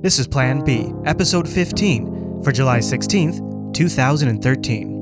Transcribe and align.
This 0.00 0.20
is 0.20 0.28
Plan 0.28 0.62
B, 0.62 0.92
Episode 1.06 1.48
15, 1.48 2.44
for 2.44 2.52
July 2.52 2.78
16th, 2.78 3.74
2013. 3.74 4.97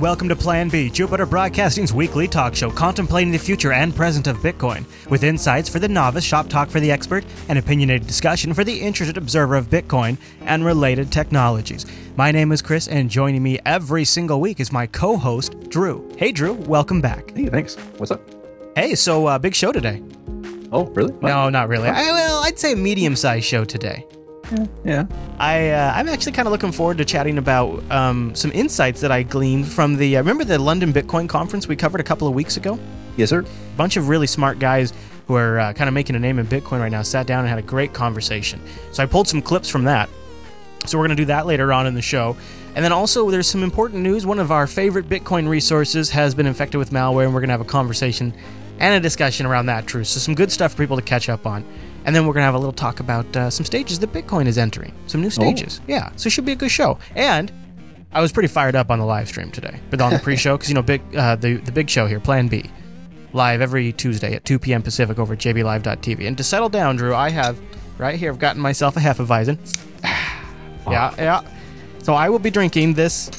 And 0.00 0.02
welcome 0.02 0.30
to 0.30 0.36
Plan 0.36 0.70
B, 0.70 0.88
Jupiter 0.88 1.26
Broadcasting's 1.26 1.92
weekly 1.92 2.26
talk 2.26 2.54
show 2.54 2.70
contemplating 2.70 3.30
the 3.30 3.38
future 3.38 3.72
and 3.72 3.94
present 3.94 4.26
of 4.28 4.38
Bitcoin, 4.38 4.86
with 5.10 5.22
insights 5.22 5.68
for 5.68 5.78
the 5.78 5.88
novice, 5.88 6.24
shop 6.24 6.48
talk 6.48 6.70
for 6.70 6.80
the 6.80 6.90
expert, 6.90 7.22
and 7.50 7.58
opinionated 7.58 8.06
discussion 8.06 8.54
for 8.54 8.64
the 8.64 8.80
interested 8.80 9.18
observer 9.18 9.56
of 9.56 9.68
Bitcoin 9.68 10.16
and 10.46 10.64
related 10.64 11.12
technologies. 11.12 11.84
My 12.16 12.32
name 12.32 12.50
is 12.50 12.62
Chris, 12.62 12.88
and 12.88 13.10
joining 13.10 13.42
me 13.42 13.58
every 13.66 14.06
single 14.06 14.40
week 14.40 14.58
is 14.58 14.72
my 14.72 14.86
co 14.86 15.18
host, 15.18 15.68
Drew. 15.68 16.10
Hey, 16.16 16.32
Drew, 16.32 16.54
welcome 16.54 17.02
back. 17.02 17.36
Hey, 17.36 17.48
thanks. 17.48 17.74
What's 17.98 18.10
up? 18.10 18.22
Hey, 18.74 18.94
so 18.94 19.26
uh, 19.26 19.38
big 19.38 19.54
show 19.54 19.70
today. 19.70 20.02
Oh, 20.72 20.86
really? 20.86 21.12
What? 21.12 21.28
No, 21.28 21.50
not 21.50 21.68
really. 21.68 21.90
I, 21.90 22.10
well, 22.10 22.42
I'd 22.42 22.58
say 22.58 22.74
medium 22.74 23.16
sized 23.16 23.44
show 23.44 23.66
today. 23.66 24.06
Yeah. 24.84 25.06
I 25.38 25.70
uh, 25.70 25.92
I'm 25.94 26.08
actually 26.08 26.32
kind 26.32 26.48
of 26.48 26.52
looking 26.52 26.72
forward 26.72 26.98
to 26.98 27.04
chatting 27.04 27.38
about 27.38 27.82
um, 27.90 28.34
some 28.34 28.52
insights 28.52 29.00
that 29.00 29.12
I 29.12 29.22
gleaned 29.22 29.68
from 29.68 29.96
the. 29.96 30.16
Uh, 30.16 30.20
remember 30.20 30.44
the 30.44 30.58
London 30.58 30.92
Bitcoin 30.92 31.28
conference 31.28 31.68
we 31.68 31.76
covered 31.76 32.00
a 32.00 32.04
couple 32.04 32.26
of 32.28 32.34
weeks 32.34 32.56
ago? 32.56 32.78
Yes, 33.16 33.30
sir. 33.30 33.40
A 33.40 33.76
bunch 33.76 33.96
of 33.96 34.08
really 34.08 34.26
smart 34.26 34.58
guys 34.58 34.92
who 35.26 35.34
are 35.36 35.60
uh, 35.60 35.72
kind 35.72 35.88
of 35.88 35.94
making 35.94 36.16
a 36.16 36.18
name 36.18 36.38
in 36.38 36.46
Bitcoin 36.46 36.80
right 36.80 36.90
now 36.90 37.02
sat 37.02 37.26
down 37.26 37.40
and 37.40 37.48
had 37.48 37.58
a 37.58 37.62
great 37.62 37.92
conversation. 37.92 38.60
So 38.92 39.02
I 39.02 39.06
pulled 39.06 39.28
some 39.28 39.40
clips 39.40 39.68
from 39.68 39.84
that. 39.84 40.08
So 40.86 40.98
we're 40.98 41.06
going 41.06 41.16
to 41.16 41.22
do 41.22 41.26
that 41.26 41.46
later 41.46 41.72
on 41.72 41.86
in 41.86 41.94
the 41.94 42.02
show. 42.02 42.36
And 42.74 42.84
then 42.84 42.92
also, 42.92 43.30
there's 43.30 43.46
some 43.46 43.62
important 43.62 44.02
news. 44.02 44.24
One 44.24 44.38
of 44.38 44.50
our 44.50 44.66
favorite 44.66 45.08
Bitcoin 45.08 45.48
resources 45.48 46.10
has 46.10 46.34
been 46.34 46.46
infected 46.46 46.78
with 46.78 46.90
malware, 46.90 47.24
and 47.24 47.34
we're 47.34 47.40
going 47.40 47.48
to 47.48 47.54
have 47.54 47.60
a 47.60 47.64
conversation 47.64 48.32
and 48.78 48.94
a 48.94 49.00
discussion 49.00 49.44
around 49.44 49.66
that 49.66 49.86
truth. 49.86 50.06
So, 50.06 50.20
some 50.20 50.34
good 50.34 50.52
stuff 50.52 50.72
for 50.72 50.78
people 50.78 50.96
to 50.96 51.02
catch 51.02 51.28
up 51.28 51.46
on. 51.46 51.64
And 52.04 52.16
then 52.16 52.26
we're 52.26 52.32
going 52.32 52.42
to 52.42 52.46
have 52.46 52.54
a 52.54 52.58
little 52.58 52.72
talk 52.72 53.00
about 53.00 53.36
uh, 53.36 53.50
some 53.50 53.66
stages 53.66 53.98
that 53.98 54.12
Bitcoin 54.12 54.46
is 54.46 54.56
entering, 54.56 54.94
some 55.06 55.20
new 55.20 55.30
stages. 55.30 55.80
Yeah, 55.86 56.10
so 56.16 56.28
it 56.28 56.30
should 56.30 56.46
be 56.46 56.52
a 56.52 56.56
good 56.56 56.70
show. 56.70 56.98
And 57.14 57.52
I 58.12 58.20
was 58.20 58.32
pretty 58.32 58.48
fired 58.48 58.74
up 58.74 58.90
on 58.90 58.98
the 58.98 59.04
live 59.04 59.28
stream 59.28 59.50
today, 59.50 59.80
but 59.90 60.00
on 60.00 60.12
the 60.12 60.18
pre-show 60.22 60.56
because 60.56 60.68
you 60.68 60.74
know, 60.74 60.82
big 60.82 61.02
uh, 61.14 61.36
the 61.36 61.56
the 61.56 61.72
big 61.72 61.90
show 61.90 62.06
here, 62.06 62.18
Plan 62.20 62.48
B, 62.48 62.70
live 63.32 63.60
every 63.60 63.92
Tuesday 63.92 64.34
at 64.34 64.44
2 64.44 64.58
p.m. 64.58 64.82
Pacific 64.82 65.18
over 65.18 65.34
at 65.34 65.40
jblive.tv. 65.40 66.26
And 66.26 66.36
to 66.38 66.44
settle 66.44 66.68
down, 66.68 66.96
Drew, 66.96 67.14
I 67.14 67.30
have 67.30 67.60
right 67.98 68.18
here. 68.18 68.32
I've 68.32 68.38
gotten 68.38 68.60
myself 68.60 68.96
a 68.96 69.00
half 69.00 69.20
of 69.20 69.28
Hefeweizen. 69.28 69.58
yeah, 70.90 71.14
yeah. 71.18 71.42
So 72.02 72.14
I 72.14 72.30
will 72.30 72.38
be 72.38 72.50
drinking 72.50 72.94
this 72.94 73.30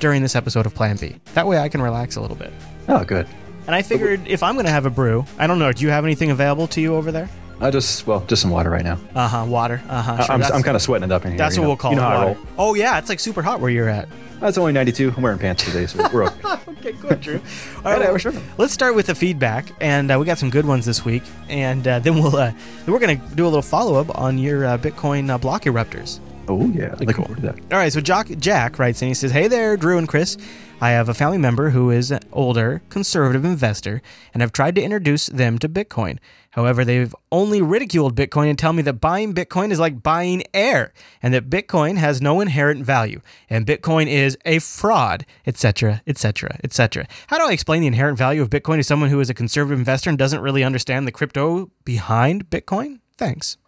during 0.00 0.22
this 0.22 0.34
episode 0.34 0.66
of 0.66 0.74
Plan 0.74 0.96
B. 0.96 1.16
That 1.34 1.46
way 1.46 1.58
I 1.58 1.68
can 1.68 1.82
relax 1.82 2.16
a 2.16 2.20
little 2.20 2.36
bit. 2.36 2.52
Oh, 2.88 3.04
good. 3.04 3.26
And 3.66 3.74
I 3.74 3.82
figured 3.82 4.26
if 4.26 4.42
I'm 4.42 4.54
going 4.54 4.66
to 4.66 4.72
have 4.72 4.86
a 4.86 4.90
brew, 4.90 5.24
I 5.38 5.46
don't 5.46 5.58
know. 5.58 5.72
Do 5.72 5.84
you 5.84 5.90
have 5.90 6.04
anything 6.04 6.30
available 6.30 6.66
to 6.68 6.80
you 6.80 6.94
over 6.94 7.10
there? 7.10 7.28
I 7.60 7.70
just 7.70 8.06
well, 8.06 8.20
just 8.26 8.42
some 8.42 8.50
water 8.50 8.70
right 8.70 8.84
now. 8.84 8.98
Uh 9.14 9.28
huh. 9.28 9.46
Water. 9.48 9.80
Uh 9.88 10.02
huh. 10.02 10.26
I- 10.28 10.34
I'm, 10.34 10.42
I'm 10.42 10.62
kind 10.62 10.76
of 10.76 10.82
sweating 10.82 11.08
it 11.08 11.12
up 11.12 11.24
in 11.24 11.32
here. 11.32 11.38
That's 11.38 11.56
what 11.56 11.62
know. 11.62 11.68
we'll 11.70 11.76
call 11.76 11.92
you 11.92 11.96
know 11.96 12.02
it. 12.02 12.10
how 12.10 12.16
I 12.16 12.24
Water. 12.26 12.40
roll. 12.40 12.48
Oh 12.58 12.74
yeah, 12.74 12.98
it's 12.98 13.08
like 13.08 13.20
super 13.20 13.42
hot 13.42 13.60
where 13.60 13.70
you're 13.70 13.88
at. 13.88 14.08
That's 14.40 14.58
only 14.58 14.72
92. 14.72 15.14
I'm 15.16 15.22
wearing 15.22 15.38
pants 15.38 15.64
today, 15.64 15.86
so 15.86 16.06
we're 16.12 16.24
okay. 16.24 16.48
okay, 16.68 16.92
good, 16.92 17.20
Drew. 17.22 17.40
All 17.78 17.84
right, 17.84 18.00
well, 18.00 18.18
sure. 18.18 18.34
let's 18.58 18.74
start 18.74 18.94
with 18.94 19.06
the 19.06 19.14
feedback, 19.14 19.70
and 19.80 20.12
uh, 20.12 20.18
we 20.18 20.26
got 20.26 20.36
some 20.36 20.50
good 20.50 20.66
ones 20.66 20.84
this 20.84 21.06
week, 21.06 21.22
and 21.48 21.88
uh, 21.88 22.00
then 22.00 22.16
we'll 22.16 22.36
uh, 22.36 22.50
then 22.84 22.92
we're 22.92 22.98
gonna 22.98 23.16
do 23.34 23.44
a 23.44 23.48
little 23.48 23.62
follow 23.62 23.98
up 23.98 24.18
on 24.18 24.36
your 24.36 24.66
uh, 24.66 24.76
Bitcoin 24.78 25.30
uh, 25.30 25.38
block 25.38 25.62
erupters. 25.62 26.20
Oh 26.48 26.68
yeah, 26.68 26.94
cool. 26.94 27.24
forward 27.24 27.36
to 27.36 27.42
that. 27.46 27.58
All 27.72 27.78
right, 27.78 27.92
so 27.92 28.00
Jack, 28.00 28.28
Jack 28.38 28.78
writes 28.78 29.02
and 29.02 29.08
he 29.08 29.14
says, 29.14 29.32
Hey 29.32 29.48
there, 29.48 29.76
Drew 29.76 29.98
and 29.98 30.06
Chris. 30.06 30.36
I 30.80 30.90
have 30.90 31.08
a 31.08 31.14
family 31.14 31.38
member 31.38 31.70
who 31.70 31.90
is 31.90 32.10
an 32.10 32.20
older, 32.32 32.82
conservative 32.90 33.44
investor, 33.44 34.02
and 34.34 34.42
I've 34.42 34.52
tried 34.52 34.74
to 34.74 34.82
introduce 34.82 35.26
them 35.26 35.58
to 35.60 35.68
Bitcoin. 35.68 36.18
However, 36.56 36.86
they've 36.86 37.14
only 37.30 37.60
ridiculed 37.60 38.16
Bitcoin 38.16 38.48
and 38.48 38.58
tell 38.58 38.72
me 38.72 38.82
that 38.84 38.94
buying 38.94 39.34
Bitcoin 39.34 39.70
is 39.70 39.78
like 39.78 40.02
buying 40.02 40.42
air, 40.54 40.94
and 41.22 41.34
that 41.34 41.50
Bitcoin 41.50 41.98
has 41.98 42.22
no 42.22 42.40
inherent 42.40 42.82
value, 42.82 43.20
and 43.50 43.66
Bitcoin 43.66 44.06
is 44.06 44.38
a 44.46 44.58
fraud, 44.58 45.26
etc., 45.46 46.00
etc., 46.06 46.58
etc. 46.64 47.06
How 47.26 47.36
do 47.36 47.44
I 47.44 47.52
explain 47.52 47.82
the 47.82 47.86
inherent 47.86 48.16
value 48.16 48.40
of 48.40 48.48
Bitcoin 48.48 48.78
to 48.78 48.84
someone 48.84 49.10
who 49.10 49.20
is 49.20 49.28
a 49.28 49.34
conservative 49.34 49.78
investor 49.78 50.08
and 50.08 50.18
doesn't 50.18 50.40
really 50.40 50.64
understand 50.64 51.06
the 51.06 51.12
crypto 51.12 51.70
behind 51.84 52.48
Bitcoin? 52.48 53.00
Thanks. 53.18 53.58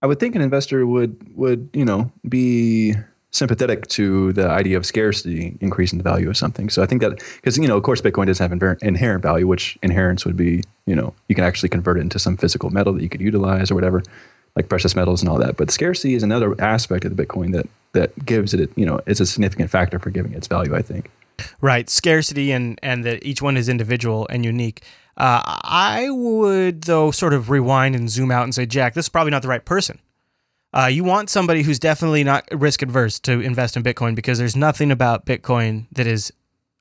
I 0.00 0.06
would 0.06 0.18
think 0.18 0.34
an 0.34 0.40
investor 0.40 0.86
would 0.86 1.36
would 1.36 1.68
you 1.74 1.84
know 1.84 2.10
be 2.26 2.94
sympathetic 3.34 3.88
to 3.88 4.32
the 4.32 4.48
idea 4.48 4.76
of 4.76 4.86
scarcity 4.86 5.58
increasing 5.60 5.98
the 5.98 6.04
value 6.04 6.28
of 6.30 6.36
something. 6.36 6.70
So 6.70 6.82
I 6.82 6.86
think 6.86 7.02
that 7.02 7.22
because 7.36 7.58
you 7.58 7.66
know, 7.66 7.76
of 7.76 7.82
course, 7.82 8.00
Bitcoin 8.00 8.26
doesn't 8.26 8.50
have 8.50 8.56
inher- 8.58 8.82
inherent 8.82 9.22
value, 9.22 9.46
which 9.46 9.76
inherence 9.82 10.24
would 10.24 10.36
be 10.36 10.62
you 10.86 10.94
know 10.94 11.14
you 11.28 11.34
can 11.34 11.44
actually 11.44 11.68
convert 11.68 11.98
it 11.98 12.00
into 12.00 12.18
some 12.18 12.36
physical 12.36 12.70
metal 12.70 12.92
that 12.92 13.02
you 13.02 13.08
could 13.08 13.20
utilize 13.20 13.70
or 13.70 13.74
whatever, 13.74 14.02
like 14.56 14.68
precious 14.68 14.94
metals 14.94 15.20
and 15.20 15.28
all 15.28 15.38
that. 15.38 15.56
But 15.56 15.70
scarcity 15.70 16.14
is 16.14 16.22
another 16.22 16.54
aspect 16.60 17.04
of 17.04 17.14
the 17.14 17.26
Bitcoin 17.26 17.52
that 17.52 17.68
that 17.92 18.24
gives 18.24 18.54
it 18.54 18.70
you 18.76 18.86
know 18.86 19.00
is 19.06 19.20
a 19.20 19.26
significant 19.26 19.70
factor 19.70 19.98
for 19.98 20.10
giving 20.10 20.32
its 20.32 20.46
value. 20.46 20.74
I 20.74 20.82
think. 20.82 21.10
Right, 21.60 21.90
scarcity 21.90 22.52
and 22.52 22.78
and 22.82 23.04
that 23.04 23.24
each 23.24 23.42
one 23.42 23.56
is 23.56 23.68
individual 23.68 24.26
and 24.30 24.44
unique. 24.44 24.82
Uh, 25.16 25.42
I 25.44 26.08
would 26.10 26.82
though 26.82 27.10
sort 27.10 27.34
of 27.34 27.50
rewind 27.50 27.96
and 27.96 28.08
zoom 28.08 28.30
out 28.30 28.44
and 28.44 28.54
say, 28.54 28.66
Jack, 28.66 28.94
this 28.94 29.06
is 29.06 29.08
probably 29.08 29.32
not 29.32 29.42
the 29.42 29.48
right 29.48 29.64
person. 29.64 29.98
Uh, 30.76 30.86
you 30.86 31.04
want 31.04 31.30
somebody 31.30 31.62
who's 31.62 31.78
definitely 31.78 32.24
not 32.24 32.44
risk 32.50 32.82
adverse 32.82 33.20
to 33.20 33.40
invest 33.40 33.76
in 33.76 33.82
Bitcoin 33.84 34.16
because 34.16 34.38
there's 34.38 34.56
nothing 34.56 34.90
about 34.90 35.24
Bitcoin 35.24 35.86
that 35.92 36.06
is 36.06 36.32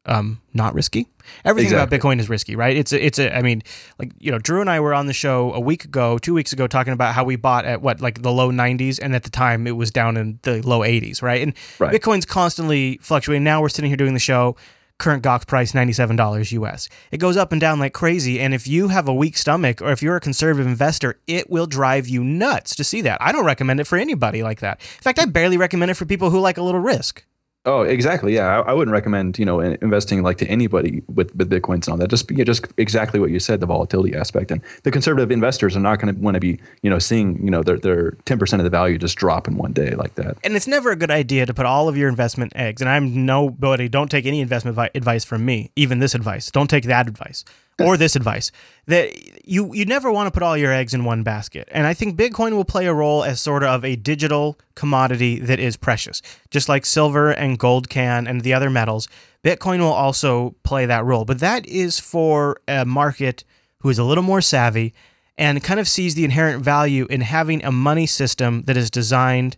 um, 0.06 0.42
not 0.54 0.74
risky. 0.74 1.08
Everything 1.46 1.72
Exactly. 1.72 1.98
about 1.98 2.02
Bitcoin 2.02 2.20
is 2.20 2.28
risky, 2.28 2.56
right? 2.56 2.76
It's 2.76 2.92
a, 2.92 3.06
it's 3.06 3.20
a. 3.20 3.34
I 3.38 3.42
mean, 3.42 3.62
like 4.00 4.12
you 4.20 4.32
know, 4.32 4.40
Drew 4.40 4.60
and 4.62 4.70
I 4.70 4.80
were 4.80 4.94
on 4.94 5.06
the 5.06 5.14
show 5.14 5.54
a 5.54 5.60
week 5.60 5.86
ago, 5.86 6.18
two 6.18 6.34
weeks 6.34 6.52
ago, 6.52 6.68
talking 6.68 6.92
about 6.92 7.14
how 7.14 7.24
we 7.24 7.36
bought 7.36 7.66
at 7.66 7.82
what 7.82 8.02
like 8.02 8.22
the 8.22 8.32
low 8.32 8.52
90s, 8.52 9.00
and 9.02 9.16
at 9.16 9.24
the 9.24 9.30
time 9.30 9.66
it 9.68 9.78
was 9.78 9.92
down 9.92 10.18
in 10.18 10.40
the 10.42 10.62
low 10.68 10.80
80s, 10.80 11.22
right? 11.22 11.42
And 11.42 11.54
Right. 11.80 11.94
Bitcoin's 11.94 12.26
constantly 12.26 12.98
fluctuating. 13.02 13.44
Now 13.44 13.62
we're 13.62 13.70
sitting 13.70 13.90
here 13.90 13.98
doing 13.98 14.14
the 14.14 14.20
show. 14.20 14.58
Current 15.04 15.22
Gox 15.22 15.46
price 15.46 15.74
ninety-seven 15.74 16.16
dollars 16.16 16.54
US. 16.54 16.88
It 17.12 17.18
goes 17.18 17.36
up 17.36 17.52
and 17.52 17.60
down 17.60 17.78
like 17.78 17.92
crazy, 17.92 18.40
and 18.40 18.54
if 18.54 18.70
you 18.70 18.88
have 18.88 19.10
a 19.10 19.14
weak 19.14 19.36
stomach 19.38 19.82
or 19.82 19.92
if 19.92 20.02
you're 20.02 20.16
a 20.16 20.22
conservative 20.22 20.66
investor, 20.66 21.20
it 21.28 21.50
will 21.50 21.66
drive 21.66 22.08
you 22.08 22.24
nuts 22.24 22.74
to 22.78 22.86
see 22.86 23.02
that. 23.02 23.22
I 23.22 23.34
don't 23.34 23.44
recommend 23.44 23.82
it 23.82 23.84
for 23.84 23.98
anybody 23.98 24.44
like 24.44 24.62
that. 24.62 24.80
In 24.80 25.02
fact, 25.02 25.20
I 25.20 25.26
barely 25.26 25.58
recommend 25.58 25.92
it 25.92 25.96
for 25.96 26.06
people 26.06 26.30
who 26.30 26.40
like 26.40 26.58
a 26.58 26.64
little 26.64 26.80
risk. 26.80 27.26
Oh, 27.66 27.84
exactly. 27.84 28.36
Yeah, 28.36 28.60
I, 28.60 28.72
I 28.72 28.74
wouldn't 28.74 28.92
recommend 28.92 29.40
you 29.40 29.46
know 29.46 29.62
investing 29.62 30.22
like 30.22 30.38
to 30.40 30.48
anybody 30.48 31.02
with 31.08 31.34
with 31.36 31.50
bitcoins 31.50 31.86
and 31.86 31.90
all 31.90 31.98
that. 31.98 32.10
Just 32.10 32.30
just 32.30 32.66
exactly 32.78 33.20
what 33.20 33.32
you 33.32 33.40
said, 33.40 33.62
the 33.62 33.66
volatility 33.66 34.16
aspect, 34.16 34.52
and 34.52 34.62
the 34.84 34.92
conservative 34.92 35.32
investors 35.32 35.76
are 35.78 35.80
not 35.80 36.00
going 36.00 36.14
to 36.14 36.20
want 36.20 36.36
to 36.36 36.42
be 36.42 36.60
you 36.82 36.90
know 36.90 37.00
seeing 37.00 37.42
you 37.44 37.50
know 37.50 37.64
their 37.64 37.78
their 37.78 38.12
ten 38.26 38.38
percent 38.38 38.60
of 38.60 38.66
the 38.66 38.70
value 38.70 38.98
just 38.98 39.18
drop 39.18 39.48
in 39.48 39.56
one 39.56 39.72
day 39.72 39.96
like 39.96 40.16
that. 40.16 40.38
And 40.44 40.56
it's 40.56 40.68
never 40.68 40.92
a 40.92 40.96
good 40.98 41.12
idea 41.12 41.46
to 41.46 41.54
put 41.54 41.66
all 41.66 41.88
of 41.88 41.96
your 41.96 42.10
investment 42.10 42.52
eggs. 42.56 42.82
And 42.82 42.90
I'm 42.90 43.26
nobody. 43.26 43.88
Don't 43.88 44.12
take 44.12 44.26
any 44.26 44.42
investment 44.42 44.76
vi- 44.76 44.92
advice 44.94 45.24
from 45.24 45.46
me. 45.46 45.72
Even 45.78 46.00
this 46.00 46.16
advice. 46.16 46.52
Don't 46.52 46.70
take 46.70 46.84
that 46.86 47.08
advice 47.08 47.46
or 47.80 47.98
this 47.98 48.16
advice. 48.16 48.52
That 48.88 49.48
you 49.48 49.74
you 49.74 49.86
never 49.86 50.12
want 50.12 50.28
to 50.28 50.32
put 50.32 50.44
all 50.44 50.58
your 50.58 50.72
eggs 50.72 50.94
in 50.94 51.06
one 51.06 51.24
basket. 51.24 51.68
And 51.72 51.88
I 51.88 51.94
think 51.94 52.18
Bitcoin 52.18 52.54
will 52.54 52.66
play 52.66 52.86
a 52.86 52.94
role 52.94 53.24
as 53.24 53.40
sort 53.40 53.64
of 53.64 53.84
a 53.86 53.96
digital 53.96 54.58
commodity 54.76 55.40
that 55.40 55.60
is 55.60 55.78
precious, 55.78 56.22
just 56.50 56.70
like 56.70 56.86
silver 56.86 57.32
and 57.32 57.58
gold 57.58 57.90
can 57.90 58.28
and 58.28 58.42
the 58.42 58.54
other 58.54 58.70
metals. 58.70 59.08
Bitcoin 59.44 59.80
will 59.80 59.94
also 59.94 60.56
play 60.64 60.86
that 60.86 61.04
role, 61.06 61.26
but 61.26 61.40
that 61.40 61.66
is 61.66 62.00
for 62.00 62.62
a 62.68 62.86
market 62.86 63.44
who 63.80 63.90
is 63.90 64.00
a 64.00 64.04
little 64.04 64.24
more 64.24 64.42
savvy 64.42 64.94
and 65.38 65.64
kind 65.64 65.80
of 65.80 65.88
sees 65.88 66.16
the 66.16 66.24
inherent 66.24 66.64
value 66.64 67.06
in 67.10 67.22
having 67.22 67.64
a 67.64 67.72
money 67.72 68.06
system 68.06 68.64
that 68.64 68.78
is 68.78 68.90
designed 68.90 69.58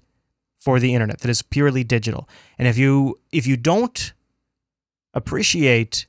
for 0.57 0.79
the 0.79 0.95
internet 0.95 1.19
that 1.19 1.29
is 1.29 1.41
purely 1.43 1.83
digital. 1.83 2.27
And 2.57 2.67
if 2.67 2.77
you 2.77 3.19
if 3.31 3.45
you 3.45 3.57
don't 3.57 4.13
appreciate 5.13 6.07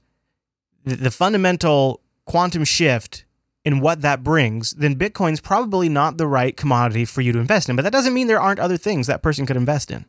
the, 0.85 1.11
fundamental 1.11 2.01
quantum 2.27 2.65
shift 2.65 3.25
in 3.65 3.81
what 3.81 4.03
that 4.03 4.23
brings, 4.23 4.73
then 4.73 4.95
Bitcoin's 4.97 5.41
probably 5.41 5.89
not 5.89 6.19
the 6.19 6.27
right 6.27 6.57
commodity 6.57 7.05
for 7.05 7.21
you 7.21 7.33
to 7.33 7.39
invest 7.39 7.69
in. 7.69 7.75
But 7.77 7.83
that 7.83 7.93
doesn't 7.93 8.15
mean 8.15 8.27
there 8.27 8.41
aren't 8.41 8.61
other 8.61 8.77
things 8.77 9.07
that 9.07 9.23
person 9.23 9.47
could 9.47 9.57
invest 9.57 9.91
in. 9.91 10.05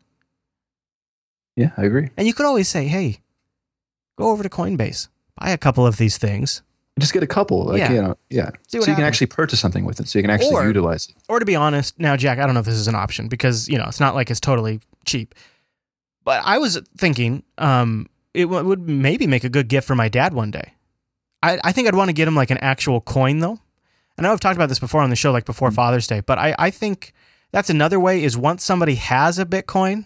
Yeah, 1.56 1.72
I 1.78 1.84
agree. 1.86 2.10
And 2.18 2.28
you 2.28 2.34
could 2.34 2.46
always 2.46 2.70
say, 2.70 2.88
"Hey, 2.88 3.20
go 4.18 4.30
over 4.30 4.44
to 4.44 4.50
Coinbase, 4.50 5.08
buy 5.40 5.50
a 5.50 5.58
couple 5.58 5.88
of 5.88 5.98
these 5.98 6.18
things." 6.18 6.62
Just 7.00 7.14
get 7.14 7.22
a 7.22 7.28
couple, 7.28 7.66
like 7.66 7.78
Yeah. 7.78 7.92
you 7.94 8.02
know, 8.02 8.18
yeah. 8.32 8.50
So 8.68 8.80
you 8.80 8.84
can 8.96 9.04
actually 9.04 9.28
purchase 9.28 9.60
something 9.60 9.86
with 9.86 10.00
it, 10.00 10.08
so 10.08 10.18
you 10.18 10.24
can 10.24 10.32
actually 10.32 10.54
Or- 10.56 10.66
utilize 10.66 11.08
it. 11.10 11.16
Or 11.30 11.38
to 11.40 11.46
be 11.46 11.56
honest, 11.56 12.00
now 12.00 12.18
Jack, 12.18 12.40
I 12.40 12.46
don't 12.46 12.56
know 12.56 12.60
if 12.60 12.66
this 12.66 12.74
is 12.76 12.88
an 12.88 12.96
option 12.96 13.28
because, 13.28 13.68
you 13.70 13.78
know, 13.78 13.86
it's 13.86 14.00
not 14.00 14.16
like 14.16 14.32
it's 14.32 14.40
totally 14.40 14.80
cheap. 15.06 15.36
But 16.24 16.42
I 16.44 16.58
was 16.58 16.82
thinking, 16.98 17.44
um, 17.60 18.08
it 18.34 18.46
w- 18.46 18.66
would 18.66 18.90
maybe 18.90 19.28
make 19.28 19.44
a 19.44 19.50
good 19.50 19.68
gift 19.68 19.86
for 19.86 19.94
my 19.94 20.10
dad 20.10 20.34
one 20.34 20.50
day. 20.50 20.74
I, 21.44 21.60
I 21.64 21.72
think 21.72 21.88
I'd 21.88 21.96
want 21.96 22.10
to 22.10 22.14
get 22.14 22.28
him 22.28 22.36
like 22.36 22.52
an 22.52 22.58
actual 22.60 23.02
coin 23.02 23.40
though. 23.40 23.60
I 24.18 24.24
know 24.24 24.32
I've 24.32 24.40
talked 24.40 24.56
about 24.56 24.70
this 24.70 24.80
before 24.80 25.02
on 25.02 25.10
the 25.12 25.16
show, 25.16 25.32
like 25.32 25.46
before 25.46 25.70
mm. 25.70 25.76
Father's 25.76 26.08
Day, 26.08 26.22
but 26.22 26.40
I, 26.40 26.56
I 26.58 26.70
think 26.72 27.14
that's 27.52 27.70
another 27.70 28.00
way 28.00 28.24
is 28.24 28.36
once 28.36 28.64
somebody 28.64 28.96
has 28.96 29.38
a 29.38 29.46
Bitcoin, 29.46 30.06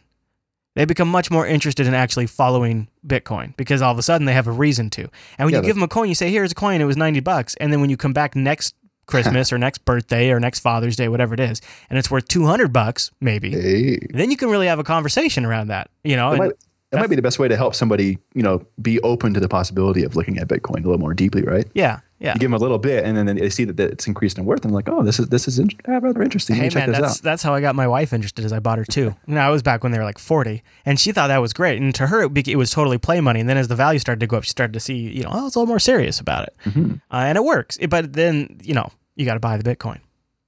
they 0.76 0.86
become 0.86 1.08
much 1.10 1.32
more 1.32 1.48
interested 1.48 1.88
in 1.88 1.94
actually 1.94 2.28
following 2.28 2.90
Bitcoin 3.06 3.56
because 3.58 3.82
all 3.82 3.92
of 3.92 3.98
a 3.98 4.04
sudden 4.04 4.26
they 4.26 4.34
have 4.34 4.48
a 4.48 4.52
reason 4.52 4.90
to. 4.92 5.02
And 5.38 5.46
when 5.46 5.54
Yeah, 5.54 5.60
you 5.60 5.66
give 5.66 5.76
them 5.76 5.84
a 5.84 5.88
coin, 5.88 6.10
you 6.10 6.16
say, 6.16 6.30
"Here's 6.30 6.52
a 6.52 6.56
coin. 6.56 6.82
It 6.82 6.86
was 6.86 6.98
ninety 6.98 7.20
bucks." 7.22 7.56
And 7.56 7.72
then 7.72 7.82
when 7.82 7.90
you 7.90 7.98
come 7.98 8.14
back 8.14 8.36
next 8.36 8.76
Christmas 9.06 9.52
or 9.52 9.58
next 9.58 9.84
birthday 9.86 10.30
or 10.32 10.40
next 10.40 10.60
Father's 10.60 10.96
Day, 10.96 11.08
whatever 11.10 11.34
it 11.34 11.40
is, 11.40 11.62
and 11.90 11.98
it's 12.00 12.10
worth 12.12 12.28
two 12.28 12.46
hundred 12.46 12.72
bucks, 12.72 13.12
maybe, 13.20 13.52
Hey. 13.52 14.00
then 14.12 14.32
you 14.32 14.38
can 14.38 14.50
really 14.50 14.68
have 14.68 14.80
a 14.80 14.84
conversation 14.84 15.44
around 15.46 15.68
that. 15.68 15.90
You 16.04 16.16
know, 16.16 16.30
That 16.32 16.40
and- 16.42 16.48
might, 16.50 16.56
that 16.92 17.00
might 17.00 17.10
be 17.10 17.16
the 17.16 17.22
best 17.22 17.40
way 17.40 17.48
to 17.48 17.56
help 17.58 17.74
somebody, 17.74 18.18
you 18.34 18.44
know, 18.44 18.66
be 18.82 19.00
open 19.02 19.34
to 19.34 19.40
the 19.40 19.48
possibility 19.50 20.04
of 20.04 20.16
looking 20.16 20.38
at 20.38 20.48
Bitcoin 20.48 20.80
a 20.80 20.88
little 20.88 20.98
more 21.00 21.14
deeply, 21.14 21.42
right? 21.44 21.66
yeah, 21.74 22.02
yeah. 22.20 22.34
You 22.34 22.40
give 22.40 22.52
them 22.52 22.54
a 22.54 22.58
little 22.60 22.78
bit, 22.78 23.04
and 23.06 23.18
then 23.18 23.36
they 23.38 23.50
see 23.50 23.64
that, 23.66 23.80
it's 23.80 24.06
increased 24.08 24.38
in 24.38 24.46
worth, 24.46 24.64
and 24.66 24.74
like, 24.74 24.88
oh, 24.90 25.02
this 25.02 25.20
is 25.20 25.30
this 25.30 25.48
is 25.48 25.58
in, 25.58 25.70
uh, 25.88 26.00
rather 26.02 26.22
interesting. 26.22 26.56
Hey 26.58 26.70
check 26.70 26.84
man, 26.84 26.90
this 26.92 27.00
that's 27.00 27.18
out. 27.20 27.24
that's 27.24 27.42
how 27.44 27.54
I 27.56 27.62
got 27.62 27.76
my 27.76 27.88
wife 27.88 28.14
interested. 28.14 28.46
Is 28.46 28.54
I 28.54 28.60
bought 28.60 28.78
her 28.78 28.86
two. 28.86 29.16
Now 29.28 29.48
I 29.48 29.50
was 29.52 29.64
back 29.64 29.82
when 29.84 29.92
they 29.92 29.98
were 29.98 30.04
like 30.04 30.20
forty, 30.20 30.62
and 30.86 31.00
she 31.00 31.12
thought 31.14 31.28
that 31.30 31.40
was 31.42 31.54
great. 31.54 31.82
And 31.82 31.96
to 31.96 32.08
her, 32.08 32.24
it, 32.26 32.48
it 32.48 32.58
was 32.58 32.70
totally 32.72 32.98
play 32.98 33.22
money. 33.22 33.40
And 33.40 33.50
then 33.50 33.58
as 33.58 33.70
the 33.70 33.76
value 33.76 33.98
started 34.00 34.20
to 34.20 34.28
go 34.28 34.38
up, 34.38 34.44
she 34.44 34.50
started 34.52 34.74
to 34.74 34.80
see, 34.80 34.98
you 34.98 35.24
know, 35.24 35.30
oh, 35.32 35.48
it's 35.48 35.56
a 35.56 35.60
little 35.60 35.68
more 35.72 35.80
serious 35.80 36.20
about 36.20 36.44
it, 36.48 36.56
Mm-hmm. 36.66 36.92
uh, 37.10 37.16
and 37.16 37.38
it 37.38 37.44
works. 37.44 37.78
It- 37.80 37.90
but 37.90 38.14
then 38.14 38.60
you 38.62 38.74
know, 38.76 38.92
you 39.16 39.26
got 39.26 39.34
to 39.36 39.40
buy 39.40 39.58
the 39.58 39.64
Bitcoin, 39.64 40.00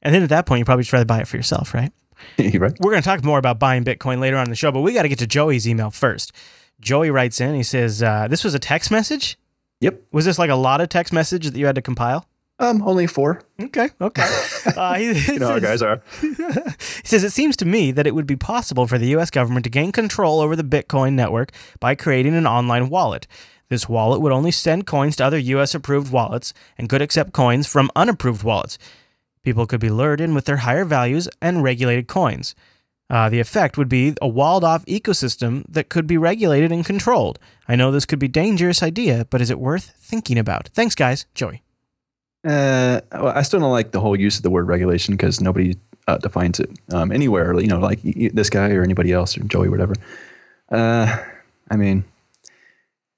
and 0.03 0.13
then 0.13 0.21
at 0.21 0.29
that 0.29 0.45
point, 0.45 0.59
you 0.59 0.65
probably 0.65 0.83
just 0.83 0.93
rather 0.93 1.05
buy 1.05 1.21
it 1.21 1.27
for 1.27 1.37
yourself, 1.37 1.73
right? 1.73 1.91
right? 2.39 2.73
We're 2.79 2.91
going 2.91 3.01
to 3.01 3.07
talk 3.07 3.23
more 3.23 3.39
about 3.39 3.59
buying 3.59 3.83
Bitcoin 3.83 4.19
later 4.19 4.37
on 4.37 4.45
in 4.45 4.49
the 4.49 4.55
show, 4.55 4.71
but 4.71 4.81
we 4.81 4.93
got 4.93 5.03
to 5.03 5.09
get 5.09 5.19
to 5.19 5.27
Joey's 5.27 5.67
email 5.67 5.91
first. 5.91 6.31
Joey 6.79 7.11
writes 7.11 7.39
in. 7.39 7.55
He 7.55 7.63
says, 7.63 8.03
uh, 8.03 8.27
"This 8.29 8.43
was 8.43 8.53
a 8.53 8.59
text 8.59 8.91
message. 8.91 9.37
Yep. 9.81 10.01
Was 10.11 10.25
this 10.25 10.39
like 10.39 10.49
a 10.49 10.55
lot 10.55 10.81
of 10.81 10.89
text 10.89 11.13
messages 11.13 11.51
that 11.51 11.59
you 11.59 11.65
had 11.65 11.75
to 11.75 11.81
compile?" 11.81 12.27
Um, 12.59 12.81
only 12.83 13.07
four. 13.07 13.41
Okay, 13.59 13.89
okay. 13.99 14.23
Uh, 14.77 14.93
he, 14.95 15.33
You 15.33 15.39
know 15.39 15.49
how 15.49 15.59
guys 15.59 15.81
are. 15.81 16.01
He 16.21 16.33
says, 17.03 17.23
It 17.23 17.31
seems 17.31 17.57
to 17.57 17.65
me 17.65 17.91
that 17.91 18.07
it 18.07 18.15
would 18.15 18.25
be 18.25 18.37
possible 18.37 18.87
for 18.87 18.97
the 18.97 19.07
U.S. 19.07 19.29
government 19.29 19.65
to 19.65 19.69
gain 19.69 19.91
control 19.91 20.39
over 20.39 20.55
the 20.55 20.63
Bitcoin 20.63 21.13
network 21.13 21.51
by 21.81 21.95
creating 21.95 22.33
an 22.33 22.47
online 22.47 22.89
wallet. 22.89 23.27
This 23.67 23.89
wallet 23.89 24.21
would 24.21 24.31
only 24.31 24.51
send 24.51 24.87
coins 24.87 25.17
to 25.17 25.25
other 25.25 25.37
U.S. 25.37 25.75
approved 25.75 26.13
wallets 26.13 26.53
and 26.77 26.87
could 26.87 27.01
accept 27.01 27.33
coins 27.33 27.67
from 27.67 27.91
unapproved 27.95 28.43
wallets. 28.43 28.77
People 29.43 29.67
could 29.67 29.79
be 29.79 29.89
lured 29.89 30.21
in 30.21 30.33
with 30.33 30.45
their 30.45 30.57
higher 30.57 30.85
values 30.85 31.27
and 31.41 31.63
regulated 31.63 32.07
coins. 32.07 32.55
Uh, 33.09 33.29
the 33.29 33.39
effect 33.39 33.77
would 33.77 33.89
be 33.89 34.15
a 34.21 34.27
walled 34.27 34.63
off 34.63 34.85
ecosystem 34.85 35.65
that 35.67 35.89
could 35.89 36.07
be 36.07 36.17
regulated 36.17 36.71
and 36.71 36.85
controlled. 36.85 37.37
I 37.67 37.75
know 37.75 37.91
this 37.91 38.05
could 38.05 38.19
be 38.19 38.27
a 38.27 38.29
dangerous 38.29 38.81
idea, 38.81 39.27
but 39.29 39.41
is 39.41 39.49
it 39.49 39.59
worth 39.59 39.93
thinking 39.99 40.37
about? 40.37 40.69
Thanks, 40.73 40.95
guys. 40.95 41.25
Joey. 41.35 41.61
Uh, 42.45 43.01
well, 43.11 43.33
I 43.35 43.41
still 43.41 43.59
don't 43.59 43.71
like 43.71 43.91
the 43.91 43.99
whole 43.99 44.17
use 44.17 44.37
of 44.37 44.43
the 44.43 44.49
word 44.49 44.67
regulation 44.67 45.13
because 45.15 45.41
nobody 45.41 45.75
uh, 46.07 46.17
defines 46.17 46.59
it 46.59 46.71
um, 46.91 47.11
anywhere. 47.11 47.57
You 47.59 47.67
know, 47.67 47.79
like 47.79 48.01
this 48.01 48.49
guy 48.49 48.71
or 48.71 48.83
anybody 48.83 49.11
else 49.11 49.37
or 49.37 49.43
Joey, 49.43 49.69
whatever. 49.69 49.93
Uh, 50.71 51.17
I 51.69 51.75
mean, 51.75 52.05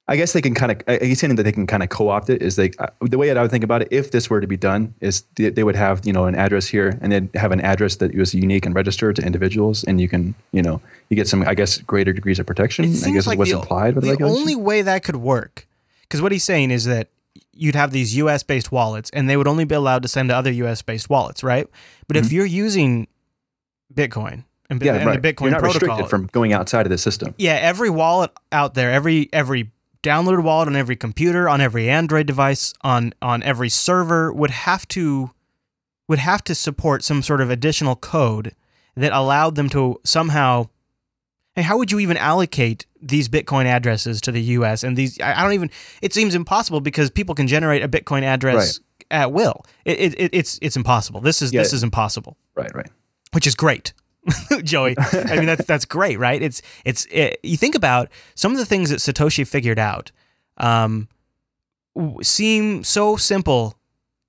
I 0.08 0.18
guess 0.18 0.34
they 0.34 0.42
can 0.42 0.54
kind 0.54 0.72
of. 0.72 1.02
He's 1.02 1.20
saying 1.20 1.36
that 1.36 1.44
they 1.44 1.52
can 1.52 1.66
kind 1.66 1.82
of 1.82 1.90
co-opt 1.90 2.30
it. 2.30 2.42
Is 2.44 2.58
they 2.58 2.72
uh, 2.78 2.88
the 3.02 3.18
way 3.18 3.28
that 3.28 3.38
I 3.38 3.42
would 3.42 3.50
think 3.50 3.64
about 3.64 3.82
it? 3.82 3.88
If 3.90 4.12
this 4.12 4.30
were 4.30 4.40
to 4.40 4.46
be 4.46 4.56
done, 4.58 4.94
is 5.02 5.24
they, 5.36 5.50
they 5.50 5.64
would 5.64 5.76
have 5.76 6.06
you 6.06 6.14
know 6.14 6.26
an 6.26 6.36
address 6.36 6.68
here, 6.68 7.00
and 7.02 7.12
they'd 7.12 7.30
have 7.36 7.52
an 7.52 7.62
address 7.62 7.96
that 7.96 8.14
was 8.16 8.36
unique 8.36 8.68
and 8.68 8.76
registered 8.76 9.16
to 9.16 9.24
individuals, 9.24 9.84
and 9.84 10.00
you 10.00 10.08
can 10.08 10.36
you 10.52 10.62
know 10.62 10.80
you 11.10 11.16
get 11.16 11.28
some 11.28 11.42
I 11.48 11.56
guess 11.56 11.80
greater 11.80 12.14
degrees 12.14 12.38
of 12.38 12.46
protection. 12.46 12.86
I 12.86 12.88
guess 12.90 13.26
is 13.26 13.36
what's 13.36 13.50
the, 13.50 13.58
implied 13.58 13.96
with 13.96 14.04
the, 14.04 14.16
the 14.16 14.24
only 14.26 14.56
way 14.56 14.84
that 14.84 15.04
could 15.04 15.16
work, 15.16 15.68
because 16.02 16.22
what 16.22 16.32
he's 16.32 16.44
saying 16.44 16.70
is 16.70 16.86
that 16.86 17.10
you'd 17.54 17.74
have 17.76 17.90
these 17.92 18.16
U.S. 18.18 18.44
based 18.44 18.72
wallets, 18.72 19.10
and 19.12 19.28
they 19.28 19.38
would 19.38 19.48
only 19.48 19.66
be 19.66 19.74
allowed 19.74 20.04
to 20.04 20.08
send 20.08 20.30
to 20.30 20.36
other 20.36 20.52
U.S. 20.52 20.84
based 20.84 21.10
wallets, 21.10 21.44
right? 21.44 21.68
But 22.08 22.16
if 22.18 22.32
you're 22.32 22.46
using 22.46 23.08
Bitcoin 23.94 24.44
and, 24.70 24.80
Mm-hmm. 24.80 24.84
yeah, 24.86 24.96
and 24.96 25.06
right. 25.06 25.22
the 25.22 25.34
Bitcoin 25.34 25.42
You're 25.44 25.52
not 25.52 25.62
protocol, 25.62 25.90
restricted 25.98 26.10
from 26.10 26.26
going 26.28 26.52
outside 26.54 26.86
of 26.86 26.90
the 26.90 26.98
system. 26.98 27.34
yeah, 27.38 27.54
every 27.54 27.90
wallet 27.90 28.32
out 28.52 28.74
there, 28.74 28.92
every 28.92 29.30
every 29.32 29.72
downloaded 30.06 30.44
wallet 30.44 30.68
on 30.68 30.76
every 30.76 30.96
computer, 30.96 31.50
on 31.50 31.60
every 31.62 31.90
Android 31.90 32.28
device, 32.28 32.74
on 32.82 33.14
on 33.22 33.42
every 33.44 33.70
server 33.70 34.32
would 34.32 34.52
have 34.52 34.88
to 34.90 35.32
would 36.08 36.20
have 36.20 36.44
to 36.44 36.54
support 36.54 37.04
some 37.04 37.24
sort 37.24 37.42
of 37.42 37.50
additional 37.50 37.96
code 37.96 38.54
that 38.96 39.12
allowed 39.12 39.56
them 39.56 39.68
to 39.70 40.00
somehow 40.04 40.70
hey, 41.56 41.64
how 41.64 41.78
would 41.78 41.92
you 41.92 42.00
even 42.00 42.18
allocate 42.18 42.86
these 43.02 43.28
Bitcoin 43.30 43.66
addresses 43.66 44.22
to 44.22 44.32
the 44.32 44.42
US 44.42 44.84
and 44.84 44.96
these 44.96 45.20
I 45.20 45.42
don't 45.44 45.54
even 45.54 45.72
it 46.02 46.14
seems 46.14 46.36
impossible 46.36 46.80
because 46.82 47.10
people 47.10 47.34
can 47.36 47.48
generate 47.48 47.84
a 47.84 47.90
Bitcoin 47.90 48.24
address 48.24 48.80
at 49.12 49.32
will. 49.32 49.66
It, 49.86 50.00
it, 50.00 50.20
it 50.20 50.30
it's 50.34 50.60
it's 50.62 50.76
impossible. 50.78 51.22
This 51.22 51.42
is 51.42 51.52
Yeah. 51.54 51.62
this 51.62 51.74
is 51.74 51.84
impossible 51.84 52.38
Right, 52.56 52.74
right. 52.76 52.90
which 53.34 53.48
is 53.48 53.56
great. 53.56 53.94
Joey, 54.64 54.96
I 54.98 55.36
mean 55.36 55.46
that's 55.46 55.66
that's 55.66 55.86
great, 55.86 56.18
right? 56.20 56.42
It's 56.42 56.62
it's 56.84 57.06
it, 57.12 57.40
you 57.44 57.58
think 57.58 57.76
about 57.76 58.10
some 58.34 58.52
of 58.52 58.58
the 58.58 58.66
things 58.66 58.90
that 58.90 58.98
Satoshi 58.98 59.48
figured 59.48 59.80
out, 59.80 60.12
um, 60.58 61.08
seem 62.22 62.84
so 62.84 63.18
simple 63.18 63.76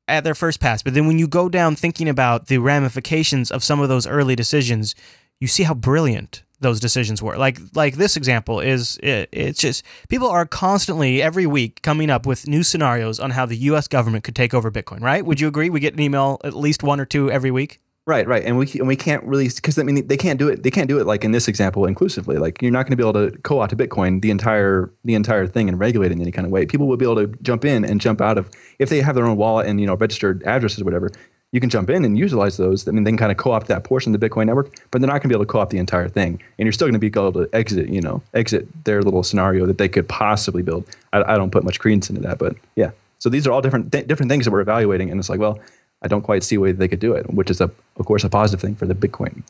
at 0.08 0.22
their 0.22 0.34
first 0.34 0.60
pass, 0.60 0.82
but 0.82 0.94
then 0.94 1.06
when 1.06 1.18
you 1.18 1.26
go 1.26 1.48
down 1.48 1.74
thinking 1.74 2.08
about 2.08 2.46
the 2.46 2.58
ramifications 2.58 3.50
of 3.50 3.64
some 3.64 3.80
of 3.80 3.88
those 3.88 4.06
early 4.06 4.36
decisions, 4.36 4.94
you 5.40 5.48
see 5.48 5.64
how 5.64 5.74
brilliant 5.74 6.42
those 6.60 6.80
decisions 6.80 7.22
were. 7.22 7.36
Like 7.36 7.58
like 7.74 7.96
this 7.96 8.16
example 8.16 8.60
is 8.60 8.98
it, 9.02 9.28
it's 9.32 9.60
just 9.60 9.82
people 10.08 10.28
are 10.28 10.46
constantly 10.46 11.22
every 11.22 11.46
week 11.46 11.82
coming 11.82 12.10
up 12.10 12.26
with 12.26 12.48
new 12.48 12.62
scenarios 12.62 13.20
on 13.20 13.30
how 13.30 13.46
the 13.46 13.56
U.S. 13.56 13.88
government 13.88 14.24
could 14.24 14.36
take 14.36 14.54
over 14.54 14.70
Bitcoin. 14.70 15.00
Right? 15.00 15.24
Would 15.24 15.40
you 15.40 15.48
agree? 15.48 15.70
We 15.70 15.80
get 15.80 15.94
an 15.94 16.00
email 16.00 16.40
at 16.44 16.54
least 16.54 16.82
one 16.82 17.00
or 17.00 17.04
two 17.04 17.30
every 17.30 17.50
week. 17.50 17.80
Right, 18.08 18.24
right, 18.28 18.44
and 18.44 18.56
we 18.56 18.70
and 18.74 18.86
we 18.86 18.94
can't 18.94 19.24
really 19.24 19.48
because 19.48 19.80
I 19.80 19.82
mean 19.82 20.06
they 20.06 20.16
can't 20.16 20.38
do 20.38 20.48
it. 20.48 20.62
They 20.62 20.70
can't 20.70 20.88
do 20.88 21.00
it 21.00 21.08
like 21.08 21.24
in 21.24 21.32
this 21.32 21.48
example 21.48 21.86
inclusively. 21.86 22.36
Like 22.38 22.62
you're 22.62 22.70
not 22.70 22.84
going 22.84 22.92
to 22.92 22.96
be 22.96 23.02
able 23.02 23.30
to 23.30 23.36
co-opt 23.38 23.70
to 23.70 23.76
Bitcoin 23.76 24.22
the 24.22 24.30
entire 24.30 24.92
the 25.04 25.14
entire 25.14 25.48
thing 25.48 25.68
and 25.68 25.76
regulate 25.80 26.12
it 26.12 26.12
in 26.12 26.20
any 26.20 26.30
kind 26.30 26.46
of 26.46 26.52
way. 26.52 26.66
People 26.66 26.86
will 26.86 26.96
be 26.96 27.04
able 27.04 27.16
to 27.16 27.26
jump 27.42 27.64
in 27.64 27.84
and 27.84 28.00
jump 28.00 28.20
out 28.20 28.38
of 28.38 28.48
if 28.78 28.90
they 28.90 29.00
have 29.00 29.16
their 29.16 29.26
own 29.26 29.36
wallet 29.36 29.66
and 29.66 29.80
you 29.80 29.88
know 29.88 29.96
registered 29.96 30.44
addresses 30.44 30.82
or 30.82 30.84
whatever. 30.84 31.10
You 31.50 31.58
can 31.58 31.68
jump 31.68 31.90
in 31.90 32.04
and 32.04 32.16
utilize 32.16 32.58
those. 32.58 32.86
I 32.86 32.92
mean, 32.92 33.02
they 33.02 33.10
can 33.10 33.18
kind 33.18 33.32
of 33.32 33.38
co-opt 33.38 33.66
that 33.68 33.82
portion 33.82 34.14
of 34.14 34.20
the 34.20 34.28
Bitcoin 34.28 34.46
network, 34.46 34.76
but 34.90 35.00
they're 35.00 35.06
not 35.06 35.14
going 35.14 35.22
to 35.22 35.28
be 35.28 35.34
able 35.34 35.44
to 35.44 35.50
co-opt 35.50 35.70
the 35.70 35.78
entire 35.78 36.08
thing. 36.08 36.40
And 36.58 36.66
you're 36.66 36.72
still 36.72 36.86
going 36.86 36.92
to 36.92 36.98
be 36.98 37.06
able 37.06 37.32
to 37.32 37.48
exit, 37.52 37.88
you 37.88 38.00
know, 38.00 38.22
exit 38.34 38.68
their 38.84 39.00
little 39.02 39.22
scenario 39.22 39.64
that 39.66 39.78
they 39.78 39.88
could 39.88 40.08
possibly 40.08 40.62
build. 40.62 40.84
I, 41.12 41.22
I 41.22 41.36
don't 41.36 41.50
put 41.50 41.64
much 41.64 41.80
credence 41.80 42.10
into 42.10 42.20
that, 42.22 42.38
but 42.38 42.56
yeah. 42.76 42.90
So 43.18 43.30
these 43.30 43.46
are 43.46 43.52
all 43.52 43.62
different 43.62 43.90
th- 43.90 44.06
different 44.06 44.30
things 44.30 44.44
that 44.44 44.50
we're 44.50 44.60
evaluating, 44.60 45.10
and 45.10 45.18
it's 45.18 45.30
like, 45.30 45.40
well, 45.40 45.58
I 46.06 46.08
don't 46.08 46.22
quite 46.22 46.44
see 46.44 46.54
a 46.54 46.60
way 46.60 46.70
they 46.70 46.86
could 46.86 47.00
do 47.00 47.14
it, 47.14 47.28
which 47.34 47.50
is 47.50 47.60
a, 47.60 47.68
of 47.96 48.06
course, 48.06 48.22
a 48.22 48.28
positive 48.28 48.60
thing 48.60 48.76
for 48.76 48.86
the 48.86 48.94
Bitcoin. 48.94 49.42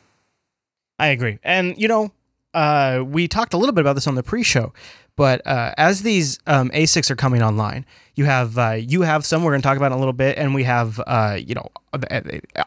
I 0.97 1.07
agree. 1.09 1.37
And, 1.43 1.77
you 1.77 1.87
know, 1.87 2.11
uh, 2.55 3.03
we 3.05 3.27
talked 3.27 3.53
a 3.53 3.57
little 3.57 3.73
bit 3.73 3.81
about 3.81 3.93
this 3.93 4.07
on 4.07 4.15
the 4.15 4.23
pre 4.23 4.41
show, 4.41 4.73
but 5.15 5.45
uh, 5.45 5.75
as 5.77 6.01
these 6.01 6.39
um, 6.47 6.71
ASICs 6.71 7.11
are 7.11 7.15
coming 7.15 7.43
online, 7.43 7.85
you 8.15 8.25
have 8.25 8.57
uh, 8.57 8.71
you 8.71 9.03
have 9.03 9.23
some 9.23 9.43
we're 9.43 9.51
going 9.51 9.61
to 9.61 9.67
talk 9.67 9.77
about 9.77 9.91
in 9.91 9.91
a 9.91 9.99
little 9.99 10.11
bit, 10.11 10.39
and 10.39 10.55
we 10.55 10.63
have 10.63 10.99
uh, 11.05 11.37
you 11.39 11.53
know 11.53 11.69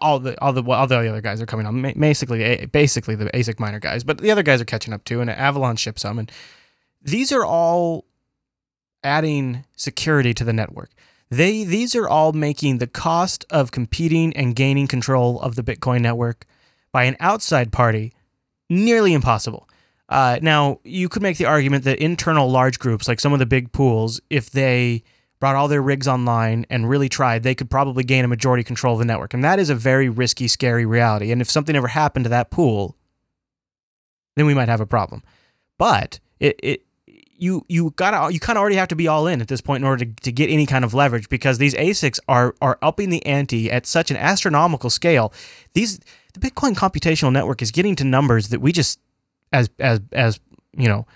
all 0.01 0.21
the 0.21 0.41
all 0.41 0.53
the 0.53 0.63
all 0.71 0.87
the 0.87 0.97
other 0.97 1.21
guys 1.21 1.43
are 1.43 1.47
coming 1.47 1.67
on. 1.67 1.83
Basically, 1.99 2.67
basically 2.67 3.17
the 3.17 3.25
ASIC 3.31 3.59
miner 3.59 3.81
guys, 3.81 4.05
but 4.05 4.19
the 4.19 4.31
other 4.31 4.45
guys 4.45 4.61
are 4.61 4.65
catching 4.65 4.95
up 4.95 5.03
too, 5.05 5.21
and 5.21 5.29
Avalon 5.29 5.75
ships 5.75 6.03
some, 6.03 6.21
and 6.21 6.31
these 7.03 7.33
are 7.33 7.45
all 7.45 8.05
adding 9.03 9.65
security 9.75 10.35
to 10.35 10.45
the 10.45 10.53
network. 10.53 10.91
They 11.31 11.65
these 11.65 11.95
are 11.95 12.09
all 12.09 12.33
making 12.33 12.79
the 12.79 12.87
cost 12.87 13.45
of 13.51 13.71
competing 13.71 14.35
and 14.37 14.57
gaining 14.57 14.89
control 14.89 15.41
of 15.41 15.55
the 15.55 15.63
Bitcoin 15.63 16.01
network 16.01 16.45
by 16.93 17.05
an 17.05 17.17
outside 17.21 17.73
party 17.73 18.13
nearly 18.69 19.13
impossible. 19.13 19.69
Uh, 20.09 20.41
now, 20.43 20.81
you 20.83 21.09
could 21.09 21.23
make 21.23 21.39
the 21.39 21.45
argument 21.45 21.85
that 21.85 21.99
internal 22.01 22.51
large 22.51 22.81
groups, 22.81 23.07
like 23.07 23.21
some 23.21 23.33
of 23.33 23.39
the 23.39 23.47
big 23.47 23.71
pools, 23.71 24.21
if 24.29 24.51
they 24.51 25.05
brought 25.39 25.55
all 25.55 25.69
their 25.69 25.81
rigs 25.81 26.09
online 26.09 26.67
and 26.69 26.89
really 26.89 27.09
tried, 27.09 27.45
they 27.45 27.55
could 27.55 27.71
probably 27.71 28.03
gain 28.03 28.25
a 28.25 28.29
majority 28.29 28.65
control 28.65 28.95
of 28.95 28.99
the 28.99 29.05
network. 29.05 29.33
And 29.33 29.45
that 29.45 29.61
is 29.61 29.71
a 29.71 29.75
very 29.75 30.09
risky, 30.09 30.49
scary 30.49 30.85
reality. 30.85 31.31
And 31.31 31.41
if 31.41 31.49
something 31.49 31.77
ever 31.77 31.89
happened 31.89 32.25
to 32.25 32.29
that 32.31 32.51
pool, 32.51 32.97
then 34.37 34.47
we 34.47 34.55
might 34.55 34.69
have 34.69 34.81
a 34.81 34.87
problem. 34.87 35.23
But 35.79 36.19
it, 36.41 36.59
it 36.63 36.83
you 37.41 37.65
you 37.69 37.93
gotta 37.97 38.33
you 38.33 38.39
kind 38.39 38.57
of 38.57 38.61
already 38.61 38.77
have 38.77 38.89
to 38.89 38.97
be 38.97 39.09
all 39.09 39.27
in 39.27 39.41
at 39.41 39.49
this 39.49 39.61
point 39.61 39.83
in 39.83 39.89
order 39.89 40.05
to, 40.05 40.13
to 40.23 40.33
get 40.33 40.51
any 40.51 40.67
kind 40.67 40.85
of 40.85 40.95
leverage 40.95 41.29
because 41.29 41.59
these 41.59 41.75
ASICs 41.75 42.21
are 42.29 42.55
are 42.61 42.79
upping 42.83 43.11
the 43.11 43.25
ante 43.25 43.71
at 43.71 43.87
such 43.87 44.11
an 44.11 44.17
astronomical 44.17 44.91
scale. 44.91 45.33
These 45.73 45.99
the 46.35 46.41
Bitcoin 46.41 46.75
computational 46.75 47.33
network 47.33 47.63
is 47.63 47.71
getting 47.71 47.97
to 47.97 48.05
numbers 48.05 48.49
that 48.49 48.61
we 48.61 48.73
just 48.73 49.01
as 49.53 49.71
as 49.79 50.01
as 50.13 50.39
you 50.77 50.89
know 50.89 51.07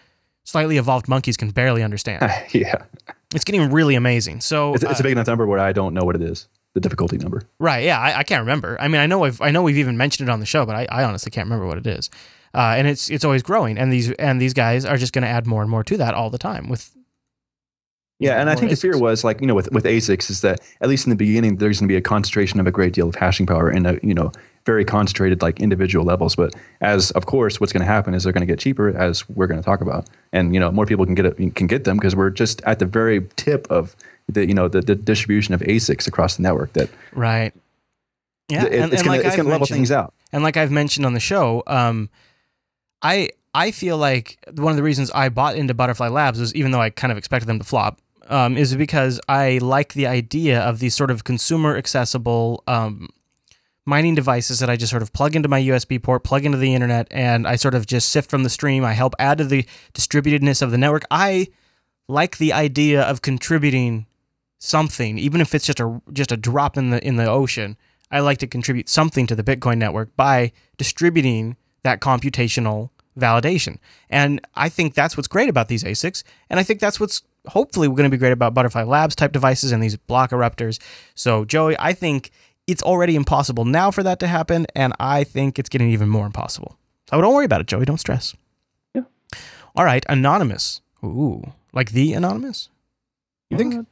slightly 0.44 0.76
evolved 0.76 1.08
monkeys 1.08 1.36
can 1.36 1.50
barely 1.50 1.82
understand. 1.82 2.22
yeah, 2.52 2.84
it's 3.34 3.44
getting 3.44 3.70
really 3.70 3.94
amazing. 3.94 4.40
So 4.40 4.74
it's, 4.74 4.82
it's 4.82 5.00
uh, 5.00 5.00
a 5.00 5.02
big 5.02 5.12
enough 5.12 5.26
number 5.26 5.46
where 5.46 5.58
I 5.58 5.72
don't 5.72 5.94
know 5.94 6.04
what 6.04 6.16
it 6.16 6.22
is, 6.22 6.48
the 6.74 6.80
difficulty 6.80 7.18
number. 7.18 7.42
Right. 7.58 7.84
Yeah. 7.84 7.98
I, 7.98 8.18
I 8.18 8.22
can't 8.22 8.40
remember. 8.40 8.76
I 8.80 8.88
mean, 8.88 9.00
I 9.00 9.06
know 9.06 9.24
I've, 9.24 9.40
I 9.40 9.50
know 9.50 9.62
we've 9.62 9.78
even 9.78 9.96
mentioned 9.96 10.28
it 10.28 10.32
on 10.32 10.40
the 10.40 10.46
show, 10.46 10.64
but 10.64 10.76
I, 10.76 10.86
I 10.90 11.04
honestly 11.04 11.30
can't 11.30 11.46
remember 11.46 11.66
what 11.66 11.78
it 11.78 11.86
is. 11.86 12.10
Uh, 12.54 12.74
and 12.76 12.86
it's 12.86 13.10
it's 13.10 13.24
always 13.24 13.42
growing. 13.42 13.78
And 13.78 13.92
these 13.92 14.10
and 14.12 14.40
these 14.40 14.54
guys 14.54 14.84
are 14.84 14.96
just 14.96 15.12
going 15.12 15.22
to 15.22 15.28
add 15.28 15.46
more 15.46 15.62
and 15.62 15.70
more 15.70 15.84
to 15.84 15.96
that 15.96 16.14
all 16.14 16.30
the 16.30 16.38
time 16.38 16.68
with. 16.68 16.90
Yeah, 18.20 18.40
and 18.40 18.48
I 18.48 18.54
think 18.54 18.70
the 18.70 18.76
fear 18.76 18.96
was 18.96 19.24
like 19.24 19.40
you 19.40 19.46
know 19.46 19.56
with 19.56 19.70
with 19.72 19.84
ASICs 19.84 20.30
is 20.30 20.40
that 20.42 20.60
at 20.80 20.88
least 20.88 21.04
in 21.04 21.10
the 21.10 21.16
beginning 21.16 21.56
there's 21.56 21.80
going 21.80 21.88
to 21.88 21.92
be 21.92 21.96
a 21.96 22.00
concentration 22.00 22.60
of 22.60 22.66
a 22.66 22.70
great 22.70 22.92
deal 22.92 23.08
of 23.08 23.16
hashing 23.16 23.44
power 23.44 23.70
in 23.70 23.84
a 23.86 23.98
you 24.02 24.14
know 24.14 24.30
very 24.64 24.84
concentrated 24.84 25.42
like 25.42 25.60
individual 25.60 26.04
levels. 26.04 26.36
But 26.36 26.54
as 26.80 27.10
of 27.10 27.26
course, 27.26 27.60
what's 27.60 27.72
going 27.72 27.82
to 27.82 27.86
happen 27.86 28.14
is 28.14 28.22
they're 28.22 28.32
going 28.32 28.46
to 28.46 28.50
get 28.50 28.60
cheaper 28.60 28.96
as 28.96 29.28
we're 29.28 29.48
going 29.48 29.60
to 29.60 29.64
talk 29.64 29.80
about, 29.80 30.08
and 30.32 30.54
you 30.54 30.60
know 30.60 30.70
more 30.70 30.86
people 30.86 31.04
can 31.04 31.14
get 31.14 31.26
it 31.26 31.56
can 31.56 31.66
get 31.66 31.84
them 31.84 31.96
because 31.96 32.14
we're 32.14 32.30
just 32.30 32.62
at 32.62 32.78
the 32.78 32.86
very 32.86 33.26
tip 33.36 33.66
of 33.68 33.96
the 34.28 34.46
you 34.46 34.54
know 34.54 34.68
the, 34.68 34.80
the 34.80 34.94
distribution 34.94 35.52
of 35.52 35.60
ASICs 35.62 36.06
across 36.06 36.36
the 36.36 36.42
network 36.42 36.72
that 36.74 36.88
Right. 37.12 37.52
Yeah, 38.48 38.64
and, 38.66 38.92
it's 38.92 39.02
going 39.02 39.18
like 39.18 39.22
to 39.22 39.26
it's 39.26 39.32
I've 39.32 39.36
going 39.36 39.46
to 39.46 39.52
level 39.52 39.66
things 39.66 39.90
out. 39.90 40.12
And 40.32 40.42
like 40.42 40.56
I've 40.56 40.70
mentioned 40.70 41.06
on 41.06 41.14
the 41.14 41.20
show, 41.20 41.62
um, 41.66 42.10
I 43.04 43.28
I 43.54 43.70
feel 43.70 43.98
like 43.98 44.38
one 44.56 44.72
of 44.72 44.76
the 44.76 44.82
reasons 44.82 45.10
I 45.12 45.28
bought 45.28 45.54
into 45.54 45.74
Butterfly 45.74 46.08
Labs 46.08 46.40
was 46.40 46.54
even 46.54 46.72
though 46.72 46.80
I 46.80 46.90
kind 46.90 47.12
of 47.12 47.18
expected 47.18 47.46
them 47.46 47.58
to 47.58 47.64
flop, 47.64 48.00
um, 48.26 48.56
is 48.56 48.74
because 48.74 49.20
I 49.28 49.58
like 49.58 49.92
the 49.92 50.08
idea 50.08 50.60
of 50.60 50.80
these 50.80 50.96
sort 50.96 51.10
of 51.10 51.22
consumer 51.22 51.76
accessible 51.76 52.64
um, 52.66 53.10
mining 53.86 54.14
devices 54.14 54.58
that 54.58 54.70
I 54.70 54.76
just 54.76 54.90
sort 54.90 55.02
of 55.02 55.12
plug 55.12 55.36
into 55.36 55.48
my 55.48 55.60
USB 55.60 56.02
port, 56.02 56.24
plug 56.24 56.44
into 56.44 56.58
the 56.58 56.74
internet, 56.74 57.06
and 57.10 57.46
I 57.46 57.56
sort 57.56 57.74
of 57.74 57.86
just 57.86 58.08
sift 58.08 58.30
from 58.30 58.42
the 58.42 58.50
stream. 58.50 58.84
I 58.84 58.94
help 58.94 59.14
add 59.18 59.38
to 59.38 59.44
the 59.44 59.66
distributedness 59.92 60.62
of 60.62 60.70
the 60.70 60.78
network. 60.78 61.04
I 61.10 61.48
like 62.08 62.38
the 62.38 62.52
idea 62.52 63.02
of 63.02 63.22
contributing 63.22 64.06
something, 64.58 65.18
even 65.18 65.40
if 65.40 65.54
it's 65.54 65.66
just 65.66 65.80
a 65.80 66.00
just 66.12 66.32
a 66.32 66.36
drop 66.36 66.76
in 66.76 66.90
the 66.90 67.06
in 67.06 67.16
the 67.16 67.30
ocean. 67.30 67.76
I 68.10 68.20
like 68.20 68.38
to 68.38 68.46
contribute 68.46 68.88
something 68.88 69.26
to 69.26 69.34
the 69.34 69.42
Bitcoin 69.42 69.78
network 69.78 70.14
by 70.16 70.52
distributing 70.76 71.56
that 71.82 72.00
computational 72.00 72.90
validation. 73.18 73.78
And 74.10 74.40
I 74.54 74.68
think 74.68 74.94
that's 74.94 75.16
what's 75.16 75.28
great 75.28 75.48
about 75.48 75.68
these 75.68 75.84
ASICs. 75.84 76.22
And 76.50 76.58
I 76.60 76.62
think 76.62 76.80
that's 76.80 76.98
what's 76.98 77.22
hopefully 77.46 77.88
going 77.88 78.04
to 78.04 78.10
be 78.10 78.16
great 78.16 78.32
about 78.32 78.54
Butterfly 78.54 78.82
Labs 78.84 79.14
type 79.14 79.32
devices 79.32 79.72
and 79.72 79.82
these 79.82 79.96
block 79.96 80.30
erupters. 80.30 80.80
So, 81.14 81.44
Joey, 81.44 81.76
I 81.78 81.92
think 81.92 82.30
it's 82.66 82.82
already 82.82 83.16
impossible 83.16 83.64
now 83.64 83.90
for 83.90 84.02
that 84.02 84.18
to 84.20 84.26
happen. 84.26 84.66
And 84.74 84.92
I 84.98 85.24
think 85.24 85.58
it's 85.58 85.68
getting 85.68 85.90
even 85.90 86.08
more 86.08 86.26
impossible. 86.26 86.78
So 87.10 87.20
don't 87.20 87.34
worry 87.34 87.44
about 87.44 87.60
it, 87.60 87.66
Joey. 87.66 87.84
Don't 87.84 87.98
stress. 87.98 88.34
Yeah. 88.94 89.02
All 89.76 89.84
right. 89.84 90.04
Anonymous. 90.08 90.80
Ooh. 91.04 91.52
Like 91.72 91.90
the 91.90 92.14
Anonymous? 92.14 92.70
You 93.50 93.58
think? 93.58 93.74
What? 93.74 93.86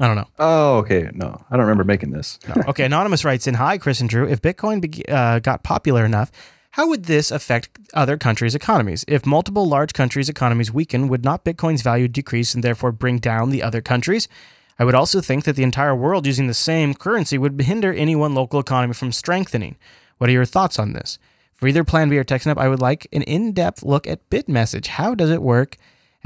I 0.00 0.06
don't 0.08 0.16
know. 0.16 0.28
Oh, 0.38 0.76
okay. 0.78 1.08
No, 1.14 1.44
I 1.50 1.56
don't 1.56 1.66
remember 1.66 1.84
making 1.84 2.10
this. 2.10 2.38
No. 2.48 2.62
Okay, 2.68 2.84
Anonymous 2.84 3.24
writes 3.24 3.46
in 3.46 3.54
Hi, 3.54 3.78
Chris 3.78 4.00
and 4.00 4.10
Drew. 4.10 4.26
If 4.28 4.42
Bitcoin 4.42 4.80
be- 4.80 5.06
uh, 5.08 5.38
got 5.38 5.62
popular 5.62 6.04
enough, 6.04 6.32
how 6.74 6.88
would 6.88 7.04
this 7.04 7.30
affect 7.30 7.78
other 7.94 8.16
countries' 8.16 8.56
economies? 8.56 9.04
If 9.06 9.24
multiple 9.24 9.64
large 9.64 9.92
countries' 9.92 10.28
economies 10.28 10.72
weaken, 10.72 11.06
would 11.06 11.24
not 11.24 11.44
Bitcoin's 11.44 11.82
value 11.82 12.08
decrease 12.08 12.52
and 12.52 12.64
therefore 12.64 12.90
bring 12.90 13.18
down 13.18 13.50
the 13.50 13.62
other 13.62 13.80
countries? 13.80 14.26
I 14.76 14.84
would 14.84 14.96
also 14.96 15.20
think 15.20 15.44
that 15.44 15.54
the 15.54 15.62
entire 15.62 15.94
world 15.94 16.26
using 16.26 16.48
the 16.48 16.52
same 16.52 16.92
currency 16.92 17.38
would 17.38 17.60
hinder 17.60 17.92
any 17.92 18.16
one 18.16 18.34
local 18.34 18.58
economy 18.58 18.92
from 18.92 19.12
strengthening. 19.12 19.76
What 20.18 20.28
are 20.28 20.32
your 20.32 20.44
thoughts 20.44 20.80
on 20.80 20.94
this? 20.94 21.20
For 21.52 21.68
either 21.68 21.84
Plan 21.84 22.08
B 22.08 22.18
or 22.18 22.24
TechSnap, 22.24 22.58
I 22.58 22.68
would 22.68 22.80
like 22.80 23.06
an 23.12 23.22
in 23.22 23.52
depth 23.52 23.84
look 23.84 24.08
at 24.08 24.28
BitMessage. 24.28 24.88
How 24.88 25.14
does 25.14 25.30
it 25.30 25.42
work? 25.42 25.76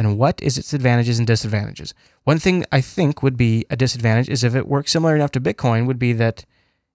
and 0.00 0.16
what 0.16 0.40
is 0.40 0.56
its 0.56 0.72
advantages 0.72 1.18
and 1.18 1.26
disadvantages. 1.26 1.92
One 2.22 2.38
thing 2.38 2.64
I 2.70 2.80
think 2.80 3.20
would 3.20 3.36
be 3.36 3.66
a 3.68 3.74
disadvantage 3.76 4.28
is 4.28 4.44
if 4.44 4.54
it 4.54 4.68
works 4.68 4.92
similar 4.92 5.16
enough 5.16 5.32
to 5.32 5.40
Bitcoin, 5.40 5.86
would 5.86 5.98
be 5.98 6.12
that 6.12 6.44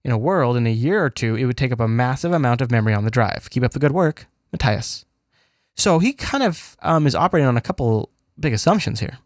in 0.04 0.12
a 0.12 0.18
world 0.18 0.56
in 0.56 0.66
a 0.66 0.72
year 0.72 1.02
or 1.04 1.10
two, 1.10 1.34
it 1.34 1.46
would 1.46 1.56
take 1.56 1.72
up 1.72 1.80
a 1.80 1.88
massive 1.88 2.32
amount 2.32 2.60
of 2.60 2.70
memory 2.70 2.94
on 2.94 3.04
the 3.04 3.10
drive. 3.10 3.48
Keep 3.50 3.64
up 3.64 3.72
the 3.72 3.78
good 3.78 3.92
work, 3.92 4.26
Matthias. 4.52 5.04
So 5.74 5.98
he 5.98 6.12
kind 6.12 6.44
of 6.44 6.76
um, 6.82 7.06
is 7.06 7.14
operating 7.14 7.48
on 7.48 7.56
a 7.56 7.60
couple 7.60 8.10
big 8.38 8.52
assumptions 8.52 9.00
here. 9.00 9.18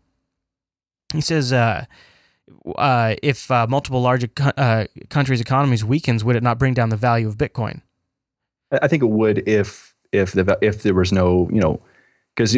He 1.12 1.20
says, 1.20 1.52
uh, 1.52 1.86
uh, 2.76 3.16
if 3.22 3.50
uh, 3.50 3.66
multiple 3.68 4.00
large 4.00 4.28
uh, 4.40 4.84
countries' 5.08 5.40
economies 5.40 5.84
weakens, 5.84 6.24
would 6.24 6.36
it 6.36 6.42
not 6.42 6.58
bring 6.58 6.74
down 6.74 6.90
the 6.90 6.96
value 6.96 7.28
of 7.28 7.36
Bitcoin? 7.36 7.82
I 8.70 8.88
think 8.88 9.02
it 9.02 9.06
would 9.06 9.48
if 9.48 9.94
if 10.12 10.32
the 10.32 10.58
if 10.60 10.82
there 10.82 10.94
was 10.94 11.10
no 11.10 11.48
you 11.50 11.60
know 11.60 11.80
because 12.34 12.56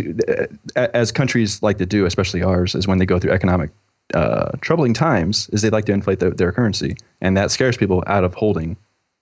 as 0.77 1.13
countries 1.13 1.63
like 1.63 1.79
to 1.79 1.87
do, 1.87 2.05
especially 2.05 2.43
ours, 2.43 2.75
is 2.75 2.87
when 2.87 2.99
they 2.99 3.07
go 3.07 3.19
through 3.19 3.31
economic 3.31 3.71
uh, 4.15 4.53
troubling 4.61 4.95
times, 4.95 5.49
is 5.53 5.63
they 5.63 5.71
like 5.71 5.85
to 5.87 5.93
inflate 5.93 6.21
their, 6.21 6.31
their 6.31 6.53
currency, 6.53 6.97
and 7.21 7.37
that 7.37 7.51
scares 7.51 7.77
people 7.77 8.03
out 8.07 8.25
of 8.25 8.35
holding 8.35 8.77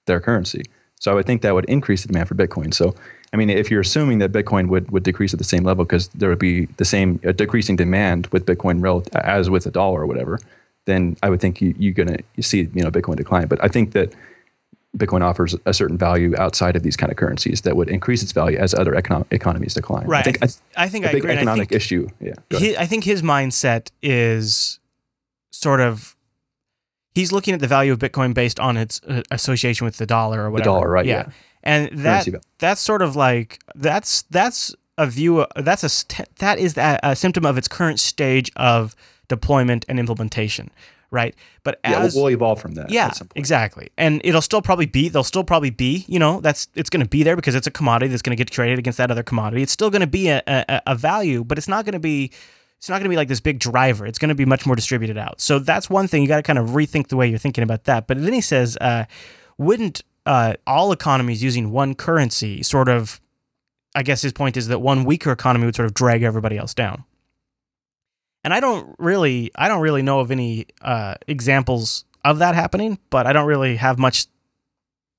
their 0.06 0.20
currency. 0.20 0.62
So 1.00 1.12
I 1.12 1.14
would 1.14 1.26
think 1.26 1.42
that 1.42 1.54
would 1.54 1.66
increase 1.66 2.02
the 2.02 2.08
demand 2.08 2.28
for 2.28 2.34
Bitcoin. 2.34 2.74
So 2.74 2.94
I 3.32 3.36
mean, 3.36 3.50
if 3.50 3.70
you're 3.70 3.80
assuming 3.80 4.18
that 4.18 4.32
Bitcoin 4.32 4.68
would, 4.68 4.90
would 4.90 5.02
decrease 5.02 5.34
at 5.34 5.38
the 5.38 5.44
same 5.44 5.62
level 5.64 5.84
because 5.84 6.08
there 6.08 6.28
would 6.30 6.38
be 6.38 6.66
the 6.76 6.84
same 6.84 7.20
uh, 7.26 7.32
decreasing 7.32 7.76
demand 7.76 8.26
with 8.28 8.46
Bitcoin 8.46 8.82
rel- 8.82 9.04
as 9.12 9.50
with 9.50 9.66
a 9.66 9.70
dollar 9.70 10.02
or 10.02 10.06
whatever, 10.06 10.38
then 10.86 11.16
I 11.22 11.28
would 11.28 11.40
think 11.40 11.60
you, 11.60 11.74
you're 11.78 11.92
gonna 11.92 12.18
see 12.40 12.60
you 12.60 12.82
know 12.82 12.90
Bitcoin 12.90 13.16
decline. 13.16 13.46
But 13.46 13.62
I 13.62 13.68
think 13.68 13.92
that 13.92 14.14
Bitcoin 14.96 15.22
offers 15.22 15.54
a 15.66 15.74
certain 15.74 15.98
value 15.98 16.34
outside 16.38 16.74
of 16.74 16.82
these 16.82 16.96
kind 16.96 17.12
of 17.12 17.18
currencies 17.18 17.60
that 17.60 17.76
would 17.76 17.88
increase 17.90 18.22
its 18.22 18.32
value 18.32 18.56
as 18.58 18.72
other 18.74 18.94
economic 18.94 19.26
economies 19.30 19.74
decline. 19.74 20.06
Right. 20.06 20.20
I 20.26 20.30
think, 20.32 20.42
I, 20.42 20.84
I 20.84 20.88
think 20.88 21.04
a 21.04 21.08
I 21.10 21.12
big 21.12 21.24
agree. 21.24 21.34
economic 21.34 21.68
think- 21.68 21.76
issue. 21.76 22.08
Yeah. 22.20 22.34
he, 22.58 22.76
I 22.76 22.86
think 22.86 23.04
his 23.04 23.22
mindset 23.22 23.90
is 24.02 24.80
sort 25.50 25.80
of 25.80 26.16
he's 27.14 27.32
looking 27.32 27.52
at 27.54 27.60
the 27.60 27.66
value 27.66 27.92
of 27.92 27.98
Bitcoin 27.98 28.32
based 28.32 28.58
on 28.60 28.76
its 28.76 29.00
uh, 29.06 29.22
association 29.30 29.84
with 29.84 29.96
the 29.98 30.06
dollar 30.06 30.40
or 30.40 30.44
The 30.44 30.50
whatever. 30.52 30.64
dollar, 30.70 30.90
right? 30.90 31.06
Yeah. 31.06 31.26
and 31.62 31.90
that 31.98 32.26
that's 32.58 32.80
sort 32.80 33.02
of 33.02 33.14
like 33.16 33.58
that's 33.74 34.22
that's 34.22 34.74
a 34.96 35.06
view. 35.06 35.44
That's 35.54 35.84
a 35.84 36.24
that 36.38 36.58
is 36.58 36.76
a, 36.78 36.98
a 37.02 37.14
symptom 37.16 37.44
of 37.44 37.58
its 37.58 37.68
current 37.68 38.00
stage 38.00 38.50
of 38.56 38.96
deployment 39.28 39.84
and 39.88 39.98
implementation, 40.00 40.70
right? 41.10 41.34
But 41.62 41.80
Yeah, 41.84 42.00
as 42.00 42.14
we'll, 42.14 42.30
evolve 42.30 42.60
from 42.60 42.72
that. 42.74 42.90
yeah, 42.90 43.06
at 43.06 43.16
some 43.16 43.28
point. 43.28 43.38
exactly. 43.38 43.90
And 43.96 44.20
it'll 44.24 44.42
still 44.42 44.62
probably 44.62 44.86
be, 44.86 45.08
they'll 45.08 45.24
still 45.24 45.44
probably 45.44 45.70
be, 45.70 46.04
you 46.08 46.18
know, 46.18 46.40
that's, 46.40 46.68
it's 46.74 46.90
going 46.90 47.02
to 47.02 47.08
be 47.08 47.22
there 47.22 47.36
because 47.36 47.54
it's 47.54 47.66
a 47.66 47.70
commodity 47.70 48.10
that's 48.10 48.22
going 48.22 48.36
to 48.36 48.40
get 48.40 48.50
traded 48.50 48.78
against 48.78 48.98
that 48.98 49.10
other 49.10 49.22
commodity. 49.22 49.62
It's 49.62 49.72
still 49.72 49.90
going 49.90 50.00
to 50.00 50.06
be 50.06 50.28
a, 50.28 50.42
a, 50.46 50.82
a 50.88 50.94
value, 50.94 51.44
but 51.44 51.58
it's 51.58 51.68
not 51.68 51.84
going 51.84 51.94
to 51.94 51.98
be, 51.98 52.30
it's 52.76 52.88
not 52.88 52.96
going 52.96 53.04
to 53.04 53.10
be 53.10 53.16
like 53.16 53.28
this 53.28 53.40
big 53.40 53.58
driver. 53.58 54.06
It's 54.06 54.18
going 54.18 54.28
to 54.28 54.34
be 54.34 54.44
much 54.44 54.64
more 54.64 54.76
distributed 54.76 55.18
out. 55.18 55.40
So 55.40 55.58
that's 55.58 55.90
one 55.90 56.06
thing. 56.06 56.22
You 56.22 56.28
got 56.28 56.36
to 56.36 56.42
kind 56.42 56.58
of 56.58 56.68
rethink 56.70 57.08
the 57.08 57.16
way 57.16 57.28
you're 57.28 57.38
thinking 57.38 57.64
about 57.64 57.84
that. 57.84 58.06
But 58.06 58.22
then 58.22 58.32
he 58.32 58.40
says, 58.40 58.76
uh, 58.80 59.06
wouldn't 59.56 60.02
uh, 60.26 60.54
all 60.66 60.92
economies 60.92 61.42
using 61.42 61.70
one 61.72 61.94
currency 61.94 62.62
sort 62.62 62.88
of, 62.88 63.20
I 63.94 64.02
guess 64.02 64.22
his 64.22 64.32
point 64.32 64.56
is 64.56 64.68
that 64.68 64.78
one 64.80 65.04
weaker 65.04 65.32
economy 65.32 65.64
would 65.64 65.74
sort 65.74 65.86
of 65.86 65.94
drag 65.94 66.22
everybody 66.22 66.56
else 66.56 66.74
down. 66.74 67.04
And 68.48 68.54
I 68.54 68.60
don't 68.60 68.94
really, 68.98 69.50
I 69.56 69.68
don't 69.68 69.82
really 69.82 70.00
know 70.00 70.20
of 70.20 70.30
any 70.30 70.64
uh, 70.80 71.16
examples 71.26 72.06
of 72.24 72.38
that 72.38 72.54
happening, 72.54 72.98
but 73.10 73.26
I 73.26 73.34
don't 73.34 73.46
really 73.46 73.76
have 73.76 73.98
much. 73.98 74.24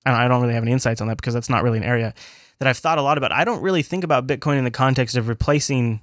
I 0.03 0.09
don't, 0.09 0.19
I 0.19 0.27
don't 0.27 0.41
really 0.41 0.55
have 0.55 0.63
any 0.63 0.71
insights 0.71 0.99
on 0.99 1.07
that 1.09 1.17
because 1.17 1.35
that's 1.35 1.47
not 1.47 1.61
really 1.61 1.77
an 1.77 1.83
area 1.83 2.15
that 2.57 2.67
I've 2.67 2.79
thought 2.79 2.97
a 2.97 3.03
lot 3.03 3.19
about. 3.19 3.31
I 3.31 3.43
don't 3.43 3.61
really 3.61 3.83
think 3.83 4.03
about 4.03 4.25
Bitcoin 4.25 4.57
in 4.57 4.63
the 4.63 4.71
context 4.71 5.15
of 5.15 5.27
replacing 5.27 6.01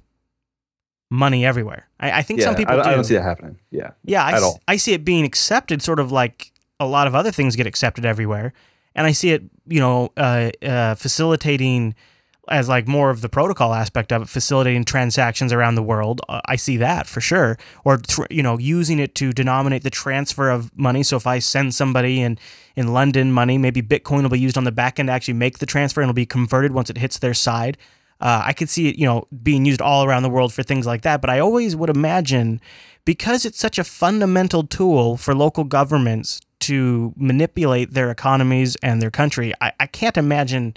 money 1.11 1.45
everywhere. 1.45 1.89
I, 1.99 2.11
I 2.19 2.21
think 2.21 2.39
Yeah, 2.39 2.45
some 2.45 2.55
people 2.55 2.79
I, 2.79 2.83
do. 2.83 2.89
I 2.91 2.95
don't 2.95 3.03
see 3.03 3.15
that 3.15 3.23
happening. 3.23 3.59
Yeah. 3.71 3.91
Yeah, 4.05 4.23
I, 4.23 4.29
at 4.29 4.35
s- 4.37 4.43
all. 4.43 4.61
I 4.65 4.77
see 4.77 4.93
it 4.93 5.03
being 5.03 5.25
accepted 5.25 5.81
sort 5.81 5.99
of 5.99 6.13
like 6.13 6.53
a 6.79 6.87
lot 6.87 7.07
of 7.07 7.13
other 7.13 7.31
things 7.33 7.57
get 7.57 7.67
accepted 7.67 8.05
everywhere. 8.05 8.53
And 8.95 9.05
I 9.05 9.11
see 9.11 9.31
it, 9.31 9.43
you 9.67 9.81
know, 9.81 10.13
uh, 10.15 10.51
uh, 10.63 10.95
facilitating 10.95 11.93
as 12.49 12.69
like 12.69 12.87
more 12.87 13.09
of 13.09 13.21
the 13.21 13.29
protocol 13.29 13.73
aspect 13.73 14.11
of 14.11 14.21
it, 14.21 14.29
facilitating 14.29 14.85
transactions 14.85 15.51
around 15.51 15.75
the 15.75 15.83
world. 15.83 16.21
Uh, 16.27 16.41
I 16.45 16.55
see 16.55 16.77
that 16.77 17.07
for 17.07 17.21
sure. 17.21 17.57
Or, 17.83 17.97
tr- 17.97 18.25
you 18.29 18.43
know, 18.43 18.57
using 18.57 18.99
it 18.99 19.15
to 19.15 19.31
denominate 19.31 19.83
the 19.83 19.89
transfer 19.89 20.49
of 20.49 20.75
money. 20.77 21.03
So 21.03 21.17
if 21.17 21.27
I 21.27 21.39
send 21.39 21.73
somebody 21.75 22.21
in, 22.21 22.37
in 22.75 22.93
London 22.93 23.31
money, 23.31 23.57
maybe 23.57 23.81
Bitcoin 23.81 24.23
will 24.23 24.29
be 24.29 24.39
used 24.39 24.57
on 24.57 24.63
the 24.63 24.71
back 24.71 24.99
end 24.99 25.07
to 25.07 25.13
actually 25.13 25.35
make 25.35 25.59
the 25.59 25.65
transfer 25.65 26.01
and 26.01 26.09
it'll 26.09 26.15
be 26.15 26.25
converted 26.25 26.73
once 26.73 26.89
it 26.89 26.97
hits 26.97 27.19
their 27.19 27.33
side. 27.33 27.77
Uh, 28.19 28.41
I 28.45 28.53
could 28.53 28.69
see 28.69 28.89
it, 28.89 28.97
you 28.97 29.05
know, 29.05 29.27
being 29.43 29.65
used 29.65 29.81
all 29.81 30.03
around 30.03 30.23
the 30.23 30.29
world 30.29 30.51
for 30.53 30.63
things 30.63 30.87
like 30.87 31.03
that. 31.03 31.21
But 31.21 31.29
I 31.29 31.39
always 31.39 31.75
would 31.75 31.89
imagine 31.89 32.59
because 33.05 33.45
it's 33.45 33.59
such 33.59 33.77
a 33.77 33.83
fundamental 33.83 34.63
tool 34.63 35.17
for 35.17 35.35
local 35.35 35.63
governments 35.63 36.41
to 36.61 37.13
manipulate 37.15 37.93
their 37.93 38.09
economies 38.09 38.75
and 38.81 39.01
their 39.01 39.11
country, 39.11 39.53
I, 39.61 39.71
I 39.79 39.87
can't 39.87 40.17
imagine. 40.17 40.75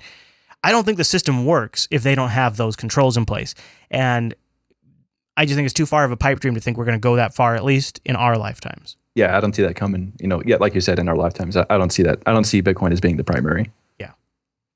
I 0.62 0.72
don't 0.72 0.84
think 0.84 0.98
the 0.98 1.04
system 1.04 1.44
works 1.46 1.88
if 1.90 2.02
they 2.02 2.14
don't 2.14 2.30
have 2.30 2.56
those 2.56 2.76
controls 2.76 3.16
in 3.16 3.24
place. 3.24 3.54
And 3.90 4.34
I 5.36 5.46
just 5.46 5.56
think 5.56 5.64
it's 5.64 5.74
too 5.74 5.86
far 5.86 6.04
of 6.04 6.12
a 6.12 6.16
pipe 6.16 6.40
dream 6.40 6.54
to 6.54 6.60
think 6.60 6.76
we're 6.76 6.84
going 6.84 6.98
to 6.98 7.02
go 7.02 7.16
that 7.16 7.34
far, 7.34 7.54
at 7.54 7.64
least 7.64 8.00
in 8.04 8.16
our 8.16 8.36
lifetimes. 8.36 8.96
Yeah. 9.14 9.36
I 9.36 9.40
don't 9.40 9.54
see 9.54 9.62
that 9.62 9.74
coming. 9.74 10.12
You 10.20 10.28
know, 10.28 10.42
yeah, 10.44 10.56
like 10.60 10.74
you 10.74 10.80
said, 10.80 10.98
in 10.98 11.08
our 11.08 11.16
lifetimes, 11.16 11.56
I, 11.56 11.64
I 11.70 11.78
don't 11.78 11.90
see 11.90 12.02
that. 12.02 12.22
I 12.26 12.32
don't 12.32 12.44
see 12.44 12.62
Bitcoin 12.62 12.92
as 12.92 13.00
being 13.00 13.16
the 13.16 13.24
primary. 13.24 13.70
Yeah, 13.98 14.12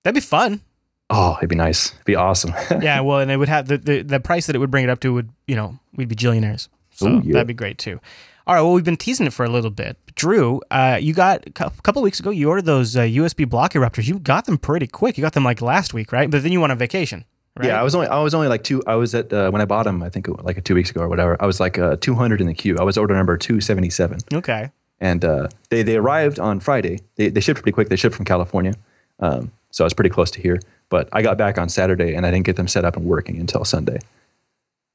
that'd 0.03 0.15
be 0.15 0.21
fun. 0.21 0.63
Oh, 1.11 1.37
it'd 1.39 1.51
be 1.51 1.55
nice. 1.55 1.93
It'd 1.93 2.05
be 2.05 2.17
awesome. 2.17 2.55
yeah, 2.81 3.01
well, 3.01 3.21
and 3.21 3.31
it 3.31 3.37
would 3.37 3.49
have 3.49 3.69
the, 3.69 3.77
the 3.77 4.03
the 4.03 4.21
price 4.21 4.47
that 4.47 4.57
it 4.57 4.59
would 4.59 4.71
bring 4.71 4.85
it 4.85 4.91
up 4.91 5.01
to 5.01 5.13
would 5.13 5.29
you 5.47 5.55
know 5.55 5.79
we'd 5.95 6.09
be 6.09 6.15
gillionaires. 6.15 6.69
So 6.93 7.09
Ooh, 7.09 7.23
yeah. 7.25 7.35
that'd 7.35 7.47
be 7.47 7.55
great 7.55 7.79
too. 7.79 8.01
All 8.47 8.55
right. 8.55 8.61
Well, 8.61 8.73
we've 8.73 8.85
been 8.85 8.97
teasing 8.97 9.27
it 9.27 9.33
for 9.33 9.45
a 9.45 9.49
little 9.49 9.71
bit. 9.71 9.97
Drew, 10.15 10.61
uh, 10.71 10.99
you 11.01 11.15
got 11.15 11.47
a 11.47 11.71
couple 11.83 12.03
weeks 12.03 12.21
ago. 12.21 12.31
You 12.31 12.51
ordered 12.51 12.67
those 12.67 12.95
uh, 12.95 13.01
USB 13.01 13.49
block 13.49 13.73
erupters. 13.73 14.07
You 14.07 14.19
got 14.19 14.45
them 14.45 14.59
pretty 14.59 14.87
quick. 14.87 15.17
You 15.17 15.23
got 15.23 15.33
them 15.33 15.45
like 15.45 15.61
last 15.63 15.95
week, 15.95 16.13
right? 16.13 16.31
But 16.31 16.43
then 16.43 16.53
you 16.53 16.61
went 16.61 16.71
on 16.71 16.79
vacation. 16.79 17.25
Right? 17.57 17.69
Yeah, 17.69 17.81
I 17.81 17.85
was 17.85 17.95
only 17.95 18.09
I 18.09 18.19
was 18.21 18.35
only 18.35 18.49
like 18.49 18.65
two. 18.65 18.83
I 18.87 18.97
was 18.97 19.15
at 19.15 19.33
uh, 19.33 19.51
when 19.51 19.63
I 19.63 19.65
bought 19.65 19.85
them. 19.85 20.03
I 20.03 20.09
think 20.09 20.27
like 20.43 20.63
two 20.65 20.75
weeks 20.75 20.91
ago 20.91 21.03
or 21.03 21.09
whatever. 21.09 21.37
I 21.41 21.47
was 21.47 21.61
like 21.61 21.79
uh, 21.79 21.97
200 22.01 22.41
in 22.41 22.49
the 22.49 22.55
queue. 22.55 22.77
I 22.79 22.83
was 22.83 22.99
order 22.99 23.15
number 23.15 23.37
277. 23.37 24.19
Okay. 24.33 24.71
And 25.01 25.25
uh, 25.25 25.49
they 25.71 25.83
they 25.83 25.97
arrived 25.97 26.39
on 26.39 26.59
Friday. 26.61 26.99
They 27.15 27.29
they 27.29 27.41
shipped 27.41 27.63
pretty 27.63 27.73
quick. 27.73 27.89
They 27.89 27.97
shipped 27.97 28.17
from 28.17 28.25
California, 28.25 28.75
um, 29.21 29.53
so 29.71 29.85
I 29.85 29.87
was 29.87 29.95
pretty 29.95 30.11
close 30.11 30.31
to 30.33 30.43
here. 30.43 30.61
But 30.89 31.09
I 31.13 31.23
got 31.23 31.39
back 31.39 31.57
on 31.57 31.69
Saturday 31.69 32.15
and 32.15 32.27
I 32.27 32.31
didn't 32.31 32.47
get 32.47 32.57
them 32.57 32.69
set 32.69 32.85
up 32.85 32.97
and 32.97 33.05
working 33.05 33.39
until 33.39 33.65
Sunday. 33.65 34.01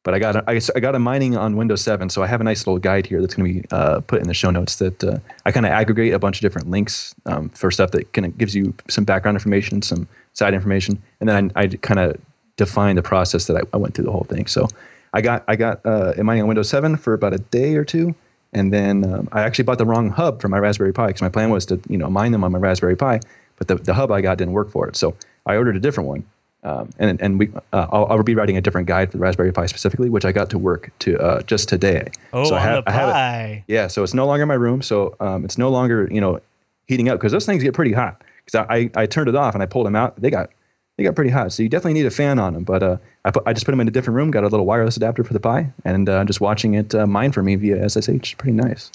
But 0.03 0.13
I 0.13 0.19
got 0.19 0.35
a, 0.37 0.43
I, 0.47 0.61
I 0.75 0.79
got 0.79 0.95
a 0.95 0.99
mining 0.99 1.35
on 1.35 1.57
Windows 1.57 1.81
7, 1.81 2.09
so 2.09 2.23
I 2.23 2.27
have 2.27 2.39
a 2.39 2.43
nice 2.43 2.65
little 2.65 2.79
guide 2.79 3.05
here 3.05 3.19
that's 3.19 3.35
going 3.35 3.53
to 3.53 3.61
be 3.61 3.67
uh, 3.71 3.99
put 4.01 4.21
in 4.21 4.27
the 4.27 4.33
show 4.33 4.49
notes. 4.49 4.77
That 4.77 5.03
uh, 5.03 5.19
I 5.45 5.51
kind 5.51 5.65
of 5.65 5.73
aggregate 5.73 6.13
a 6.13 6.19
bunch 6.19 6.37
of 6.37 6.41
different 6.41 6.69
links 6.69 7.13
um, 7.25 7.49
for 7.49 7.69
stuff 7.69 7.91
that 7.91 8.13
kind 8.13 8.25
of 8.25 8.37
gives 8.37 8.55
you 8.55 8.73
some 8.89 9.03
background 9.03 9.35
information, 9.35 9.81
some 9.81 10.07
side 10.33 10.53
information, 10.53 11.01
and 11.19 11.27
then 11.27 11.51
I, 11.55 11.63
I 11.63 11.67
kind 11.67 11.99
of 11.99 12.19
define 12.55 12.95
the 12.95 13.01
process 13.01 13.47
that 13.47 13.57
I, 13.57 13.61
I, 13.73 13.77
went 13.77 13.93
through 13.93 14.05
the 14.05 14.11
whole 14.11 14.25
thing. 14.25 14.47
So 14.47 14.67
I 15.13 15.21
got 15.21 15.43
I 15.47 15.57
got 15.57 15.85
uh, 15.85 16.13
mining 16.23 16.43
on 16.43 16.47
Windows 16.47 16.69
7 16.69 16.95
for 16.95 17.13
about 17.13 17.33
a 17.33 17.39
day 17.39 17.75
or 17.75 17.83
two, 17.83 18.15
and 18.53 18.71
then 18.71 19.03
um, 19.03 19.27
I 19.33 19.41
actually 19.41 19.65
bought 19.65 19.79
the 19.79 19.85
wrong 19.85 20.11
hub 20.11 20.41
for 20.41 20.47
my 20.47 20.59
Raspberry 20.59 20.93
Pi 20.93 21.07
because 21.07 21.21
my 21.21 21.29
plan 21.29 21.49
was 21.49 21.65
to 21.67 21.81
you 21.89 21.97
know 21.97 22.09
mine 22.09 22.31
them 22.31 22.45
on 22.45 22.53
my 22.53 22.59
Raspberry 22.59 22.95
Pi, 22.95 23.19
but 23.57 23.67
the, 23.67 23.75
the 23.75 23.95
hub 23.95 24.11
I 24.11 24.21
got 24.21 24.37
didn't 24.37 24.53
work 24.53 24.71
for 24.71 24.87
it. 24.87 24.95
So 24.95 25.15
I 25.45 25.57
ordered 25.57 25.75
a 25.75 25.79
different 25.81 26.07
one 26.07 26.25
um, 26.63 26.89
and 26.99 27.21
and 27.21 27.39
we, 27.39 27.49
uh, 27.71 27.87
I'll, 27.89 28.05
I'll, 28.07 28.23
be 28.23 28.35
writing 28.35 28.57
a 28.57 28.61
different 28.61 28.87
guide 28.87 29.11
for 29.11 29.17
the 29.17 29.21
Raspberry 29.21 29.53
Pi 29.53 29.65
specifically, 29.65 30.09
which 30.09 30.25
I 30.25 30.33
got 30.33 30.49
to 30.49 30.57
work 30.57 30.91
to 30.99 31.17
uh, 31.17 31.41
just 31.43 31.69
today. 31.69 32.11
Oh, 32.33 32.43
so 32.43 32.55
I 32.55 32.59
have, 32.59 32.69
on 32.69 32.75
the 32.75 32.83
Pi. 32.83 32.91
I 32.91 32.95
have 32.97 33.49
it, 33.51 33.63
yeah, 33.67 33.87
so 33.87 34.03
it's 34.03 34.13
no 34.13 34.25
longer 34.25 34.43
in 34.43 34.49
my 34.49 34.55
room. 34.55 34.81
So 34.81 35.15
um, 35.21 35.45
it's 35.45 35.57
no 35.57 35.69
longer 35.69 36.09
you 36.11 36.19
know 36.19 36.41
heating 36.87 37.07
up 37.07 37.17
because 37.17 37.31
those 37.31 37.45
things 37.45 37.63
get 37.63 37.73
pretty 37.73 37.93
hot. 37.93 38.21
Because 38.43 38.65
I, 38.69 38.75
I, 38.75 39.03
I 39.03 39.05
turned 39.05 39.29
it 39.29 39.35
off 39.35 39.53
and 39.53 39.63
I 39.63 39.67
pulled 39.67 39.85
them 39.85 39.95
out, 39.95 40.19
they 40.19 40.29
got 40.29 40.49
they 40.97 41.05
got 41.05 41.15
pretty 41.15 41.31
hot. 41.31 41.53
So 41.53 41.63
you 41.63 41.69
definitely 41.69 41.93
need 41.93 42.05
a 42.05 42.11
fan 42.11 42.39
on 42.39 42.53
them. 42.53 42.65
But 42.65 42.83
uh, 42.83 42.97
I 43.23 43.31
put, 43.31 43.43
I 43.45 43.53
just 43.53 43.65
put 43.65 43.71
them 43.71 43.79
in 43.79 43.87
a 43.87 43.91
different 43.91 44.15
room, 44.15 44.31
got 44.31 44.43
a 44.43 44.47
little 44.47 44.65
wireless 44.65 44.97
adapter 44.97 45.23
for 45.23 45.31
the 45.31 45.39
Pi, 45.39 45.71
and 45.85 46.09
uh, 46.09 46.25
just 46.25 46.41
watching 46.41 46.73
it 46.73 46.93
uh, 46.93 47.07
mine 47.07 47.31
for 47.31 47.41
me 47.41 47.55
via 47.55 47.87
SSH. 47.89 48.37
Pretty 48.37 48.51
nice. 48.51 48.91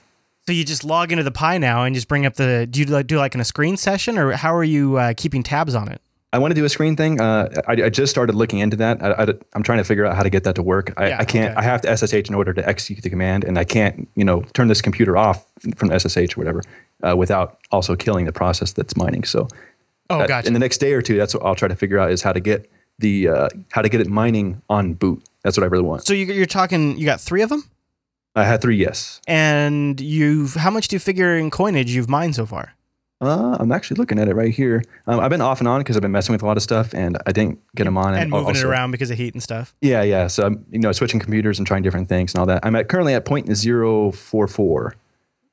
So 0.47 0.53
you 0.53 0.65
just 0.65 0.85
log 0.85 1.13
into 1.13 1.25
the 1.25 1.31
Pi 1.31 1.57
now 1.57 1.85
and 1.85 1.95
just 1.95 2.07
bring 2.07 2.27
up 2.27 2.35
the. 2.35 2.67
Do 2.71 2.81
you 2.81 2.87
like, 2.87 3.07
do 3.07 3.17
like 3.17 3.35
in 3.35 3.41
a 3.41 3.45
screen 3.45 3.79
session 3.79 4.19
or 4.19 4.33
how 4.33 4.55
are 4.55 4.65
you 4.65 4.99
uh, 4.99 5.15
keeping 5.17 5.43
tabs 5.43 5.75
on 5.75 5.89
it? 5.89 6.03
I 6.35 6.39
want 6.39 6.51
to 6.51 6.57
do 6.57 6.65
a 6.65 6.69
screen 6.69 6.97
thing. 6.97 7.21
Uh, 7.21 7.49
I, 7.69 7.85
I, 7.85 7.89
just 7.91 8.11
started 8.11 8.35
looking 8.35 8.59
into 8.59 8.77
that. 8.79 9.01
I, 9.01 9.35
am 9.57 9.63
trying 9.63 9.79
to 9.79 9.85
figure 9.85 10.05
out 10.05 10.17
how 10.17 10.25
to 10.25 10.31
get 10.31 10.43
that 10.43 10.57
to 10.57 10.65
work. 10.65 10.93
I, 10.97 11.11
yeah, 11.11 11.19
I 11.21 11.25
can't. 11.25 11.53
Okay. 11.53 11.61
I 11.61 11.63
have 11.63 11.83
to 11.83 11.97
SSH 11.97 12.29
in 12.29 12.35
order 12.35 12.53
to 12.53 12.69
execute 12.69 13.05
the 13.05 13.11
command, 13.11 13.45
and 13.45 13.57
I 13.57 13.63
can't, 13.63 14.09
you 14.17 14.25
know, 14.25 14.43
turn 14.53 14.67
this 14.67 14.83
computer 14.83 15.17
off 15.17 15.47
from 15.77 15.97
SSH 15.97 16.37
or 16.37 16.41
whatever 16.41 16.63
uh, 17.05 17.15
without 17.17 17.61
also 17.71 17.95
killing 17.95 18.25
the 18.25 18.33
process 18.33 18.73
that's 18.73 18.97
mining. 18.97 19.23
So, 19.23 19.47
oh, 20.11 20.19
that, 20.19 20.29
gotcha. 20.29 20.49
In 20.49 20.55
the 20.55 20.59
next 20.59 20.79
day 20.79 20.95
or 20.95 21.03
two, 21.03 21.17
that's 21.17 21.35
what 21.35 21.45
I'll 21.45 21.55
try 21.55 21.69
to 21.69 21.77
figure 21.77 22.01
out 22.01 22.11
is 22.11 22.23
how 22.23 22.33
to 22.33 22.41
get 22.41 22.69
the 22.99 23.29
uh, 23.29 23.49
how 23.71 23.83
to 23.83 23.89
get 23.89 24.01
it 24.01 24.09
mining 24.09 24.61
on 24.69 24.95
boot. 24.95 25.23
That's 25.45 25.57
what 25.57 25.63
I 25.63 25.69
really 25.69 25.85
want. 25.85 26.05
So 26.05 26.15
you, 26.15 26.27
you're 26.27 26.47
talking. 26.47 26.99
You 26.99 27.07
got 27.07 27.21
three 27.21 27.43
of 27.43 27.49
them. 27.49 27.63
I 28.35 28.43
had 28.43 28.61
three, 28.61 28.77
yes. 28.77 29.21
And 29.29 30.01
you've 30.01 30.55
how 30.55 30.71
much 30.71 30.89
do 30.89 30.97
you 30.97 31.01
figure 31.01 31.37
in 31.37 31.53
coinage 31.53 31.95
you've 31.95 32.11
mined 32.11 32.35
so 32.35 32.45
far? 32.45 32.74
Uh, 33.25 33.57
I'm 33.59 33.73
actually 33.73 33.97
looking 33.97 34.19
at 34.19 34.29
it 34.29 34.35
right 34.35 34.53
here. 34.53 34.83
Um, 35.07 35.21
I've 35.21 35.31
been 35.31 35.41
off 35.41 35.61
and 35.61 35.69
on 35.69 35.81
because 35.81 35.97
I've 35.97 36.03
been 36.03 36.13
messing 36.13 36.33
with 36.33 36.43
a 36.43 36.47
lot 36.47 36.57
of 36.57 36.63
stuff, 36.63 36.95
and 36.95 37.19
I 37.27 37.33
didn't 37.33 37.59
get 37.75 37.85
them 37.85 37.97
on. 37.97 38.15
And, 38.15 38.23
and 38.23 38.31
moving 38.31 38.49
also, 38.49 38.67
it 38.67 38.71
around 38.71 38.91
because 38.91 39.11
of 39.11 39.17
heat 39.17 39.35
and 39.35 39.43
stuff. 39.43 39.75
Yeah, 39.81 40.03
yeah. 40.03 40.27
So 40.27 40.47
I'm, 40.47 40.67
you 40.71 40.79
know, 40.79 40.93
switching 40.93 41.21
computers 41.21 41.59
and 41.59 41.67
trying 41.67 41.83
different 41.83 42.09
things 42.09 42.35
and 42.35 42.41
all 42.41 42.47
that. 42.47 42.65
I'm 42.65 42.77
at 42.77 42.89
currently 42.89 43.15
at 43.15 43.25
point 43.25 43.55
zero 43.57 44.13
four 44.13 44.47
four 44.47 44.95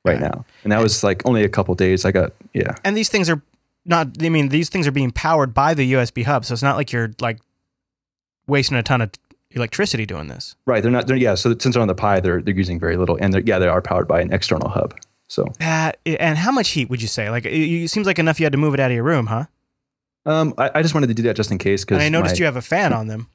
right 0.04 0.20
now, 0.20 0.44
and 0.64 0.72
that 0.72 0.80
was 0.80 1.02
like 1.02 1.22
only 1.24 1.44
a 1.44 1.48
couple 1.48 1.74
days. 1.74 2.04
I 2.04 2.12
got 2.12 2.32
yeah. 2.52 2.74
And 2.84 2.96
these 2.96 3.08
things 3.08 3.30
are 3.30 3.40
not. 3.84 4.22
I 4.22 4.28
mean, 4.28 4.48
these 4.48 4.68
things 4.68 4.86
are 4.86 4.92
being 4.92 5.10
powered 5.10 5.54
by 5.54 5.74
the 5.74 5.92
USB 5.94 6.24
hub, 6.24 6.44
so 6.44 6.52
it's 6.52 6.62
not 6.62 6.76
like 6.76 6.92
you're 6.92 7.12
like 7.20 7.40
wasting 8.46 8.76
a 8.76 8.82
ton 8.82 9.00
of 9.00 9.10
electricity 9.54 10.06
doing 10.06 10.28
this. 10.28 10.56
Right. 10.66 10.82
They're 10.82 10.92
not. 10.92 11.06
They're, 11.06 11.16
yeah. 11.16 11.34
So 11.34 11.54
since 11.58 11.74
they're 11.74 11.82
on 11.82 11.88
the 11.88 11.94
Pi, 11.94 12.20
they're 12.20 12.42
they're 12.42 12.54
using 12.54 12.78
very 12.78 12.96
little, 12.96 13.16
and 13.20 13.46
yeah, 13.46 13.58
they 13.58 13.68
are 13.68 13.82
powered 13.82 14.08
by 14.08 14.20
an 14.20 14.32
external 14.32 14.68
hub. 14.68 14.94
So 15.32 15.50
uh, 15.62 15.92
and 16.04 16.36
how 16.36 16.52
much 16.52 16.68
heat 16.70 16.90
would 16.90 17.00
you 17.00 17.08
say? 17.08 17.30
Like 17.30 17.46
it, 17.46 17.88
seems 17.88 18.06
like 18.06 18.18
enough 18.18 18.38
you 18.38 18.44
had 18.44 18.52
to 18.52 18.58
move 18.58 18.74
it 18.74 18.80
out 18.80 18.90
of 18.90 18.94
your 18.94 19.02
room, 19.02 19.28
huh? 19.28 19.46
Um, 20.26 20.52
I, 20.58 20.70
I 20.74 20.82
just 20.82 20.92
wanted 20.92 21.06
to 21.06 21.14
do 21.14 21.22
that 21.22 21.36
just 21.36 21.50
in 21.50 21.56
case 21.56 21.86
because 21.86 22.02
I 22.02 22.10
noticed 22.10 22.34
my, 22.34 22.40
you 22.40 22.44
have 22.44 22.56
a 22.56 22.62
fan 22.62 22.92
on 22.92 23.06
them. 23.06 23.28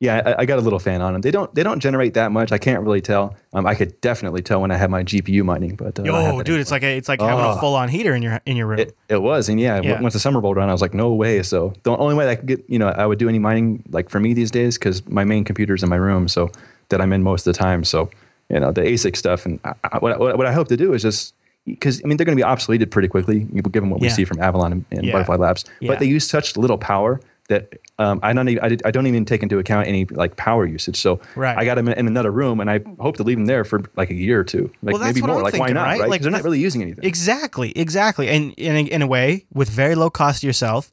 Yeah, 0.00 0.22
I, 0.24 0.42
I, 0.42 0.44
got 0.46 0.58
a 0.58 0.62
little 0.62 0.78
fan 0.78 1.02
on 1.02 1.12
them. 1.12 1.20
They 1.20 1.30
don't 1.30 1.54
they 1.54 1.62
don't 1.62 1.78
generate 1.78 2.14
that 2.14 2.32
much. 2.32 2.52
I 2.52 2.58
can't 2.58 2.82
really 2.82 3.02
tell. 3.02 3.36
Um, 3.52 3.66
I 3.66 3.74
could 3.74 4.00
definitely 4.00 4.40
tell 4.40 4.62
when 4.62 4.70
I 4.70 4.76
had 4.78 4.90
my 4.90 5.04
GPU 5.04 5.44
mining, 5.44 5.76
but 5.76 6.00
uh, 6.00 6.04
yo, 6.04 6.42
dude, 6.42 6.58
it's 6.58 6.70
like 6.70 6.82
a, 6.82 6.96
it's 6.96 7.08
like 7.08 7.20
oh. 7.20 7.26
having 7.26 7.44
a 7.44 7.50
oh. 7.50 7.60
full 7.60 7.74
on 7.74 7.90
heater 7.90 8.14
in 8.14 8.22
your 8.22 8.40
in 8.46 8.56
your 8.56 8.66
room. 8.66 8.78
It, 8.78 8.96
it 9.10 9.20
was, 9.20 9.50
and 9.50 9.60
yeah, 9.60 9.78
yeah, 9.82 10.00
once 10.00 10.14
the 10.14 10.20
summer 10.20 10.40
rolled 10.40 10.56
around, 10.56 10.70
I 10.70 10.72
was 10.72 10.80
like, 10.80 10.94
no 10.94 11.12
way. 11.12 11.42
So 11.42 11.74
the 11.82 11.94
only 11.98 12.14
way 12.14 12.30
I 12.30 12.34
could 12.36 12.46
get, 12.46 12.64
you 12.66 12.78
know, 12.78 12.88
I 12.88 13.04
would 13.04 13.18
do 13.18 13.28
any 13.28 13.38
mining 13.38 13.84
like 13.90 14.08
for 14.08 14.20
me 14.20 14.32
these 14.32 14.50
days 14.50 14.78
because 14.78 15.06
my 15.06 15.24
main 15.24 15.44
computer's 15.44 15.82
in 15.82 15.90
my 15.90 15.96
room, 15.96 16.28
so 16.28 16.50
that 16.88 17.02
I'm 17.02 17.12
in 17.12 17.22
most 17.22 17.46
of 17.46 17.52
the 17.52 17.58
time. 17.58 17.84
So 17.84 18.08
you 18.48 18.58
know, 18.58 18.72
the 18.72 18.80
ASIC 18.80 19.16
stuff, 19.16 19.44
and 19.44 19.60
I, 19.64 19.98
what 19.98 20.18
what 20.18 20.46
I 20.46 20.52
hope 20.52 20.68
to 20.68 20.76
do 20.78 20.94
is 20.94 21.02
just 21.02 21.34
because 21.64 22.02
I 22.04 22.08
mean 22.08 22.16
they're 22.16 22.26
going 22.26 22.36
to 22.36 22.42
be 22.42 22.48
obsoleted 22.48 22.90
pretty 22.90 23.08
quickly, 23.08 23.40
given 23.70 23.90
what 23.90 24.00
we 24.00 24.08
see 24.08 24.24
from 24.24 24.40
Avalon 24.40 24.72
and, 24.72 24.84
and 24.90 25.04
yeah. 25.04 25.12
Butterfly 25.12 25.36
Labs. 25.36 25.64
Yeah. 25.80 25.88
But 25.88 25.98
they 25.98 26.06
use 26.06 26.28
such 26.28 26.56
little 26.56 26.78
power 26.78 27.20
that 27.48 27.78
um, 27.98 28.20
I 28.22 28.32
don't 28.32 28.48
even 28.48 28.64
I, 28.64 28.68
did, 28.68 28.82
I, 28.84 28.90
don't 28.90 29.06
even 29.06 29.24
take 29.24 29.42
into 29.42 29.58
account 29.58 29.86
any 29.86 30.04
like 30.06 30.36
power 30.36 30.64
usage. 30.64 30.96
So 30.96 31.20
right. 31.36 31.56
I 31.56 31.64
got 31.64 31.74
them 31.74 31.88
in 31.88 32.06
another 32.06 32.30
room, 32.30 32.60
and 32.60 32.70
I 32.70 32.80
hope 32.98 33.16
to 33.18 33.22
leave 33.22 33.36
them 33.36 33.46
there 33.46 33.64
for 33.64 33.82
like 33.96 34.10
a 34.10 34.14
year 34.14 34.40
or 34.40 34.44
two, 34.44 34.72
like 34.82 34.94
well, 34.94 35.04
maybe 35.04 35.20
more. 35.20 35.36
I'm 35.36 35.42
like 35.42 35.52
thinking, 35.52 35.74
why 35.74 35.80
not? 35.80 35.86
Right? 35.86 36.00
right? 36.00 36.10
Like 36.10 36.22
they're 36.22 36.30
not 36.30 36.44
really 36.44 36.60
using 36.60 36.82
anything. 36.82 37.04
Exactly, 37.04 37.76
exactly. 37.76 38.28
And 38.28 38.52
in 38.54 38.76
a, 38.76 38.80
in 38.80 39.02
a 39.02 39.06
way, 39.06 39.46
with 39.52 39.68
very 39.68 39.94
low 39.94 40.10
cost 40.10 40.40
to 40.40 40.46
yourself, 40.46 40.90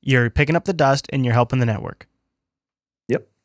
you're 0.00 0.30
picking 0.30 0.56
up 0.56 0.64
the 0.64 0.72
dust 0.72 1.06
and 1.12 1.24
you're 1.24 1.34
helping 1.34 1.58
the 1.58 1.66
network. 1.66 2.08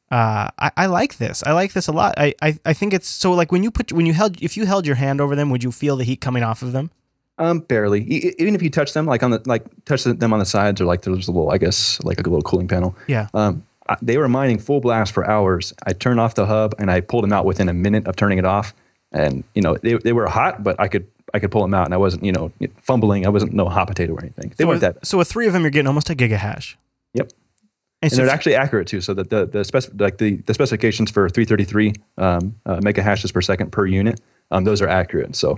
Uh, 0.09 0.49
I, 0.57 0.71
I 0.77 0.85
like 0.85 1.17
this. 1.17 1.43
I 1.45 1.51
like 1.51 1.73
this 1.73 1.87
a 1.87 1.91
lot. 1.91 2.15
I, 2.17 2.33
I, 2.41 2.57
I 2.65 2.73
think 2.73 2.93
it's 2.93 3.09
so 3.09 3.33
like 3.33 3.51
when 3.51 3.63
you 3.63 3.71
put 3.71 3.91
when 3.91 4.05
you 4.05 4.13
held 4.13 4.41
if 4.41 4.55
you 4.55 4.65
held 4.65 4.85
your 4.85 4.95
hand 4.95 5.19
over 5.19 5.35
them, 5.35 5.49
would 5.49 5.63
you 5.63 5.71
feel 5.71 5.97
the 5.97 6.05
heat 6.05 6.21
coming 6.21 6.43
off 6.43 6.61
of 6.61 6.71
them? 6.71 6.91
Um, 7.39 7.59
barely. 7.59 8.01
E- 8.01 8.33
even 8.39 8.55
if 8.55 8.61
you 8.61 8.69
touch 8.69 8.93
them, 8.93 9.05
like 9.05 9.21
on 9.21 9.31
the 9.31 9.41
like 9.45 9.65
touch 9.85 10.03
them 10.03 10.33
on 10.33 10.39
the 10.39 10.45
sides, 10.45 10.79
or 10.79 10.85
like 10.85 11.01
there's 11.01 11.27
a 11.27 11.31
little, 11.31 11.51
I 11.51 11.57
guess, 11.57 12.01
like 12.03 12.19
a 12.19 12.23
little 12.23 12.41
cooling 12.41 12.67
panel. 12.67 12.95
Yeah. 13.07 13.27
Um, 13.33 13.65
I, 13.89 13.97
they 14.01 14.17
were 14.17 14.27
mining 14.27 14.59
full 14.59 14.79
blast 14.79 15.13
for 15.13 15.29
hours. 15.29 15.73
I 15.85 15.93
turned 15.93 16.19
off 16.19 16.35
the 16.35 16.45
hub 16.45 16.73
and 16.79 16.89
I 16.89 17.01
pulled 17.01 17.23
them 17.23 17.33
out 17.33 17.45
within 17.45 17.69
a 17.69 17.73
minute 17.73 18.07
of 18.07 18.15
turning 18.15 18.37
it 18.37 18.45
off. 18.45 18.73
And 19.11 19.43
you 19.55 19.61
know 19.61 19.75
they 19.75 19.93
they 19.95 20.13
were 20.13 20.27
hot, 20.27 20.63
but 20.63 20.79
I 20.79 20.87
could 20.87 21.07
I 21.33 21.39
could 21.39 21.51
pull 21.51 21.61
them 21.61 21.73
out, 21.73 21.85
and 21.85 21.93
I 21.93 21.97
wasn't 21.97 22.23
you 22.23 22.31
know 22.31 22.51
fumbling. 22.81 23.25
I 23.25 23.29
wasn't 23.29 23.53
no 23.53 23.67
hot 23.69 23.87
potato 23.87 24.13
or 24.13 24.21
anything. 24.21 24.53
They 24.57 24.63
so 24.63 24.67
weren't 24.67 24.81
that. 24.81 25.05
So 25.05 25.17
with 25.17 25.29
three 25.29 25.47
of 25.47 25.53
them, 25.53 25.63
you're 25.63 25.71
getting 25.71 25.87
almost 25.87 26.09
a 26.09 26.15
gigahash. 26.15 26.75
Yep. 27.13 27.31
And, 28.01 28.11
and 28.11 28.17
so 28.17 28.25
they're 28.25 28.33
actually 28.33 28.55
accurate 28.55 28.87
too. 28.87 29.01
So 29.01 29.13
that 29.15 29.29
the 29.29 29.45
the 29.47 29.63
spec- 29.63 29.99
like 29.99 30.19
the, 30.19 30.37
the 30.37 30.53
specifications 30.53 31.09
for 31.09 31.29
333 31.29 31.93
um, 32.17 32.55
uh, 32.65 32.79
mega 32.83 33.01
hashes 33.01 33.31
per 33.31 33.41
second 33.41 33.71
per 33.71 33.87
unit, 33.87 34.21
um, 34.51 34.65
those 34.65 34.81
are 34.81 34.87
accurate. 34.87 35.35
So 35.35 35.57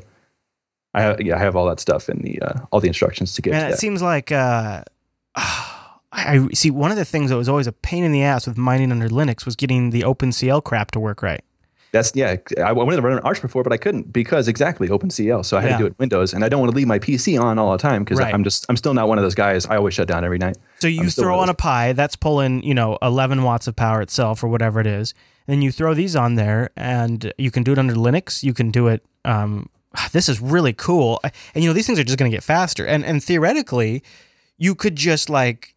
I 0.93 1.01
have 1.01 1.21
yeah, 1.21 1.35
I 1.35 1.39
have 1.39 1.55
all 1.55 1.67
that 1.67 1.79
stuff 1.79 2.09
in 2.09 2.21
the 2.21 2.41
uh, 2.41 2.65
all 2.71 2.79
the 2.79 2.87
instructions 2.87 3.33
to 3.33 3.41
get. 3.41 3.51
Man, 3.51 3.67
to 3.67 3.73
it 3.73 3.77
seems 3.79 4.01
like 4.01 4.31
uh, 4.31 4.83
I 5.35 6.47
see. 6.53 6.71
One 6.71 6.91
of 6.91 6.97
the 6.97 7.05
things 7.05 7.29
that 7.29 7.37
was 7.37 7.49
always 7.49 7.67
a 7.67 7.73
pain 7.73 8.03
in 8.03 8.11
the 8.11 8.23
ass 8.23 8.47
with 8.47 8.57
mining 8.57 8.91
under 8.91 9.09
Linux 9.09 9.45
was 9.45 9.55
getting 9.55 9.89
the 9.89 10.01
OpenCL 10.01 10.63
crap 10.63 10.91
to 10.91 10.99
work 10.99 11.21
right. 11.21 11.43
That's 11.91 12.11
yeah. 12.15 12.37
I 12.63 12.71
wanted 12.71 12.97
to 12.97 13.01
run 13.01 13.17
an 13.17 13.23
Arch 13.23 13.41
before, 13.41 13.63
but 13.63 13.73
I 13.73 13.77
couldn't 13.77 14.13
because 14.13 14.47
exactly 14.47 14.87
OpenCL. 14.89 15.43
So 15.45 15.57
I 15.57 15.61
had 15.61 15.71
yeah. 15.71 15.77
to 15.77 15.83
do 15.83 15.85
it 15.87 15.89
in 15.89 15.95
Windows, 15.97 16.33
and 16.33 16.43
I 16.43 16.49
don't 16.49 16.59
want 16.59 16.71
to 16.71 16.77
leave 16.77 16.87
my 16.87 16.99
PC 16.99 17.39
on 17.41 17.57
all 17.57 17.71
the 17.71 17.77
time 17.77 18.03
because 18.03 18.19
right. 18.19 18.33
I'm 18.33 18.43
just 18.43 18.65
I'm 18.69 18.77
still 18.77 18.93
not 18.93 19.07
one 19.07 19.17
of 19.17 19.23
those 19.23 19.35
guys. 19.35 19.65
I 19.65 19.77
always 19.77 19.93
shut 19.93 20.07
down 20.07 20.23
every 20.23 20.37
night. 20.37 20.57
So 20.79 20.87
you 20.87 21.09
throw 21.09 21.39
on 21.39 21.49
a 21.49 21.53
Pi 21.53 21.93
that's 21.93 22.15
pulling 22.15 22.63
you 22.63 22.73
know 22.73 22.97
11 23.01 23.43
watts 23.43 23.67
of 23.67 23.75
power 23.75 24.01
itself 24.01 24.43
or 24.43 24.47
whatever 24.47 24.79
it 24.79 24.87
is, 24.87 25.13
and 25.47 25.63
you 25.63 25.71
throw 25.71 25.93
these 25.93 26.15
on 26.15 26.35
there, 26.35 26.69
and 26.77 27.33
you 27.37 27.51
can 27.51 27.63
do 27.63 27.71
it 27.71 27.79
under 27.79 27.95
Linux. 27.95 28.43
You 28.43 28.53
can 28.53 28.69
do 28.71 28.87
it 28.87 29.03
um, 29.25 29.69
this 30.11 30.29
is 30.29 30.41
really 30.41 30.73
cool. 30.73 31.19
And 31.23 31.63
you 31.63 31.69
know, 31.69 31.73
these 31.73 31.87
things 31.87 31.99
are 31.99 32.03
just 32.03 32.17
going 32.17 32.31
to 32.31 32.35
get 32.35 32.43
faster. 32.43 32.85
And 32.85 33.05
and 33.05 33.23
theoretically, 33.23 34.03
you 34.57 34.75
could 34.75 34.95
just 34.95 35.29
like 35.29 35.75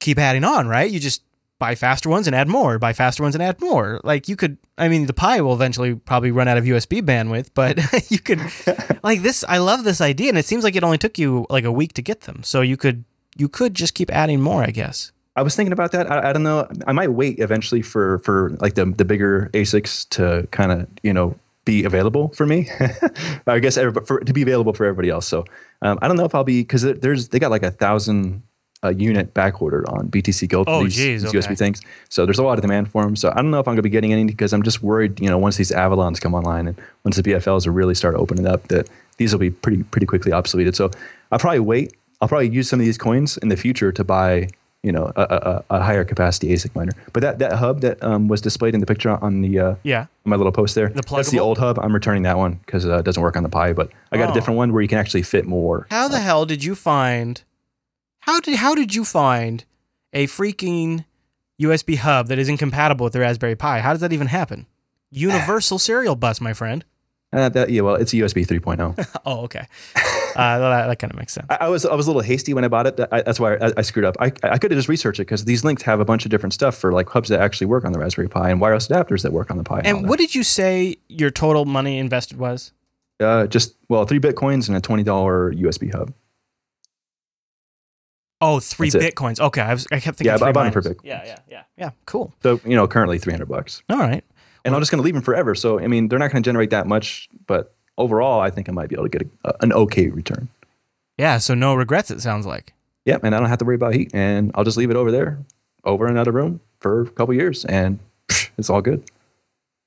keep 0.00 0.18
adding 0.18 0.44
on, 0.44 0.68
right? 0.68 0.90
You 0.90 1.00
just 1.00 1.22
buy 1.58 1.74
faster 1.74 2.08
ones 2.08 2.26
and 2.26 2.34
add 2.34 2.48
more, 2.48 2.78
buy 2.78 2.92
faster 2.92 3.22
ones 3.22 3.34
and 3.34 3.42
add 3.42 3.60
more. 3.60 4.00
Like 4.04 4.28
you 4.28 4.36
could 4.36 4.58
I 4.76 4.88
mean, 4.88 5.06
the 5.06 5.12
Pi 5.12 5.40
will 5.40 5.54
eventually 5.54 5.94
probably 5.94 6.30
run 6.30 6.48
out 6.48 6.58
of 6.58 6.64
USB 6.64 7.00
bandwidth, 7.00 7.50
but 7.54 7.78
you 8.10 8.18
could 8.18 8.40
like 9.02 9.22
this 9.22 9.44
I 9.48 9.58
love 9.58 9.84
this 9.84 10.00
idea 10.00 10.28
and 10.28 10.38
it 10.38 10.46
seems 10.46 10.64
like 10.64 10.76
it 10.76 10.84
only 10.84 10.98
took 10.98 11.18
you 11.18 11.46
like 11.50 11.64
a 11.64 11.72
week 11.72 11.92
to 11.94 12.02
get 12.02 12.22
them. 12.22 12.42
So 12.42 12.60
you 12.60 12.76
could 12.76 13.04
you 13.36 13.48
could 13.48 13.74
just 13.74 13.94
keep 13.94 14.10
adding 14.12 14.40
more, 14.40 14.62
I 14.62 14.70
guess. 14.70 15.12
I 15.36 15.42
was 15.42 15.56
thinking 15.56 15.72
about 15.72 15.90
that. 15.92 16.10
I, 16.10 16.30
I, 16.30 16.32
don't 16.32 16.44
know. 16.44 16.68
I 16.86 16.92
might 16.92 17.10
wait 17.12 17.40
eventually 17.40 17.82
for 17.82 18.18
for 18.20 18.50
like 18.60 18.74
the 18.74 18.86
the 18.86 19.04
bigger 19.04 19.50
ASICs 19.52 20.08
to 20.10 20.46
kind 20.50 20.72
of 20.72 20.88
you 21.02 21.12
know 21.12 21.38
be 21.64 21.84
available 21.84 22.28
for 22.34 22.46
me. 22.46 22.68
I 23.46 23.58
guess 23.58 23.76
for, 23.76 24.20
to 24.20 24.32
be 24.32 24.42
available 24.42 24.74
for 24.74 24.84
everybody 24.84 25.10
else. 25.10 25.26
So 25.26 25.44
um, 25.82 25.98
I 26.02 26.08
don't 26.08 26.16
know 26.16 26.24
if 26.24 26.34
I'll 26.34 26.44
be 26.44 26.62
because 26.62 26.82
there's 26.82 27.28
they 27.28 27.38
got 27.38 27.50
like 27.50 27.62
a 27.62 27.70
thousand 27.70 28.42
a 28.84 28.94
unit 28.94 29.34
back 29.34 29.60
ordered 29.62 29.86
on 29.88 30.08
BTC 30.08 30.48
Gold 30.48 30.66
for 30.66 30.72
Oh, 30.74 30.84
these, 30.84 30.94
geez, 30.94 31.22
these 31.22 31.34
okay. 31.34 31.38
USB 31.38 31.58
things. 31.58 31.80
So 32.08 32.24
there's 32.26 32.38
a 32.38 32.42
lot 32.44 32.58
of 32.58 32.62
demand 32.62 32.90
for 32.90 33.02
them. 33.02 33.16
So 33.16 33.30
I 33.30 33.36
don't 33.36 33.50
know 33.50 33.58
if 33.58 33.66
I'm 33.66 33.72
going 33.72 33.78
to 33.78 33.82
be 33.82 33.90
getting 33.90 34.12
any 34.12 34.24
because 34.24 34.52
I'm 34.52 34.62
just 34.62 34.82
worried. 34.82 35.18
You 35.20 35.28
know, 35.28 35.38
once 35.38 35.56
these 35.56 35.72
Avalons 35.72 36.20
come 36.20 36.34
online 36.34 36.68
and 36.68 36.80
once 37.04 37.16
the 37.16 37.22
BFLs 37.22 37.66
really 37.68 37.94
start 37.94 38.14
opening 38.14 38.46
up, 38.46 38.68
that 38.68 38.88
these 39.16 39.32
will 39.32 39.40
be 39.40 39.50
pretty 39.50 39.82
pretty 39.84 40.06
quickly 40.06 40.30
obsoleted. 40.32 40.74
So 40.76 40.90
I'll 41.32 41.38
probably 41.38 41.60
wait. 41.60 41.92
I'll 42.20 42.28
probably 42.28 42.48
use 42.50 42.68
some 42.68 42.78
of 42.80 42.86
these 42.86 42.98
coins 42.98 43.36
in 43.38 43.48
the 43.48 43.56
future 43.56 43.90
to 43.92 44.04
buy 44.04 44.48
you 44.82 44.92
know 44.92 45.10
a, 45.16 45.22
a, 45.70 45.76
a 45.76 45.82
higher 45.82 46.04
capacity 46.04 46.48
ASIC 46.48 46.74
miner. 46.74 46.92
But 47.14 47.20
that 47.22 47.38
that 47.38 47.52
hub 47.54 47.80
that 47.80 48.02
um, 48.04 48.28
was 48.28 48.40
displayed 48.42 48.74
in 48.74 48.80
the 48.80 48.86
picture 48.86 49.10
on 49.24 49.40
the 49.40 49.58
uh, 49.58 49.74
Yeah. 49.82 50.06
my 50.24 50.36
little 50.36 50.52
post 50.52 50.74
there. 50.74 50.90
The 50.90 51.02
That's 51.10 51.30
the 51.30 51.40
old 51.40 51.56
hub. 51.58 51.78
I'm 51.78 51.94
returning 51.94 52.22
that 52.24 52.36
one 52.36 52.60
because 52.66 52.84
uh, 52.86 52.98
it 52.98 53.04
doesn't 53.04 53.22
work 53.22 53.36
on 53.36 53.42
the 53.44 53.48
Pi. 53.48 53.72
But 53.72 53.90
I 54.12 54.18
got 54.18 54.28
Oh. 54.28 54.32
a 54.32 54.34
different 54.34 54.58
one 54.58 54.72
where 54.74 54.82
you 54.82 54.88
can 54.88 54.98
actually 54.98 55.22
fit 55.22 55.46
more. 55.46 55.86
How 55.90 56.08
the 56.08 56.20
hell 56.20 56.44
did 56.44 56.64
you 56.64 56.74
find? 56.74 57.42
How 58.24 58.40
did 58.40 58.56
how 58.56 58.74
did 58.74 58.94
you 58.94 59.04
find 59.04 59.66
a 60.14 60.26
freaking 60.26 61.04
USB 61.60 61.98
hub 61.98 62.28
that 62.28 62.38
is 62.38 62.48
incompatible 62.48 63.04
with 63.04 63.12
the 63.12 63.20
Raspberry 63.20 63.54
Pi? 63.54 63.80
How 63.80 63.92
does 63.92 64.00
that 64.00 64.14
even 64.14 64.28
happen? 64.28 64.66
Universal 65.10 65.78
serial 65.78 66.16
bus, 66.16 66.40
my 66.40 66.54
friend. 66.54 66.86
Uh, 67.34 67.50
that, 67.50 67.68
yeah, 67.68 67.82
well, 67.82 67.96
it's 67.96 68.14
a 68.14 68.16
USB 68.16 68.46
3.0. 68.46 69.08
Oh, 69.26 69.40
okay. 69.42 69.66
Uh, 70.36 70.58
that, 70.58 70.86
that 70.86 70.98
kind 70.98 71.12
of 71.12 71.18
makes 71.18 71.32
sense. 71.34 71.46
I, 71.50 71.56
I 71.62 71.68
was 71.68 71.84
I 71.84 71.94
was 71.94 72.06
a 72.06 72.10
little 72.10 72.22
hasty 72.22 72.54
when 72.54 72.64
I 72.64 72.68
bought 72.68 72.86
it. 72.86 72.98
I, 73.12 73.20
that's 73.20 73.38
why 73.38 73.56
I, 73.56 73.72
I 73.76 73.82
screwed 73.82 74.06
up. 74.06 74.16
I, 74.18 74.32
I 74.42 74.56
could 74.56 74.70
have 74.70 74.78
just 74.78 74.88
researched 74.88 75.20
it 75.20 75.24
because 75.24 75.44
these 75.44 75.62
links 75.62 75.82
have 75.82 76.00
a 76.00 76.04
bunch 76.06 76.24
of 76.24 76.30
different 76.30 76.54
stuff 76.54 76.78
for 76.78 76.92
like 76.92 77.10
hubs 77.10 77.28
that 77.28 77.40
actually 77.40 77.66
work 77.66 77.84
on 77.84 77.92
the 77.92 77.98
Raspberry 77.98 78.28
Pi 78.28 78.48
and 78.48 78.58
wireless 78.58 78.88
adapters 78.88 79.20
that 79.22 79.32
work 79.32 79.50
on 79.50 79.58
the 79.58 79.64
Pi. 79.64 79.76
all 79.76 79.82
And 79.84 80.08
what 80.08 80.18
did 80.18 80.34
you 80.34 80.42
say 80.44 80.96
your 81.10 81.30
total 81.30 81.66
money 81.66 81.98
invested 81.98 82.38
was? 82.38 82.72
Uh, 83.20 83.46
just 83.46 83.74
well, 83.90 84.06
three 84.06 84.18
bitcoins 84.18 84.68
and 84.68 84.76
a 84.78 84.80
twenty 84.80 85.02
dollar 85.02 85.52
USB 85.52 85.92
hub. 85.92 86.14
Oh, 88.46 88.60
three 88.60 88.90
That's 88.90 89.04
it. 89.04 89.14
bitcoins. 89.14 89.40
Okay, 89.40 89.62
I, 89.62 89.72
was, 89.72 89.86
I 89.90 90.00
kept 90.00 90.18
thinking. 90.18 90.26
Yeah, 90.26 90.34
I 90.34 90.38
three 90.38 90.52
bought 90.52 90.66
'em 90.66 90.72
per 90.72 90.80
miners. 90.82 90.96
Bitcoin. 90.96 91.04
Yeah, 91.04 91.22
yeah, 91.24 91.38
yeah, 91.50 91.62
yeah. 91.78 91.90
Cool. 92.06 92.32
So 92.42 92.60
you 92.64 92.76
know, 92.76 92.86
currently 92.86 93.18
three 93.18 93.32
hundred 93.32 93.48
bucks. 93.48 93.82
All 93.88 93.98
right. 93.98 94.22
And 94.66 94.74
I'm 94.74 94.80
just 94.80 94.90
going 94.90 94.98
to 94.98 95.04
leave 95.04 95.14
them 95.14 95.22
forever. 95.22 95.54
So 95.54 95.80
I 95.80 95.86
mean, 95.86 96.08
they're 96.08 96.18
not 96.18 96.30
going 96.30 96.42
to 96.42 96.46
generate 96.46 96.70
that 96.70 96.86
much, 96.86 97.28
but 97.46 97.74
overall, 97.98 98.40
I 98.40 98.50
think 98.50 98.68
I 98.68 98.72
might 98.72 98.88
be 98.88 98.94
able 98.96 99.04
to 99.08 99.18
get 99.18 99.28
a, 99.44 99.54
an 99.60 99.72
okay 99.72 100.08
return. 100.08 100.48
Yeah. 101.18 101.38
So 101.38 101.54
no 101.54 101.74
regrets. 101.74 102.10
It 102.10 102.20
sounds 102.20 102.44
like. 102.46 102.72
Yep, 103.06 103.24
and 103.24 103.34
I 103.34 103.38
don't 103.40 103.48
have 103.48 103.58
to 103.58 103.64
worry 103.66 103.74
about 103.74 103.94
heat, 103.94 104.10
and 104.14 104.50
I'll 104.54 104.64
just 104.64 104.76
leave 104.78 104.90
it 104.90 104.96
over 104.96 105.10
there, 105.10 105.38
over 105.84 106.06
in 106.06 106.12
another 106.12 106.32
room 106.32 106.60
for 106.80 107.02
a 107.02 107.06
couple 107.10 107.34
years, 107.34 107.64
and 107.66 107.98
psh, 108.28 108.48
it's 108.58 108.70
all 108.70 108.80
good. 108.80 109.04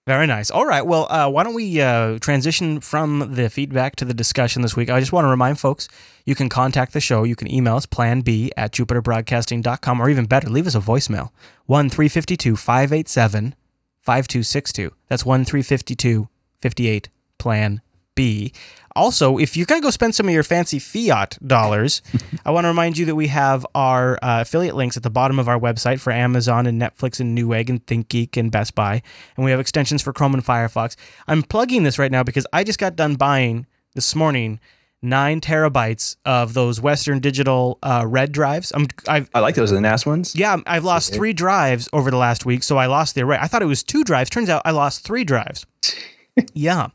Very 0.07 0.25
nice. 0.25 0.49
All 0.49 0.65
right. 0.65 0.85
Well, 0.85 1.05
uh, 1.09 1.29
why 1.29 1.43
don't 1.43 1.53
we 1.53 1.81
uh, 1.81 2.17
transition 2.19 2.79
from 2.79 3.33
the 3.35 3.49
feedback 3.49 3.97
to 3.97 4.05
the 4.05 4.13
discussion 4.13 4.61
this 4.61 4.73
week? 4.73 4.89
I 4.89 5.01
just 5.01 5.11
want 5.11 5.25
to 5.25 5.29
remind 5.29 5.59
folks 5.59 5.89
you 6.23 6.33
can 6.33 6.47
contact 6.47 6.93
the 6.93 7.01
show. 7.01 7.23
You 7.25 7.35
can 7.35 7.51
email 7.51 7.75
us 7.75 7.85
plan 7.85 8.21
B 8.21 8.49
at 8.55 8.71
jupiterbroadcasting.com, 8.71 9.99
or 9.99 10.09
even 10.09 10.25
better, 10.25 10.49
leave 10.49 10.65
us 10.65 10.75
a 10.75 10.79
voicemail 10.79 11.31
1 11.65 11.89
352 11.89 12.55
587 12.55 13.53
5262. 13.99 14.93
That's 15.09 15.25
1 15.25 15.43
352 15.43 16.29
58 16.61 17.09
plan 17.37 17.81
B. 18.15 18.53
Also, 18.97 19.37
if 19.37 19.55
you're 19.55 19.67
going 19.67 19.79
to 19.79 19.85
go 19.85 19.91
spend 19.91 20.15
some 20.15 20.27
of 20.27 20.33
your 20.33 20.43
fancy 20.43 20.79
fiat 20.79 21.37
dollars, 21.45 22.01
I 22.45 22.51
want 22.51 22.65
to 22.65 22.69
remind 22.69 22.97
you 22.97 23.05
that 23.05 23.15
we 23.15 23.27
have 23.27 23.65
our 23.75 24.15
uh, 24.21 24.41
affiliate 24.41 24.75
links 24.75 24.97
at 24.97 25.03
the 25.03 25.09
bottom 25.09 25.37
of 25.37 25.47
our 25.47 25.59
website 25.59 25.99
for 25.99 26.11
Amazon 26.11 26.65
and 26.65 26.81
Netflix 26.81 27.19
and 27.19 27.37
Newegg 27.37 27.69
and 27.69 27.85
ThinkGeek 27.85 28.35
and 28.37 28.51
Best 28.51 28.75
Buy. 28.75 29.03
And 29.35 29.45
we 29.45 29.51
have 29.51 29.59
extensions 29.59 30.01
for 30.01 30.11
Chrome 30.13 30.33
and 30.33 30.43
Firefox. 30.43 30.95
I'm 31.27 31.43
plugging 31.43 31.83
this 31.83 31.99
right 31.99 32.11
now 32.11 32.23
because 32.23 32.47
I 32.51 32.63
just 32.63 32.79
got 32.79 32.95
done 32.95 33.15
buying 33.15 33.67
this 33.93 34.15
morning 34.15 34.59
nine 35.01 35.41
terabytes 35.41 36.15
of 36.25 36.53
those 36.53 36.81
Western 36.81 37.19
Digital 37.19 37.77
uh, 37.83 38.03
red 38.07 38.31
drives. 38.31 38.71
I'm, 38.73 38.87
I've, 39.07 39.29
I 39.33 39.39
like 39.41 39.55
those 39.55 39.71
are 39.71 39.75
the 39.75 39.81
NAS 39.81 40.05
ones. 40.05 40.35
yeah, 40.35 40.57
I've 40.65 40.83
lost 40.83 41.13
three 41.13 41.33
drives 41.33 41.87
over 41.93 42.09
the 42.09 42.17
last 42.17 42.45
week, 42.45 42.63
so 42.63 42.77
I 42.77 42.87
lost 42.87 43.15
the 43.15 43.21
array. 43.21 43.37
I 43.39 43.47
thought 43.47 43.61
it 43.61 43.65
was 43.67 43.83
two 43.83 44.03
drives. 44.03 44.29
Turns 44.29 44.49
out 44.49 44.61
I 44.65 44.71
lost 44.71 45.03
three 45.03 45.23
drives. 45.23 45.65
yeah, 46.53 46.87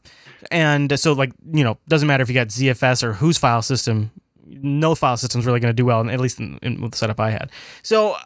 and 0.51 0.99
so 0.99 1.13
like 1.13 1.33
you 1.53 1.65
know, 1.65 1.79
doesn't 1.89 2.09
matter 2.09 2.23
if 2.23 2.29
you 2.29 2.35
got 2.35 2.49
ZFS 2.49 3.03
or 3.03 3.15
whose 3.15 3.39
file 3.39 3.63
system. 3.63 4.11
No 4.45 4.95
file 4.95 5.17
system's 5.17 5.47
really 5.47 5.61
going 5.61 5.71
to 5.71 5.77
do 5.77 5.87
well, 5.87 6.09
at 6.09 6.21
least 6.21 6.39
in, 6.39 6.59
in 6.63 6.81
the 6.81 6.97
setup 6.97 7.19
I 7.19 7.31
had. 7.31 7.51
So 7.83 8.17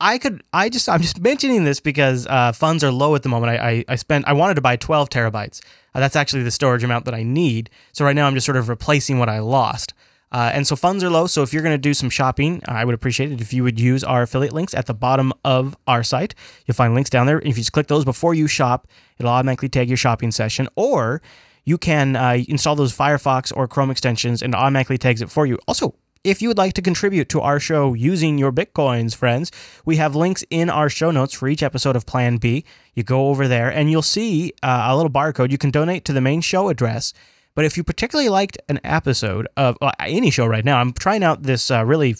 I 0.00 0.16
could, 0.16 0.42
I 0.52 0.70
just, 0.70 0.88
I'm 0.88 1.02
just 1.02 1.20
mentioning 1.20 1.64
this 1.64 1.78
because 1.78 2.26
uh, 2.26 2.52
funds 2.52 2.82
are 2.82 2.90
low 2.90 3.14
at 3.14 3.22
the 3.22 3.28
moment. 3.28 3.52
I, 3.52 3.70
I, 3.70 3.84
I 3.88 3.96
spent, 3.96 4.26
I 4.26 4.32
wanted 4.32 4.54
to 4.54 4.62
buy 4.62 4.76
12 4.76 5.10
terabytes. 5.10 5.62
Uh, 5.94 6.00
that's 6.00 6.16
actually 6.16 6.42
the 6.42 6.50
storage 6.50 6.82
amount 6.82 7.04
that 7.04 7.14
I 7.14 7.22
need. 7.22 7.68
So 7.92 8.04
right 8.04 8.16
now 8.16 8.26
I'm 8.26 8.34
just 8.34 8.46
sort 8.46 8.56
of 8.56 8.68
replacing 8.70 9.18
what 9.18 9.28
I 9.28 9.40
lost. 9.40 9.92
Uh, 10.32 10.50
and 10.54 10.66
so 10.66 10.74
funds 10.74 11.04
are 11.04 11.10
low. 11.10 11.26
So 11.26 11.42
if 11.42 11.52
you're 11.52 11.62
going 11.62 11.74
to 11.74 11.78
do 11.78 11.92
some 11.92 12.08
shopping, 12.08 12.62
I 12.66 12.84
would 12.84 12.94
appreciate 12.94 13.32
it 13.32 13.40
if 13.40 13.52
you 13.52 13.62
would 13.62 13.78
use 13.78 14.02
our 14.02 14.22
affiliate 14.22 14.54
links 14.54 14.72
at 14.74 14.86
the 14.86 14.94
bottom 14.94 15.32
of 15.44 15.76
our 15.86 16.02
site. 16.02 16.34
You'll 16.66 16.76
find 16.76 16.94
links 16.94 17.10
down 17.10 17.26
there. 17.26 17.40
If 17.40 17.48
you 17.48 17.54
just 17.54 17.72
click 17.72 17.88
those 17.88 18.04
before 18.04 18.32
you 18.32 18.46
shop, 18.46 18.86
it'll 19.18 19.32
automatically 19.32 19.68
tag 19.68 19.88
your 19.88 19.96
shopping 19.96 20.30
session. 20.30 20.68
Or 20.76 21.20
you 21.64 21.78
can 21.78 22.16
uh, 22.16 22.38
install 22.48 22.76
those 22.76 22.96
Firefox 22.96 23.52
or 23.56 23.68
Chrome 23.68 23.90
extensions 23.90 24.42
and 24.42 24.54
automatically 24.54 24.98
tags 24.98 25.22
it 25.22 25.30
for 25.30 25.46
you. 25.46 25.58
Also, 25.66 25.94
if 26.22 26.42
you 26.42 26.48
would 26.48 26.58
like 26.58 26.74
to 26.74 26.82
contribute 26.82 27.30
to 27.30 27.40
our 27.40 27.58
show 27.58 27.94
using 27.94 28.36
your 28.36 28.52
Bitcoins, 28.52 29.16
friends, 29.16 29.50
we 29.86 29.96
have 29.96 30.14
links 30.14 30.44
in 30.50 30.68
our 30.68 30.90
show 30.90 31.10
notes 31.10 31.32
for 31.32 31.48
each 31.48 31.62
episode 31.62 31.96
of 31.96 32.04
Plan 32.04 32.36
B. 32.36 32.64
You 32.94 33.02
go 33.02 33.28
over 33.28 33.48
there 33.48 33.70
and 33.70 33.90
you'll 33.90 34.02
see 34.02 34.52
uh, 34.62 34.88
a 34.90 34.96
little 34.96 35.10
barcode. 35.10 35.50
You 35.50 35.56
can 35.56 35.70
donate 35.70 36.04
to 36.04 36.12
the 36.12 36.20
main 36.20 36.42
show 36.42 36.68
address. 36.68 37.14
But 37.54 37.64
if 37.64 37.76
you 37.76 37.84
particularly 37.84 38.28
liked 38.28 38.58
an 38.68 38.80
episode 38.84 39.48
of 39.56 39.78
uh, 39.80 39.92
any 39.98 40.30
show 40.30 40.46
right 40.46 40.64
now, 40.64 40.78
I'm 40.78 40.92
trying 40.92 41.24
out 41.24 41.44
this 41.44 41.70
uh, 41.70 41.84
really 41.84 42.16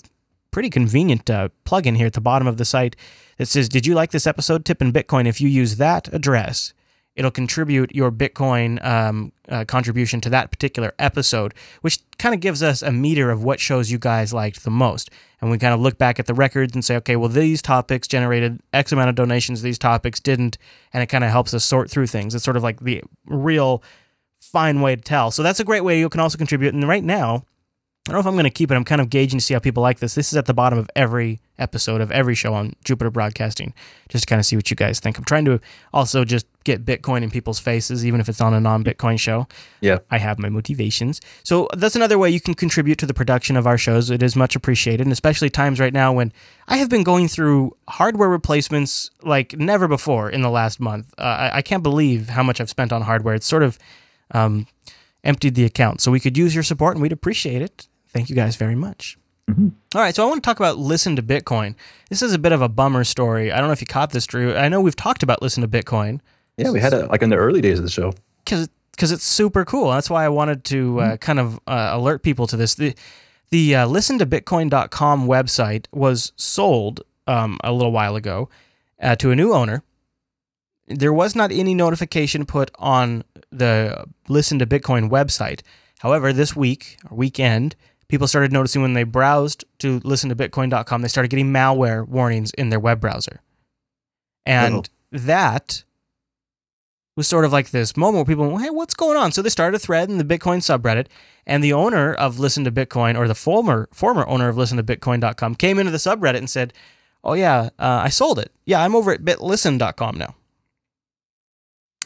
pretty 0.51 0.71
convenient 0.71 1.29
uh, 1.29 1.51
plugin 1.65 1.97
here 1.97 2.07
at 2.07 2.15
the 2.15 2.21
bottom 2.21 2.49
of 2.49 2.57
the 2.57 2.65
site 2.65 2.97
that 3.37 3.47
says, 3.47 3.69
Did 3.69 3.87
you 3.87 3.95
like 3.95 4.11
this 4.13 4.27
episode? 4.27 4.65
Tip 4.65 4.83
in 4.83 4.93
Bitcoin. 4.93 5.27
If 5.27 5.41
you 5.41 5.49
use 5.49 5.77
that 5.77 6.13
address, 6.13 6.73
it'll 7.17 7.31
contribute 7.31 7.95
your 7.95 8.11
Bitcoin 8.11 8.85
um, 8.85 9.33
uh, 9.49 9.65
contribution 9.65 10.21
to 10.23 10.31
that 10.31 10.51
particular 10.51 10.95
episode, 10.99 11.55
which 11.81 11.99
kind 12.19 12.35
of 12.35 12.41
gives 12.41 12.63
us 12.63 12.83
a 12.83 12.93
meter 12.93 13.31
of 13.31 13.43
what 13.43 13.61
shows 13.61 13.91
you 13.91 13.99
guys 13.99 14.33
liked 14.33 14.65
the 14.65 14.71
most. 14.71 15.11
And 15.41 15.51
we 15.51 15.59
kind 15.59 15.75
of 15.75 15.81
look 15.81 15.99
back 15.99 16.21
at 16.21 16.27
the 16.27 16.35
records 16.35 16.75
and 16.75 16.85
say, 16.85 16.97
okay, 16.97 17.17
well, 17.17 17.29
these 17.29 17.63
topics 17.63 18.07
generated 18.07 18.61
X 18.73 18.93
amount 18.93 19.09
of 19.09 19.15
donations, 19.15 19.63
these 19.63 19.79
topics 19.79 20.21
didn't. 20.21 20.59
And 20.93 21.03
it 21.03 21.07
kind 21.07 21.25
of 21.25 21.31
helps 21.31 21.55
us 21.55 21.65
sort 21.65 21.91
through 21.91 22.07
things. 22.07 22.35
It's 22.35 22.45
sort 22.45 22.57
of 22.57 22.63
like 22.63 22.81
the 22.81 23.03
real 23.27 23.83
fine 24.41 24.81
way 24.81 24.97
to 24.97 25.03
tell. 25.03 25.31
So 25.31 25.43
that's 25.43 25.61
a 25.61 25.65
great 25.65 25.85
way 25.85 25.99
you 25.99 26.09
can 26.09 26.21
also 26.21 26.39
contribute. 26.39 26.75
And 26.75 26.87
right 26.87 27.05
now, 27.05 27.45
I 28.09 28.13
don't 28.13 28.15
know 28.15 28.21
if 28.21 28.27
I'm 28.27 28.35
going 28.35 28.45
to 28.45 28.51
keep 28.51 28.71
it. 28.71 28.75
I'm 28.77 28.85
kind 28.85 29.03
of 29.03 29.11
gauging 29.11 29.39
to 29.39 29.45
see 29.45 29.53
how 29.53 29.61
people 29.61 29.83
like 29.83 29.99
this. 29.99 30.15
This 30.15 30.33
is 30.33 30.37
at 30.39 30.47
the 30.47 30.55
bottom 30.55 30.79
of 30.79 30.89
every 30.97 31.43
episode 31.59 32.01
of 32.01 32.11
every 32.11 32.35
show 32.35 32.55
on 32.55 32.73
Jupiter 32.83 33.11
Broadcasting, 33.11 33.75
just 34.09 34.23
to 34.23 34.27
kind 34.27 34.41
of 34.41 34.47
see 34.47 34.57
what 34.57 34.71
you 34.71 34.75
guys 34.75 35.01
think. 35.01 35.19
I'm 35.19 35.25
trying 35.25 35.45
to 35.45 35.61
also 35.93 36.25
just 36.25 36.47
get 36.65 36.87
Bitcoin 36.87 37.23
in 37.23 37.31
people's 37.31 37.59
faces, 37.59 38.07
even 38.07 38.19
if 38.19 38.31
it's 38.31 38.41
on 38.41 38.55
a 38.55 38.61
non 38.61 38.83
Bitcoin 38.83 39.21
show. 39.21 39.47
Yeah. 39.83 39.99
I 40.11 40.17
have 40.17 40.39
my 40.39 40.49
motivations. 40.49 41.21
So 41.45 41.69
that's 41.77 41.95
another 41.95 42.19
way 42.19 42.31
you 42.31 42.41
can 42.41 42.55
contribute 42.55 42.97
to 43.01 43.07
the 43.07 43.13
production 43.13 43.55
of 43.55 43.67
our 43.67 43.77
shows. 43.77 44.09
It 44.09 44.23
is 44.23 44.35
much 44.35 44.57
appreciated, 44.57 45.03
and 45.03 45.13
especially 45.13 45.51
times 45.51 45.79
right 45.79 45.93
now 45.93 46.11
when 46.11 46.33
I 46.69 46.79
have 46.79 46.89
been 46.89 47.05
going 47.05 47.29
through 47.29 47.77
hardware 47.87 48.31
replacements 48.31 49.11
like 49.23 49.59
never 49.59 49.87
before 49.87 50.31
in 50.31 50.41
the 50.41 50.51
last 50.51 50.81
month. 50.81 51.13
Uh, 51.19 51.23
I, 51.53 51.59
I 51.59 51.63
can't 51.63 51.83
believe 51.83 52.31
how 52.31 52.43
much 52.43 52.63
I've 52.63 52.71
spent 52.71 52.95
on 52.95 53.03
hardware. 53.03 53.35
It's 53.35 53.47
sort 53.47 53.63
of 53.63 53.79
um, 54.31 54.67
emptied 55.23 55.55
the 55.55 55.65
account. 55.67 56.01
So 56.01 56.11
we 56.11 56.19
could 56.19 56.39
use 56.39 56.55
your 56.55 56.65
support, 56.65 56.97
and 56.97 57.03
we'd 57.03 57.13
appreciate 57.13 57.61
it. 57.61 57.89
Thank 58.13 58.29
you 58.31 58.37
guys 58.37 58.57
very 58.57 58.75
much. 58.75 59.17
All 59.49 60.01
right, 60.01 60.15
so 60.15 60.23
I 60.23 60.29
want 60.29 60.41
to 60.45 60.47
talk 60.47 60.61
about 60.61 60.79
Listen 60.79 61.17
to 61.17 61.23
Bitcoin. 61.25 61.75
This 62.09 62.23
is 62.23 62.33
a 62.33 62.39
bit 62.39 62.53
of 62.53 62.63
a 62.63 62.69
bummer 62.69 63.03
story. 63.03 63.51
I 63.51 63.59
don't 63.59 63.67
know 63.67 63.73
if 63.73 63.81
you 63.81 63.87
caught 63.87 64.11
this, 64.11 64.25
Drew. 64.25 64.55
I 64.55 64.69
know 64.69 64.81
we've 64.81 64.95
talked 64.95 65.25
about 65.25 65.43
Listen 65.43 65.61
to 65.63 65.69
Bitcoin 65.69 66.21
Yeah, 66.57 66.71
we 66.71 66.79
had 66.79 66.93
it 66.93 67.11
like 67.11 67.21
in 67.23 67.31
the 67.31 67.37
early 67.37 67.61
days 67.61 67.79
of 67.79 67.85
the 67.85 67.91
show. 67.91 68.15
because 68.45 68.69
because 68.93 69.11
it's 69.11 69.25
super 69.25 69.65
cool. 69.65 69.91
That's 69.91 70.09
why 70.09 70.25
I 70.25 70.29
wanted 70.29 70.63
to 70.67 71.01
uh, 71.01 71.17
kind 71.17 71.41
of 71.41 71.59
uh, 71.67 71.91
alert 71.95 72.23
people 72.23 72.47
to 72.47 72.57
this. 72.57 72.77
The 72.77 72.95
the 73.51 73.75
uh, 73.75 73.89
listentobitcoin.com 73.89 75.27
website 75.27 75.87
was 75.93 76.33
sold 76.37 77.01
um, 77.27 77.59
a 77.65 77.73
little 77.73 77.91
while 77.93 78.15
ago 78.15 78.49
uh, 79.03 79.17
to 79.17 79.33
a 79.33 79.37
new 79.37 79.53
owner. 79.53 79.83
There 80.87 81.13
was 81.13 81.35
not 81.35 81.51
any 81.51 81.75
notification 81.75 82.47
put 82.47 82.71
on 82.79 83.25
the 83.51 84.05
Listen 84.29 84.59
to 84.61 84.67
Bitcoin 84.67 85.11
website. 85.11 85.63
However, 86.01 86.33
this 86.33 86.55
week 86.55 86.99
or 87.11 87.17
weekend, 87.17 87.75
people 88.11 88.27
started 88.27 88.53
noticing 88.53 88.83
when 88.83 88.93
they 88.95 89.05
browsed 89.05 89.65
to 89.79 90.01
listentobitcoin.com, 90.01 91.03
they 91.03 91.09
started 91.09 91.29
getting 91.29 91.53
malware 91.53 92.07
warnings 92.07 92.51
in 92.53 92.71
their 92.71 92.81
web 92.81 93.01
browser. 93.01 93.41
And 94.45 94.89
that 95.13 95.85
was 97.17 97.29
sort 97.29 97.45
of 97.45 97.53
like 97.53 97.71
this 97.71 97.97
moment 97.97 98.17
where 98.17 98.25
people 98.37 98.49
went, 98.51 98.65
hey, 98.65 98.71
what's 98.71 98.95
going 98.95 99.17
on? 99.17 99.33
So 99.33 99.43
they 99.43 99.49
started 99.49 99.77
a 99.77 99.79
thread 99.79 100.09
in 100.09 100.19
the 100.19 100.25
Bitcoin 100.25 100.59
subreddit, 100.59 101.07
and 101.47 101.63
the 101.63 101.73
owner 101.73 102.15
of 102.15 102.39
Listen 102.39 102.65
to 102.65 102.71
Bitcoin, 102.73 103.19
or 103.19 103.29
the 103.29 103.35
former 103.35 103.89
former 103.93 104.27
owner 104.27 104.49
of 104.49 104.57
Listen 104.57 104.77
to 104.77 104.83
Bitcoin.com, 104.83 105.55
came 105.57 105.79
into 105.79 105.93
the 105.93 105.99
subreddit 105.99 106.39
and 106.39 106.51
said, 106.51 106.73
Oh 107.23 107.35
yeah, 107.35 107.69
uh, 107.79 108.01
I 108.05 108.09
sold 108.09 108.39
it. 108.39 108.51
Yeah, 108.65 108.83
I'm 108.83 108.95
over 108.97 109.13
at 109.13 109.23
bitlisten.com 109.25 110.17
now. 110.17 110.35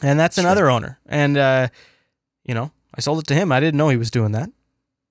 And 0.01 0.19
that's 0.19 0.35
Sure. 0.35 0.43
another 0.43 0.69
owner. 0.69 0.99
And 1.05 1.37
uh, 1.37 1.67
you 2.43 2.53
know, 2.53 2.71
I 2.93 3.01
sold 3.01 3.19
it 3.19 3.27
to 3.27 3.33
him. 3.35 3.51
I 3.51 3.59
didn't 3.59 3.77
know 3.77 3.89
he 3.89 3.97
was 3.97 4.11
doing 4.11 4.33
that. 4.33 4.49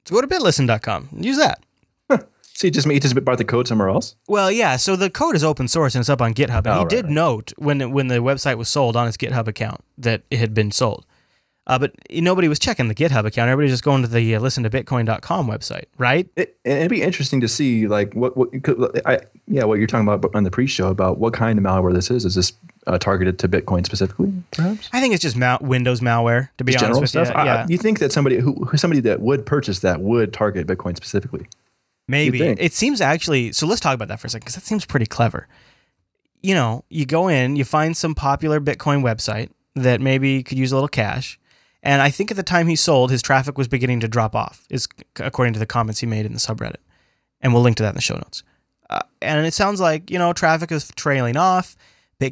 So 0.05 0.15
go 0.15 0.21
to 0.21 0.27
bitlisten.com. 0.27 1.09
Use 1.19 1.37
that. 1.39 1.61
So 2.57 2.69
he 2.69 2.71
just 2.71 2.89
he 2.89 3.01
just 3.01 3.17
bought 3.25 3.39
the 3.39 3.45
code 3.45 3.67
somewhere 3.67 3.89
else. 3.89 4.15
Well, 4.29 4.49
yeah. 4.49 4.77
So 4.77 4.95
the 4.95 5.11
code 5.11 5.35
is 5.35 5.43
open 5.43 5.67
source 5.67 5.97
and 5.97 6.03
it's 6.03 6.09
up 6.09 6.23
on 6.23 6.35
GitHub. 6.35 6.59
And 6.59 6.69
Oh, 6.69 6.73
he 6.75 6.79
right, 6.83 6.89
did 6.89 7.05
right. 7.07 7.13
note 7.15 7.53
when 7.59 7.91
when 7.91 8.07
the 8.07 8.19
website 8.19 8.59
was 8.59 8.69
sold 8.69 8.95
on 8.95 9.07
his 9.07 9.17
GitHub 9.17 9.49
account 9.49 9.81
that 9.99 10.23
it 10.31 10.39
had 10.39 10.55
been 10.55 10.71
sold. 10.71 11.05
Uh, 11.67 11.81
but 11.81 11.95
nobody 12.13 12.47
was 12.47 12.61
checking 12.61 12.87
the 12.87 12.95
GitHub 12.95 13.25
account. 13.25 13.49
Everybody 13.51 13.65
was 13.65 13.73
just 13.73 13.83
going 13.83 14.03
to 14.03 14.09
the 14.09 14.37
uh, 14.37 14.39
listen 14.41 14.63
to 14.63 14.71
bitcoin.com 14.71 15.49
website, 15.49 15.87
right? 15.99 16.29
It, 16.37 16.57
it'd 16.63 16.91
be 16.91 17.03
interesting 17.03 17.41
to 17.41 17.49
see 17.49 17.89
like 17.89 18.15
what 18.15 18.37
what 18.37 18.51
could- 18.63 19.01
I, 19.05 19.19
yeah 19.49 19.65
what 19.65 19.79
you're 19.79 19.89
talking 19.89 20.07
about 20.07 20.33
on 20.37 20.45
the 20.45 20.51
pre-show 20.53 20.91
about 20.91 21.19
what 21.19 21.33
kind 21.35 21.59
of 21.59 21.65
malware 21.65 21.93
this 21.93 22.09
is. 22.09 22.25
Is 22.25 22.37
this 22.37 22.53
uh, 22.87 22.99
targeted 22.99 23.39
to 23.41 23.49
Bitcoin 23.49 23.85
specifically, 23.85 24.33
perhaps? 24.51 24.89
I 24.93 25.01
think 25.01 25.15
it's 25.15 25.23
just 25.23 25.37
mal- 25.37 25.59
Windows 25.61 26.01
malware, 26.01 26.49
to 26.59 26.65
be 26.65 26.73
Just 26.73 26.85
honest 26.85 26.97
general 26.97 27.01
with 27.03 27.11
stuff. 27.11 27.29
you. 27.29 27.45
Yeah, 27.45 27.63
I- 27.63 27.67
you 27.69 27.79
think 27.79 27.99
that 28.01 28.13
somebody 28.13 28.39
who 28.39 28.53
who- 28.67 28.77
somebody 28.77 29.01
that 29.03 29.21
would 29.21 29.47
purchase 29.47 29.81
that 29.81 30.01
would 30.01 30.33
target 30.33 30.67
Bitcoin 30.67 30.97
specifically? 30.97 31.47
maybe. 32.07 32.43
It 32.43 32.75
seems 32.75 33.01
actually, 33.01 33.53
so 33.53 33.67
let's 33.67 33.81
talk 33.81 33.95
about 33.95 34.09
that 34.09 34.21
for 34.21 34.27
a 34.27 34.31
second 34.31 34.45
because 34.45 34.55
that 34.57 34.65
seems 34.65 34.85
pretty 34.85 35.07
clever. 35.07 35.49
You 36.43 36.55
know, 36.55 36.85
you 36.91 37.07
go 37.07 37.29
in, 37.29 37.57
you 37.57 37.65
find 37.65 37.97
some 37.97 38.15
popular 38.15 38.61
Bitcoin 38.61 39.03
website 39.03 39.49
that 39.75 40.03
maybe 40.03 40.43
could 40.43 40.59
use 40.59 40.71
a 40.71 40.77
little 40.77 40.89
cash. 40.89 41.39
And 41.83 42.03
I 42.03 42.11
think 42.11 42.31
at 42.31 42.37
the 42.37 42.43
time 42.43 42.67
he 42.69 42.77
sold, 42.77 43.11
his 43.11 43.23
traffic 43.23 43.57
was 43.57 43.69
beginning 43.69 44.01
to 44.01 44.09
drop 44.09 44.35
off, 44.35 44.67
is 44.69 44.87
according 45.19 45.55
to 45.55 45.59
the 45.59 45.65
comments 45.67 46.01
he 46.01 46.07
made 46.07 46.27
in 46.27 46.33
the 46.35 46.39
subreddit. 46.39 46.77
And 47.41 47.53
we'll 47.55 47.63
link 47.63 47.77
to 47.79 47.83
that 47.83 47.91
in 47.91 47.95
the 47.97 48.01
show 48.03 48.15
notes. 48.17 48.43
Uh, 48.91 49.01
and 49.23 49.47
it 49.47 49.55
sounds 49.55 49.81
like, 49.81 50.11
you 50.11 50.19
know, 50.19 50.33
traffic 50.35 50.71
is 50.73 50.91
trailing 50.97 51.37
off. 51.39 51.75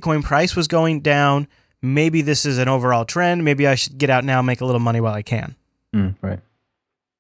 Bitcoin 0.01 0.23
price 0.23 0.55
was 0.57 0.69
going 0.69 1.01
down. 1.01 1.47
Maybe 1.83 2.23
this 2.23 2.45
is 2.47 2.59
an 2.59 2.69
overall 2.69 3.05
trend. 3.05 3.45
Maybe 3.45 3.67
I 3.67 3.75
should 3.75 3.99
get 3.99 4.09
out 4.11 4.25
now 4.25 4.39
and 4.39 4.47
make 4.47 4.61
a 4.61 4.65
little 4.65 4.81
money 4.81 5.01
while 5.01 5.15
I 5.15 5.23
can 5.23 5.57
Mm, 5.95 6.15
right. 6.23 6.39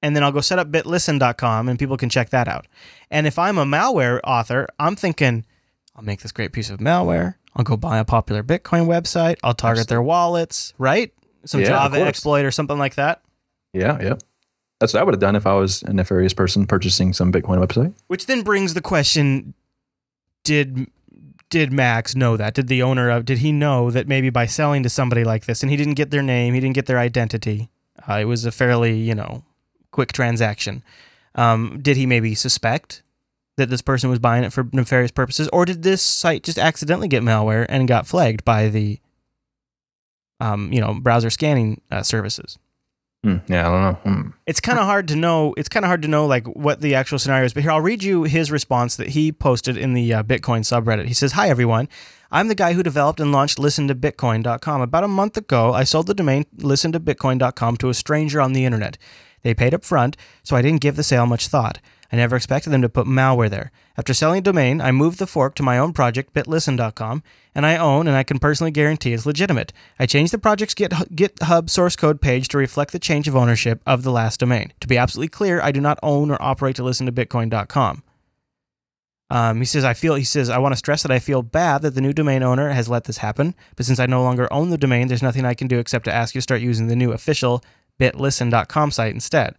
and 0.02 0.14
then 0.16 0.22
I'll 0.22 0.32
go 0.32 0.40
set 0.40 0.58
up 0.58 0.70
bitlisten.com 0.70 1.68
and 1.68 1.78
people 1.78 1.96
can 1.96 2.08
check 2.08 2.30
that 2.30 2.48
out. 2.48 2.66
And 3.10 3.26
if 3.26 3.38
I'm 3.38 3.58
a 3.58 3.64
malware 3.64 4.20
author, 4.24 4.66
I'm 4.78 4.96
thinking, 4.96 5.44
I'll 5.96 6.04
make 6.04 6.20
this 6.22 6.32
great 6.32 6.52
piece 6.52 6.70
of 6.70 6.78
malware. 6.78 7.34
I'll 7.54 7.64
go 7.64 7.76
buy 7.76 7.98
a 7.98 8.04
popular 8.04 8.42
Bitcoin 8.42 8.86
website. 8.86 9.36
I'll 9.42 9.52
target 9.52 9.88
their 9.88 10.00
wallets, 10.00 10.72
right? 10.78 11.12
Some 11.44 11.60
Yeah, 11.60 11.66
Java 11.68 12.00
exploit 12.00 12.44
or 12.46 12.50
something 12.50 12.78
like 12.78 12.94
that. 12.94 13.20
Yeah. 13.74 14.00
Yeah. 14.00 14.14
That's 14.80 14.94
what 14.94 15.00
I 15.00 15.04
would 15.04 15.12
have 15.14 15.20
done 15.20 15.36
if 15.36 15.46
I 15.46 15.54
was 15.54 15.82
a 15.82 15.92
nefarious 15.92 16.32
person 16.34 16.66
purchasing 16.66 17.12
some 17.12 17.30
Bitcoin 17.32 17.58
website. 17.64 17.92
Which 18.06 18.26
then 18.26 18.42
brings 18.42 18.74
the 18.74 18.80
question: 18.80 19.54
Did 20.44 20.86
did 21.52 21.70
Max 21.70 22.16
know 22.16 22.38
that? 22.38 22.54
Did 22.54 22.68
the 22.68 22.82
owner 22.82 23.10
of 23.10 23.26
did 23.26 23.38
he 23.38 23.52
know 23.52 23.90
that 23.90 24.08
maybe 24.08 24.30
by 24.30 24.46
selling 24.46 24.82
to 24.84 24.88
somebody 24.88 25.22
like 25.22 25.44
this, 25.44 25.62
and 25.62 25.70
he 25.70 25.76
didn't 25.76 25.94
get 25.94 26.10
their 26.10 26.22
name, 26.22 26.54
he 26.54 26.60
didn't 26.60 26.74
get 26.74 26.86
their 26.86 26.98
identity. 26.98 27.68
Uh, 28.08 28.14
it 28.14 28.24
was 28.24 28.46
a 28.46 28.50
fairly 28.50 28.98
you 28.98 29.14
know 29.14 29.44
quick 29.90 30.12
transaction. 30.12 30.82
Um, 31.34 31.78
did 31.82 31.98
he 31.98 32.06
maybe 32.06 32.34
suspect 32.34 33.02
that 33.58 33.68
this 33.68 33.82
person 33.82 34.08
was 34.08 34.18
buying 34.18 34.44
it 34.44 34.52
for 34.52 34.66
nefarious 34.72 35.10
purposes, 35.10 35.46
or 35.52 35.66
did 35.66 35.82
this 35.82 36.00
site 36.00 36.42
just 36.42 36.58
accidentally 36.58 37.06
get 37.06 37.22
malware 37.22 37.66
and 37.68 37.86
got 37.86 38.06
flagged 38.06 38.46
by 38.46 38.68
the 38.68 38.98
um, 40.40 40.72
you 40.72 40.80
know 40.80 40.94
browser 40.94 41.28
scanning 41.28 41.82
uh, 41.90 42.02
services? 42.02 42.58
Hmm, 43.24 43.36
yeah. 43.46 43.68
I 43.68 43.70
don't 43.70 43.82
know. 43.82 44.10
Hmm. 44.10 44.30
it's 44.46 44.58
kind 44.60 44.78
of 44.78 44.84
hard 44.84 45.06
to 45.08 45.16
know. 45.16 45.54
It's 45.56 45.68
kind 45.68 45.84
of 45.84 45.88
hard 45.88 46.02
to 46.02 46.08
know 46.08 46.26
like 46.26 46.46
what 46.46 46.80
the 46.80 46.96
actual 46.96 47.18
scenario 47.20 47.44
is. 47.44 47.54
But 47.54 47.62
here, 47.62 47.70
I'll 47.70 47.80
read 47.80 48.02
you 48.02 48.24
his 48.24 48.50
response 48.50 48.96
that 48.96 49.10
he 49.10 49.30
posted 49.30 49.76
in 49.76 49.94
the 49.94 50.12
uh, 50.12 50.22
Bitcoin 50.24 50.62
subreddit. 50.62 51.06
He 51.06 51.14
says, 51.14 51.32
"Hi 51.32 51.48
everyone, 51.48 51.88
I'm 52.32 52.48
the 52.48 52.54
guy 52.54 52.72
who 52.72 52.82
developed 52.82 53.20
and 53.20 53.30
launched 53.30 53.58
ListenToBitcoin.com. 53.58 54.80
About 54.80 55.04
a 55.04 55.08
month 55.08 55.36
ago, 55.36 55.74
I 55.74 55.84
sold 55.84 56.06
the 56.06 56.14
domain 56.14 56.46
ListenToBitcoin.com 56.56 57.76
to 57.76 57.90
a 57.90 57.94
stranger 57.94 58.40
on 58.40 58.54
the 58.54 58.64
internet. 58.64 58.96
They 59.42 59.54
paid 59.54 59.74
up 59.74 59.84
front, 59.84 60.16
so 60.42 60.56
I 60.56 60.62
didn't 60.62 60.80
give 60.80 60.96
the 60.96 61.02
sale 61.02 61.26
much 61.26 61.48
thought. 61.48 61.78
I 62.12 62.16
never 62.16 62.36
expected 62.36 62.70
them 62.70 62.82
to 62.82 62.90
put 62.90 63.06
malware 63.06 63.48
there. 63.48 63.72
After 63.96 64.12
selling 64.12 64.38
a 64.38 64.42
domain, 64.42 64.82
I 64.82 64.92
moved 64.92 65.18
the 65.18 65.26
fork 65.26 65.54
to 65.54 65.62
my 65.62 65.78
own 65.78 65.94
project, 65.94 66.34
bitlisten.com, 66.34 67.22
and 67.54 67.64
I 67.64 67.78
own 67.78 68.06
and 68.06 68.14
I 68.14 68.22
can 68.22 68.38
personally 68.38 68.70
guarantee 68.70 69.14
it's 69.14 69.24
legitimate. 69.24 69.72
I 69.98 70.04
changed 70.04 70.32
the 70.32 70.38
project's 70.38 70.74
GitHub 70.74 71.70
source 71.70 71.96
code 71.96 72.20
page 72.20 72.48
to 72.48 72.58
reflect 72.58 72.92
the 72.92 72.98
change 72.98 73.28
of 73.28 73.36
ownership 73.36 73.80
of 73.86 74.02
the 74.02 74.12
last 74.12 74.40
domain. 74.40 74.74
To 74.80 74.86
be 74.86 74.98
absolutely 74.98 75.28
clear, 75.28 75.62
I 75.62 75.72
do 75.72 75.80
not 75.80 75.98
own 76.02 76.30
or 76.30 76.40
operate 76.40 76.76
to 76.76 76.84
listen 76.84 77.06
to 77.06 77.12
bitcoin.com. 77.12 78.02
Um, 79.30 79.60
he 79.60 79.64
says, 79.64 79.82
I 79.82 79.94
feel, 79.94 80.14
he 80.14 80.24
says, 80.24 80.50
I 80.50 80.58
want 80.58 80.72
to 80.72 80.76
stress 80.76 81.00
that 81.02 81.10
I 81.10 81.18
feel 81.18 81.40
bad 81.40 81.80
that 81.80 81.94
the 81.94 82.02
new 82.02 82.12
domain 82.12 82.42
owner 82.42 82.68
has 82.68 82.90
let 82.90 83.04
this 83.04 83.18
happen, 83.18 83.54
but 83.76 83.86
since 83.86 83.98
I 83.98 84.04
no 84.04 84.22
longer 84.22 84.52
own 84.52 84.68
the 84.68 84.76
domain, 84.76 85.08
there's 85.08 85.22
nothing 85.22 85.46
I 85.46 85.54
can 85.54 85.68
do 85.68 85.78
except 85.78 86.04
to 86.04 86.12
ask 86.12 86.34
you 86.34 86.40
to 86.40 86.42
start 86.42 86.60
using 86.60 86.88
the 86.88 86.96
new 86.96 87.12
official 87.12 87.64
bitlisten.com 87.98 88.90
site 88.90 89.14
instead. 89.14 89.54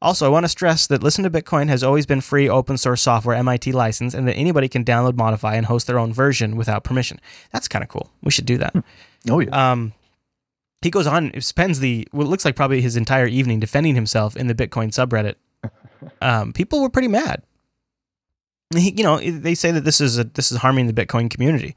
Also, 0.00 0.26
I 0.26 0.28
want 0.28 0.44
to 0.44 0.48
stress 0.48 0.86
that 0.86 1.02
Listen 1.02 1.24
to 1.24 1.30
Bitcoin 1.30 1.68
has 1.68 1.82
always 1.82 2.06
been 2.06 2.20
free 2.20 2.48
open 2.48 2.78
source 2.78 3.02
software 3.02 3.34
MIT 3.36 3.72
license 3.72 4.14
and 4.14 4.28
that 4.28 4.34
anybody 4.34 4.68
can 4.68 4.84
download, 4.84 5.16
modify, 5.16 5.56
and 5.56 5.66
host 5.66 5.86
their 5.86 5.98
own 5.98 6.12
version 6.12 6.56
without 6.56 6.84
permission. 6.84 7.20
That's 7.52 7.66
kind 7.66 7.82
of 7.82 7.88
cool. 7.88 8.10
We 8.22 8.30
should 8.30 8.46
do 8.46 8.58
that. 8.58 8.74
Oh 9.28 9.40
yeah. 9.40 9.72
Um, 9.72 9.92
he 10.82 10.90
goes 10.90 11.08
on, 11.08 11.32
spends 11.40 11.80
the 11.80 12.06
what 12.12 12.28
looks 12.28 12.44
like 12.44 12.54
probably 12.54 12.80
his 12.80 12.96
entire 12.96 13.26
evening 13.26 13.58
defending 13.58 13.96
himself 13.96 14.36
in 14.36 14.46
the 14.46 14.54
Bitcoin 14.54 14.90
subreddit. 14.90 15.34
Um, 16.22 16.52
people 16.52 16.80
were 16.80 16.88
pretty 16.88 17.08
mad. 17.08 17.42
He, 18.72 18.94
you 18.96 19.02
know, 19.02 19.18
they 19.18 19.56
say 19.56 19.72
that 19.72 19.84
this 19.84 20.00
is 20.00 20.16
a, 20.16 20.22
this 20.22 20.52
is 20.52 20.58
harming 20.58 20.86
the 20.86 20.92
Bitcoin 20.92 21.28
community. 21.28 21.74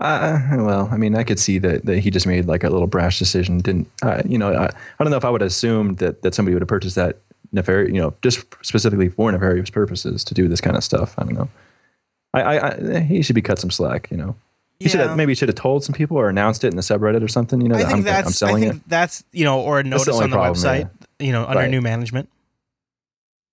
Uh, 0.00 0.40
well, 0.52 0.88
I 0.90 0.96
mean, 0.96 1.14
I 1.14 1.22
could 1.24 1.38
see 1.38 1.58
that, 1.58 1.84
that 1.84 1.98
he 1.98 2.10
just 2.10 2.26
made 2.26 2.46
like 2.46 2.64
a 2.64 2.70
little 2.70 2.86
brash 2.86 3.18
decision. 3.18 3.58
Didn't 3.58 3.88
uh, 4.02 4.22
you 4.24 4.38
know? 4.38 4.52
I, 4.52 4.64
I 4.64 5.04
don't 5.04 5.10
know 5.10 5.18
if 5.18 5.24
I 5.24 5.30
would 5.30 5.42
assume 5.42 5.96
that 5.96 6.22
that 6.22 6.34
somebody 6.34 6.54
would 6.54 6.62
have 6.62 6.68
purchased 6.68 6.96
that 6.96 7.18
nefarious, 7.52 7.92
you 7.92 8.00
know, 8.00 8.14
just 8.22 8.44
specifically 8.64 9.08
for 9.10 9.30
nefarious 9.30 9.70
purposes 9.70 10.24
to 10.24 10.34
do 10.34 10.48
this 10.48 10.60
kind 10.60 10.76
of 10.76 10.82
stuff. 10.82 11.14
I 11.18 11.24
don't 11.24 11.34
know. 11.34 11.48
I, 12.32 12.42
I, 12.42 12.96
I 12.96 13.00
he 13.00 13.22
should 13.22 13.34
be 13.34 13.42
cut 13.42 13.58
some 13.58 13.70
slack. 13.70 14.08
You 14.10 14.16
know, 14.16 14.36
he 14.78 14.88
should 14.88 15.00
have 15.00 15.16
maybe 15.16 15.34
should 15.34 15.48
have 15.48 15.56
told 15.56 15.84
some 15.84 15.94
people 15.94 16.16
or 16.16 16.30
announced 16.30 16.64
it 16.64 16.68
in 16.68 16.76
the 16.76 16.82
subreddit 16.82 17.22
or 17.22 17.28
something. 17.28 17.60
You 17.60 17.68
know, 17.68 17.74
I 17.74 17.80
think 17.80 17.90
I'm, 17.90 18.02
that's 18.02 18.26
I'm 18.26 18.32
selling 18.32 18.64
I 18.64 18.68
think 18.68 18.82
it. 18.82 18.88
that's 18.88 19.24
you 19.32 19.44
know, 19.44 19.60
or 19.60 19.80
a 19.80 19.82
That's 19.82 20.04
the 20.04 20.12
notice 20.12 20.22
on 20.22 20.30
the 20.30 20.36
problem, 20.36 20.54
website, 20.54 20.90
you 21.18 21.32
know, 21.32 21.44
under 21.44 21.58
Right. 21.58 21.70
new 21.70 21.82
management. 21.82 22.28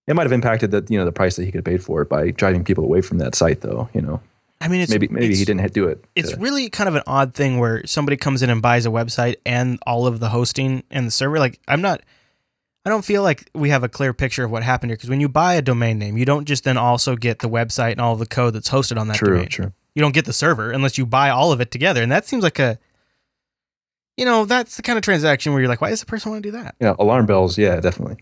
It 0.08 0.16
might 0.16 0.24
have 0.24 0.32
impacted 0.32 0.72
the 0.72 0.86
you 0.88 0.98
know 0.98 1.04
the 1.04 1.12
price 1.12 1.36
that 1.36 1.44
he 1.44 1.52
could 1.52 1.60
have 1.60 1.66
paid 1.66 1.84
for 1.84 2.02
it 2.02 2.08
by 2.08 2.32
driving 2.32 2.64
people 2.64 2.86
away 2.86 3.02
from 3.02 3.18
that 3.18 3.36
site, 3.36 3.60
though. 3.60 3.90
You 3.94 4.02
know, 4.02 4.22
I 4.60 4.68
mean, 4.70 4.82
it's 4.82 4.92
maybe 4.92 5.08
maybe 5.08 5.36
he 5.36 5.46
didn't 5.46 5.72
do 5.74 5.88
it. 5.88 6.04
It's 6.16 6.32
to- 6.32 6.38
really 6.38 6.70
kind 6.70 6.88
of 6.88 6.96
an 6.96 7.04
odd 7.06 7.34
thing 7.34 7.60
where 7.60 7.86
somebody 7.86 8.18
comes 8.18 8.42
in 8.42 8.50
and 8.50 8.62
buys 8.62 8.86
a 8.86 8.90
website 8.90 9.36
and 9.46 9.78
all 9.86 10.08
of 10.08 10.20
the 10.20 10.30
hosting 10.30 10.84
and 10.90 11.08
the 11.08 11.12
server. 11.12 11.38
Like, 11.38 11.60
I'm 11.68 11.82
not, 11.82 12.02
I 12.84 12.90
don't 12.90 13.06
feel 13.06 13.22
like 13.22 13.50
we 13.54 13.70
have 13.70 13.84
a 13.84 13.90
clear 13.90 14.14
picture 14.14 14.44
of 14.44 14.50
what 14.52 14.64
happened 14.64 14.90
here 14.90 14.98
because 14.98 15.10
when 15.10 15.20
you 15.22 15.30
buy 15.30 15.54
a 15.54 15.62
domain 15.62 16.00
name, 16.00 16.18
you 16.18 16.26
don't 16.26 16.46
just 16.46 16.64
then 16.64 16.78
also 16.78 17.16
get 17.16 17.40
the 17.40 17.50
website 17.50 17.92
and 17.92 18.02
all 18.02 18.14
of 18.14 18.20
the 18.20 18.26
code 18.26 18.54
that's 18.56 18.70
hosted 18.70 19.00
on 19.00 19.08
that 19.10 19.18
true, 19.18 19.36
domain. 19.36 19.50
true. 19.50 19.74
You 19.94 20.02
don't 20.02 20.14
get 20.14 20.26
the 20.26 20.34
server 20.34 20.72
unless 20.72 20.98
you 20.98 21.06
buy 21.06 21.30
all 21.30 21.52
of 21.52 21.62
it 21.62 21.70
together, 21.72 22.02
and 22.02 22.12
that 22.12 22.26
seems 22.26 22.44
like 22.44 22.60
a, 22.60 22.80
you 24.16 24.26
know, 24.26 24.46
that's 24.46 24.78
the 24.78 24.82
kind 24.82 24.98
of 24.98 25.04
transaction 25.04 25.54
where 25.54 25.62
you're 25.62 25.70
like, 25.70 25.82
why 25.82 25.90
does 25.92 26.00
the 26.00 26.06
person 26.08 26.32
want 26.32 26.42
to 26.44 26.52
do 26.52 26.58
that? 26.58 26.76
Yeah, 26.80 26.96
alarm 26.98 27.28
bells. 27.28 27.58
Yeah, 27.58 27.80
definitely. 27.80 28.18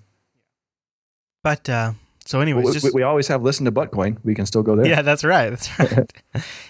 But 1.44 1.70
uh, 1.70 1.94
so, 2.26 2.42
anyways, 2.42 2.66
we, 2.66 2.72
just 2.74 2.94
we, 2.94 3.04
always 3.04 3.28
have 3.28 3.44
listen 3.44 3.66
to 3.66 3.72
Buttcoin. 3.72 4.18
We 4.24 4.34
can 4.34 4.48
still 4.48 4.64
go 4.64 4.76
there. 4.76 4.88
Yeah, 4.88 5.04
that's 5.04 5.24
right. 5.24 5.52
That's 5.52 5.80
right. 5.80 6.12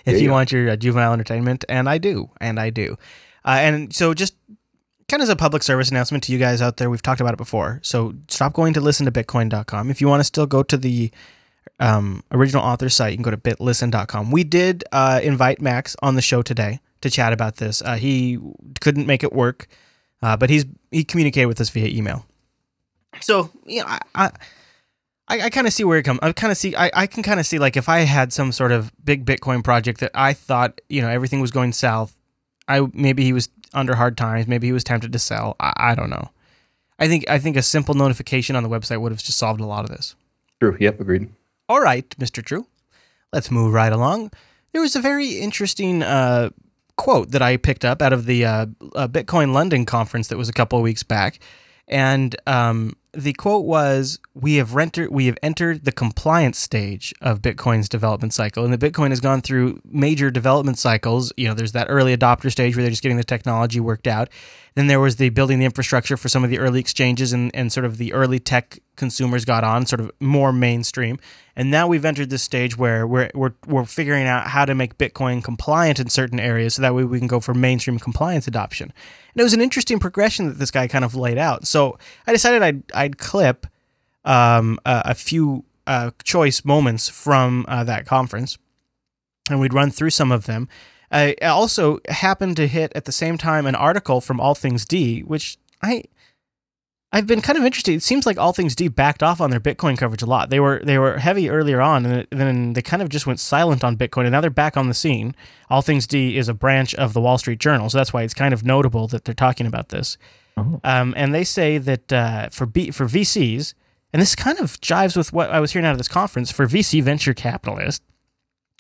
if 0.06 0.16
you 0.16 0.18
you 0.18 0.28
go. 0.28 0.34
want 0.34 0.52
your 0.52 0.72
uh, 0.72 0.76
juvenile 0.76 1.14
entertainment, 1.14 1.64
and 1.70 1.88
I 1.88 1.98
do, 1.98 2.30
and 2.42 2.60
I 2.60 2.70
do. 2.70 2.98
Uh, 3.46 3.60
and 3.62 3.96
so, 3.96 4.14
just 4.14 4.36
kind 5.08 5.22
of 5.22 5.26
as 5.26 5.30
a 5.30 5.36
public 5.38 5.64
service 5.64 5.90
announcement 5.90 6.26
to 6.26 6.34
you 6.34 6.40
guys 6.40 6.62
out 6.62 6.76
there, 6.76 6.90
we've 6.90 7.02
talked 7.02 7.22
about 7.22 7.34
it 7.34 7.38
before. 7.38 7.80
So, 7.84 8.16
stop 8.28 8.52
going 8.52 8.74
to 8.74 8.82
listen 8.82 9.06
to 9.06 9.12
bitcoin.com. 9.14 9.90
If 9.90 10.02
you 10.02 10.10
want 10.10 10.20
to 10.20 10.26
still 10.26 10.46
go 10.46 10.62
to 10.62 10.76
the 10.76 11.10
um, 11.80 12.22
original 12.32 12.62
author 12.62 12.90
site, 12.90 13.12
you 13.12 13.18
can 13.18 13.24
go 13.24 13.32
to 13.32 13.38
bitlisten.com. 13.38 14.32
We 14.32 14.44
did 14.44 14.84
uh, 14.92 15.22
invite 15.24 15.62
Max 15.62 15.96
on 16.02 16.16
the 16.16 16.22
show 16.22 16.42
today 16.42 16.82
to 17.00 17.10
chat 17.10 17.32
about 17.32 17.58
this. 17.58 17.82
Uh, 17.82 17.96
he 17.96 18.40
couldn't 18.82 19.08
make 19.08 19.24
it 19.24 19.32
work, 19.32 19.68
uh, 20.22 20.36
but 20.36 20.50
he's 20.50 20.66
he 20.92 21.06
communicated 21.06 21.48
with 21.48 21.62
us 21.62 21.70
via 21.70 21.88
email. 21.88 22.26
So, 23.22 23.52
you 23.66 23.82
know, 23.82 23.88
I, 23.88 24.00
I 24.16 24.32
I, 25.28 25.42
I 25.42 25.50
kind 25.50 25.66
of 25.66 25.74
see 25.74 25.84
where 25.84 25.98
it 25.98 26.04
comes. 26.04 26.20
I 26.22 26.32
kind 26.32 26.52
of 26.52 26.58
see. 26.58 26.76
I, 26.76 26.92
I 26.94 27.08
can 27.08 27.24
kind 27.24 27.40
of 27.40 27.46
see 27.46 27.58
like 27.58 27.76
if 27.76 27.90
I 27.90 28.00
had 28.02 28.32
some 28.32 28.52
sort 28.52 28.72
of 28.72 28.92
big 29.04 29.26
Bitcoin 29.26 29.64
project 29.64 30.00
that 30.00 30.12
I 30.14 30.34
thought 30.34 30.82
you 30.90 31.02
know 31.02 31.10
everything 31.10 31.42
was 31.42 31.52
going 31.52 31.74
south. 31.74 32.20
I 32.68 32.88
maybe 32.94 33.24
he 33.24 33.34
was 33.34 33.50
under 33.74 33.96
hard 33.96 34.18
times. 34.18 34.48
Maybe 34.48 34.68
he 34.68 34.74
was 34.74 34.84
tempted 34.84 35.12
to 35.12 35.20
sell. 35.20 35.56
I, 35.60 35.74
I 35.78 35.96
don't 35.96 36.10
know. 36.10 36.30
I 37.00 37.08
think 37.08 37.30
I 37.30 37.40
think 37.40 37.58
a 37.58 37.62
simple 37.62 37.96
notification 37.96 38.56
on 38.56 38.64
the 38.64 38.70
website 38.70 39.02
would 39.02 39.12
have 39.12 39.24
just 39.24 39.38
solved 39.38 39.62
a 39.62 39.66
lot 39.66 39.84
of 39.84 39.90
this. 39.90 40.16
True. 40.60 40.78
Yep. 40.80 41.00
Agreed. 41.00 41.30
All 41.68 41.82
right, 41.82 42.08
Mr. 42.18 42.44
True. 42.44 42.68
Let's 43.34 43.52
move 43.52 43.74
right 43.74 43.92
along. 43.92 44.32
There 44.72 44.82
was 44.82 44.96
a 44.96 45.02
very 45.02 45.40
interesting 45.40 46.04
uh, 46.04 46.52
quote 46.96 47.32
that 47.32 47.42
I 47.42 47.58
picked 47.58 47.84
up 47.84 48.02
out 48.02 48.14
of 48.14 48.26
the 48.26 48.46
uh, 48.46 48.66
uh, 48.96 49.08
Bitcoin 49.08 49.54
London 49.54 49.86
conference 49.86 50.28
that 50.28 50.38
was 50.38 50.50
a 50.50 50.54
couple 50.54 50.78
of 50.78 50.84
weeks 50.84 51.04
back. 51.04 51.40
And 51.88 52.36
um, 52.48 52.96
the 53.14 53.34
quote 53.34 53.66
was, 53.66 54.20
"We 54.34 54.56
have 54.56 54.74
we 54.74 55.26
have 55.28 55.38
entered 55.44 55.86
the 55.86 55.92
compliance 55.92 56.58
stage 56.58 57.14
of 57.22 57.42
Bitcoin's 57.42 57.88
development 57.88 58.34
cycle, 58.34 58.66
and 58.66 58.74
the 58.74 58.92
Bitcoin 58.92 59.10
has 59.10 59.20
gone 59.20 59.42
through 59.42 59.82
major 59.86 60.32
development 60.32 60.80
cycles. 60.80 61.32
You 61.38 61.48
know, 61.48 61.54
there's 61.54 61.74
that 61.74 61.88
early 61.90 62.16
adopter 62.16 62.52
stage 62.52 62.76
where 62.76 62.84
they're 62.84 62.90
just 62.90 63.04
getting 63.04 63.18
the 63.18 63.24
technology 63.24 63.80
worked 63.80 64.08
out. 64.08 64.30
Then 64.74 64.88
there 64.88 65.00
was 65.00 65.16
the 65.16 65.30
building 65.30 65.60
the 65.60 65.66
infrastructure 65.66 66.18
for 66.18 66.28
some 66.28 66.44
of 66.44 66.50
the 66.50 66.60
early 66.60 66.80
exchanges, 66.80 67.32
and 67.34 67.52
and 67.54 67.72
sort 67.72 67.86
of 67.86 67.98
the 67.98 68.14
early 68.14 68.40
tech 68.40 68.80
consumers 68.96 69.46
got 69.46 69.64
on, 69.64 69.86
sort 69.86 70.00
of 70.00 70.12
more 70.20 70.52
mainstream. 70.52 71.20
And 71.56 71.70
now 71.70 71.88
we've 71.88 72.06
entered 72.06 72.32
this 72.32 72.44
stage 72.44 72.78
where 72.78 73.06
we're 73.06 73.30
we're 73.36 73.54
we're 73.68 73.86
figuring 73.86 74.26
out 74.26 74.48
how 74.48 74.66
to 74.66 74.74
make 74.74 74.98
Bitcoin 74.98 75.44
compliant 75.44 76.00
in 76.00 76.10
certain 76.10 76.40
areas, 76.40 76.74
so 76.74 76.82
that 76.82 76.96
way 76.96 77.04
we 77.04 77.20
can 77.20 77.28
go 77.28 77.40
for 77.40 77.54
mainstream 77.54 78.00
compliance 78.00 78.48
adoption." 78.48 78.92
And 79.36 79.42
it 79.42 79.44
was 79.44 79.54
an 79.54 79.62
interesting 79.62 80.00
progression 80.00 80.48
that 80.48 80.60
this 80.60 80.72
guy 80.72 80.88
kind 80.88 81.04
of 81.04 81.14
laid 81.14 81.38
out. 81.38 81.68
So 81.68 82.00
I 82.26 82.32
decided 82.32 82.64
I'd, 82.64 82.84
I'd 82.94 83.18
clip 83.18 83.68
um, 84.24 84.80
a, 84.86 85.02
a, 85.08 85.14
few 85.14 85.66
uh, 85.86 86.12
choice 86.24 86.64
moments 86.64 87.10
from 87.10 87.66
uh, 87.68 87.84
that 87.84 88.06
conference, 88.06 88.58
and 89.50 89.60
we'd 89.60 89.74
run 89.74 89.92
through 89.92 90.12
some 90.12 90.32
of 90.32 90.46
them. 90.46 90.70
I 91.12 91.36
also 91.42 92.00
happened 92.10 92.58
to 92.58 92.68
hit 92.68 92.92
at 92.96 93.06
the 93.06 93.12
same 93.12 93.38
time 93.38 93.68
an 93.68 93.76
article 93.76 94.22
from 94.22 94.40
All 94.40 94.56
Things 94.56 94.86
D, 94.86 95.22
which 95.22 95.58
I 95.84 96.06
I've 97.16 97.28
been 97.28 97.40
kind 97.40 97.58
of 97.58 97.64
interested. 97.64 97.94
It 97.94 98.04
seems 98.04 98.26
like 98.26 98.38
All 98.38 98.52
Things 98.52 98.76
D 98.76 98.90
backed 98.90 99.24
off 99.24 99.40
on 99.40 99.50
their 99.50 99.60
Bitcoin 99.62 99.98
coverage 99.98 100.22
a 100.22 100.26
lot. 100.26 100.50
They 100.50 100.60
were 100.60 100.82
they 100.84 100.98
were 100.98 101.18
heavy 101.18 101.50
earlier 101.50 101.80
on, 101.80 102.06
and 102.06 102.28
then 102.30 102.74
they 102.74 102.82
kind 102.82 103.02
of 103.02 103.08
just 103.08 103.26
went 103.26 103.40
silent 103.40 103.86
on 103.86 103.96
Bitcoin, 103.96 104.24
and 104.24 104.34
now 104.34 104.42
they're 104.42 104.50
back 104.50 104.76
on 104.76 104.90
the 104.90 104.94
scene. 104.94 105.34
All 105.70 105.82
Things 105.82 106.08
D 106.08 106.36
is 106.36 106.50
a 106.50 106.54
branch 106.54 106.94
of 106.96 107.14
the 107.14 107.22
Wall 107.22 107.38
Street 107.38 107.60
Journal, 107.60 107.90
so 107.90 107.98
that's 107.98 108.12
why 108.12 108.24
it's 108.24 108.34
kind 108.34 108.54
of 108.54 108.66
notable 108.66 109.08
that 109.08 109.24
they're 109.24 109.34
talking 109.34 109.66
about 109.66 109.90
this. 109.90 110.18
Oh. 110.58 110.82
Um, 110.84 111.14
and 111.16 111.34
they 111.34 111.46
say 111.46 111.78
that 111.78 112.12
uh, 112.12 112.50
for 112.50 112.66
B, 112.66 112.92
for 112.92 113.06
VCs, 113.06 113.76
and 114.12 114.22
this 114.22 114.36
kind 114.36 114.60
of 114.60 114.82
jives 114.82 115.16
with 115.16 115.32
what 115.32 115.50
I 115.52 115.62
was 115.62 115.72
hearing 115.72 115.86
out 115.86 115.94
of 115.94 115.98
this 115.98 116.10
conference. 116.10 116.52
For 116.52 116.68
VC 116.68 117.02
venture 117.02 117.34
capitalists, 117.34 118.06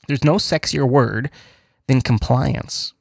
there's 0.09 0.25
no 0.25 0.35
sexier 0.35 0.85
word 0.85 1.29
than 1.87 2.01
compliance. 2.01 2.94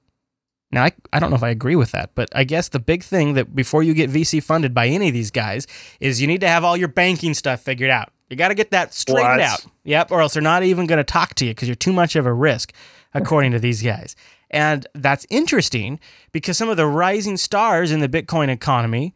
Now, 0.74 0.82
I, 0.82 0.92
I 1.12 1.20
don't 1.20 1.30
know 1.30 1.36
if 1.36 1.42
I 1.44 1.50
agree 1.50 1.76
with 1.76 1.92
that, 1.92 2.10
but 2.16 2.28
I 2.34 2.42
guess 2.42 2.68
the 2.68 2.80
big 2.80 3.04
thing 3.04 3.34
that 3.34 3.54
before 3.54 3.84
you 3.84 3.94
get 3.94 4.10
VC 4.10 4.42
funded 4.42 4.74
by 4.74 4.88
any 4.88 5.06
of 5.06 5.14
these 5.14 5.30
guys 5.30 5.68
is 6.00 6.20
you 6.20 6.26
need 6.26 6.40
to 6.40 6.48
have 6.48 6.64
all 6.64 6.76
your 6.76 6.88
banking 6.88 7.32
stuff 7.32 7.60
figured 7.60 7.90
out. 7.90 8.12
You 8.28 8.36
got 8.36 8.48
to 8.48 8.54
get 8.54 8.72
that 8.72 8.92
straightened 8.92 9.38
what? 9.38 9.40
out. 9.40 9.64
Yep, 9.84 10.10
or 10.10 10.20
else 10.20 10.34
they're 10.34 10.42
not 10.42 10.64
even 10.64 10.86
going 10.88 10.98
to 10.98 11.04
talk 11.04 11.34
to 11.36 11.44
you 11.44 11.52
because 11.52 11.68
you're 11.68 11.76
too 11.76 11.92
much 11.92 12.16
of 12.16 12.26
a 12.26 12.32
risk, 12.32 12.72
according 13.14 13.52
to 13.52 13.60
these 13.60 13.82
guys. 13.82 14.16
And 14.50 14.84
that's 14.94 15.24
interesting 15.30 16.00
because 16.32 16.58
some 16.58 16.68
of 16.68 16.76
the 16.76 16.86
rising 16.86 17.36
stars 17.36 17.92
in 17.92 18.00
the 18.00 18.08
Bitcoin 18.08 18.48
economy, 18.48 19.14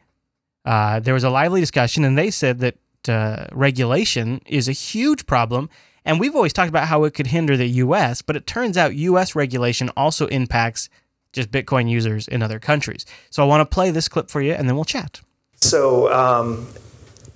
uh, 0.65 1.01
there 1.01 1.15
was 1.15 1.25
a 1.25 1.31
lively 1.31 1.61
discussion, 1.61 2.05
and 2.05 2.17
they 2.17 2.31
said 2.31 2.61
that 2.61 2.77
uh, 3.09 3.47
regulation 3.51 4.43
is 4.47 4.69
a 4.69 4.73
huge 4.73 5.27
problem. 5.27 5.69
And 6.05 6.21
we've 6.21 6.37
always 6.37 6.53
talked 6.53 6.69
about 6.69 6.87
how 6.87 7.03
it 7.03 7.15
could 7.15 7.29
hinder 7.29 7.57
the 7.57 7.69
US, 7.69 8.23
but 8.23 8.37
it 8.37 8.47
turns 8.47 8.77
out 8.77 8.95
US 8.95 9.35
regulation 9.35 9.91
also 9.97 10.29
impacts 10.29 10.89
just 11.39 11.51
Bitcoin 11.51 11.89
users 11.89 12.27
in 12.29 12.43
other 12.43 12.59
countries. 12.59 13.07
So 13.31 13.43
I 13.43 13.47
want 13.47 13.61
to 13.69 13.75
play 13.75 13.91
this 13.91 14.09
clip 14.09 14.29
for 14.29 14.41
you 14.43 14.53
and 14.53 14.69
then 14.69 14.75
we'll 14.75 14.85
chat. 14.85 15.21
So 15.61 16.13
um, 16.13 16.67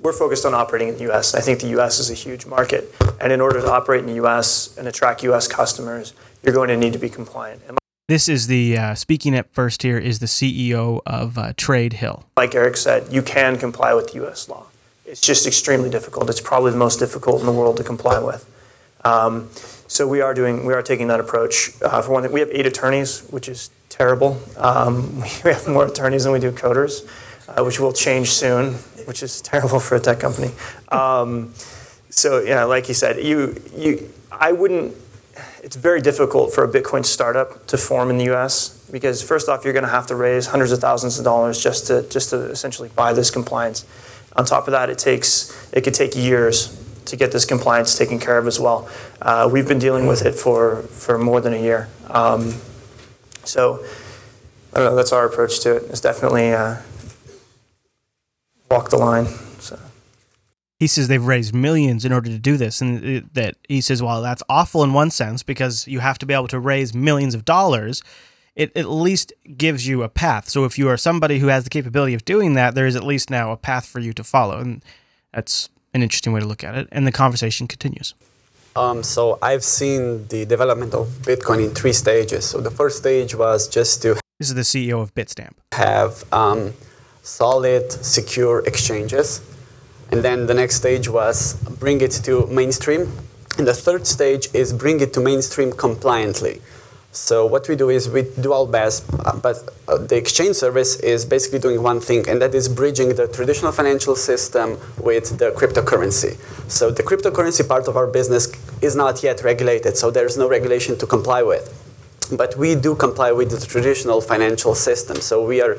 we're 0.01 0.13
focused 0.13 0.45
on 0.45 0.55
operating 0.55 0.89
in 0.89 0.99
the 0.99 1.13
US. 1.13 1.35
I 1.35 1.41
think 1.41 1.61
the 1.61 1.69
US 1.79 2.01
is 2.01 2.11
a 2.11 2.15
huge 2.15 2.45
market. 2.45 2.93
And 3.21 3.33
in 3.33 3.41
order 3.41 3.61
to 3.61 3.71
operate 3.71 4.01
in 4.01 4.07
the 4.07 4.25
US 4.25 4.77
and 4.77 4.89
attract 4.89 5.23
US 5.23 5.47
customers, 5.47 6.15
you're 6.43 6.55
going 6.55 6.69
to 6.69 6.77
need 6.77 6.93
to 6.93 6.99
be 6.99 7.09
compliant. 7.09 7.63
And 7.69 7.79
This 8.09 8.29
is 8.29 8.49
the 8.49 8.77
uh, 8.77 8.95
speaking 8.97 9.37
at 9.37 9.53
first 9.55 9.83
here 9.83 9.99
is 9.99 10.19
the 10.19 10.27
CEO 10.27 11.01
of 11.07 11.39
uh, 11.39 11.53
Tradehill. 11.55 12.25
Like 12.37 12.55
Eric 12.55 12.77
said, 12.77 13.13
you 13.13 13.23
can 13.23 13.57
comply 13.57 13.95
with 13.95 14.15
US 14.17 14.49
law. 14.49 14.67
It's 15.07 15.21
just 15.21 15.47
extremely 15.47 15.91
difficult. 15.91 16.29
It's 16.29 16.41
probably 16.41 16.73
the 16.73 16.79
most 16.79 16.99
difficult 16.99 17.41
in 17.41 17.47
the 17.47 17.53
world 17.53 17.77
to 17.77 17.85
comply 17.85 18.19
with. 18.19 18.49
Um, 19.05 19.51
so 19.89 20.07
we 20.07 20.21
are 20.21 20.33
doing, 20.33 20.65
we 20.65 20.73
are 20.73 20.83
taking 20.83 21.09
that 21.09 21.21
approach. 21.21 21.73
Uh, 21.83 22.01
for 22.01 22.13
one 22.13 22.23
thing, 22.23 22.33
we 22.33 22.41
have 22.41 22.49
eight 22.53 22.67
attorneys, 22.67 23.21
which 23.31 23.49
is 23.49 23.71
terrible. 23.93 24.41
Um, 24.57 25.21
we 25.45 25.53
have 25.53 25.69
more 25.69 25.87
attorneys 25.87 26.25
than 26.25 26.33
we 26.33 26.41
do 26.41 26.51
coders, 26.51 27.07
uh, 27.49 27.63
which 27.65 27.79
will 27.79 27.93
change 27.93 28.31
soon, 28.31 28.75
which 29.05 29.23
is 29.23 29.41
terrible 29.41 29.79
for 29.79 29.97
a 29.97 30.01
tech 30.01 30.19
company. 30.19 30.51
Um, 30.89 31.53
so 32.11 32.41
yeah, 32.41 32.65
like 32.65 32.89
you 32.89 32.95
said, 32.95 33.23
you 33.23 33.61
you 33.77 34.11
I 34.31 34.53
wouldn't. 34.53 34.97
It's 35.63 35.77
very 35.77 36.01
difficult 36.01 36.53
for 36.53 36.65
a 36.65 36.69
Bitcoin 36.69 37.05
startup 37.05 37.67
to 37.69 37.79
form 37.79 38.11
in 38.11 38.19
the 38.19 38.25
U.S. 38.25 38.87
because 38.91 39.23
first 39.23 39.49
off, 39.49 39.65
you're 39.65 39.73
going 39.73 39.85
to 39.85 39.91
have 39.91 40.07
to 40.09 40.17
raise 40.17 40.47
hundreds 40.47 40.73
of 40.73 40.81
thousands 40.81 41.19
of 41.19 41.25
dollars 41.25 41.63
just 41.63 41.87
to 41.87 42.03
just 42.09 42.31
to 42.31 42.37
essentially 42.51 42.91
buy 42.97 43.13
this 43.13 43.31
compliance. 43.31 43.87
On 44.35 44.45
top 44.45 44.67
of 44.67 44.73
that, 44.73 44.91
it 44.91 44.99
takes 44.99 45.53
it 45.73 45.83
could 45.83 45.95
take 45.95 46.17
years 46.17 46.79
to 47.07 47.17
get 47.17 47.33
this 47.33 47.45
compliance 47.45 47.97
taken 47.97 48.19
care 48.19 48.39
of 48.39 48.47
as 48.47 48.59
well. 48.61 48.89
Uh, 49.21 49.49
we've 49.51 49.69
been 49.69 49.79
dealing 49.79 50.07
with 50.07 50.25
it 50.25 50.35
for 50.35 50.83
for 50.83 51.19
more 51.19 51.41
than 51.41 51.55
a 51.55 51.61
year. 51.61 51.89
Um, 52.09 52.55
so 53.45 53.85
I 54.73 54.79
don't 54.79 54.91
know. 54.91 54.97
That's 54.97 55.13
our 55.13 55.27
approach 55.27 55.61
to 55.61 55.77
it. 55.77 55.85
It's 55.91 56.01
definitely 56.01 56.53
uh, 56.53 56.77
walk 58.71 58.91
the 58.91 58.97
line. 58.97 59.27
So. 59.59 59.79
He 60.79 60.87
says 60.87 61.09
they've 61.09 61.25
raised 61.25 61.55
millions 61.55 62.05
in 62.05 62.13
order 62.13 62.31
to 62.31 62.39
do 62.39 62.57
this, 62.57 62.81
and 62.81 63.29
that 63.35 63.57
he 63.69 63.81
says, 63.81 64.03
well, 64.03 64.23
that's 64.23 64.43
awful 64.49 64.83
in 64.83 64.93
one 64.93 65.11
sense 65.11 65.43
because 65.43 65.87
you 65.87 66.01
have 66.01 66.19
to 66.19 66.27
be 66.27 66.35
able 66.35 66.49
to 66.49 66.59
raise 66.59 66.95
millions 66.95 67.35
of 67.35 67.45
dollars. 67.45 68.03
It 68.57 68.77
at 68.77 68.89
least 68.89 69.33
gives 69.57 69.87
you 69.87 70.03
a 70.03 70.09
path. 70.09 70.49
So 70.49 70.65
if 70.65 70.79
you 70.79 70.89
are 70.89 70.97
somebody 70.97 71.39
who 71.39 71.47
has 71.47 71.65
the 71.65 71.71
capability 71.71 72.15
of 72.15 72.25
doing 72.25 72.55
that, 72.55 72.75
there 72.75 72.87
is 72.87 72.97
at 72.97 73.05
least 73.05 73.31
now 73.31 73.53
a 73.53 73.57
path 73.57 73.87
for 73.87 74.01
you 74.01 74.13
to 74.15 74.25
follow, 74.25 74.59
and 74.59 74.85
that's 75.33 75.69
an 75.95 76.03
interesting 76.03 76.33
way 76.33 76.41
to 76.41 76.47
look 76.47 76.65
at 76.65 76.75
it. 76.75 76.89
And 76.91 77.07
the 77.07 77.13
conversation 77.13 77.67
continues. 77.69 78.15
Um, 78.75 79.03
so 79.03 79.39
I've 79.43 79.65
seen 79.65 80.27
the 80.29 80.45
development 80.47 80.95
of 80.95 81.09
Bitcoin 81.23 81.65
in 81.65 81.71
three 81.75 81.93
stages. 81.93 82.45
So 82.47 82.61
the 82.61 82.71
first 82.71 82.99
stage 82.99 83.35
was 83.35 83.69
just 83.69 84.03
to 84.03 84.19
this 84.39 84.49
is 84.49 84.55
the 84.55 84.63
CEO 84.63 85.01
of 85.01 85.15
Bitstamp 85.15 85.55
have 85.73 86.25
um, 86.33 86.73
solid, 87.23 87.93
secure 87.93 88.61
exchanges, 88.67 89.41
and 90.11 90.23
then 90.23 90.47
the 90.47 90.55
next 90.55 90.77
stage 90.77 91.09
was 91.09 91.55
bring 91.79 92.01
it 92.01 92.11
to 92.11 92.47
mainstream, 92.47 93.13
and 93.59 93.67
the 93.67 93.75
third 93.75 94.07
stage 94.07 94.49
is 94.55 94.73
bring 94.73 95.01
it 95.01 95.13
to 95.15 95.21
mainstream 95.21 95.73
compliantly. 95.73 96.61
So 97.15 97.45
what 97.45 97.69
we 97.69 97.77
do 97.77 97.91
is 97.91 98.09
we 98.09 98.23
do 98.41 98.55
our 98.55 98.67
best, 98.67 99.05
uh, 99.13 99.37
but 99.37 99.69
uh, 99.87 99.99
the 99.99 100.17
exchange 100.17 100.57
service 100.57 100.99
is 101.01 101.27
basically 101.27 101.59
doing 101.59 101.83
one 101.83 102.01
thing, 102.01 102.27
and 102.27 102.41
that 102.41 102.55
is 102.55 102.71
bridging 102.71 103.15
the 103.17 103.29
traditional 103.29 103.71
financial 103.71 104.17
system 104.17 104.79
with 104.97 105.39
the 105.39 105.51
cryptocurrency. 105.51 106.39
So 106.71 106.91
the 106.91 107.03
cryptocurrency 107.03 107.69
part 107.69 107.87
of 107.87 107.99
our 107.99 108.07
business 108.07 108.51
is 108.81 108.97
not 108.97 109.23
yet 109.23 109.45
regulated, 109.45 109.99
so 109.99 110.11
there's 110.11 110.39
no 110.39 110.49
regulation 110.49 110.97
to 110.99 111.07
comply 111.07 111.43
with. 111.43 111.69
But 112.33 112.57
we 112.57 112.75
do 112.75 112.95
comply 112.95 113.31
with 113.31 113.51
the 113.51 113.61
traditional 113.67 114.23
financial 114.23 114.75
system. 114.75 115.17
So 115.17 115.45
we 115.45 115.61
are 115.61 115.77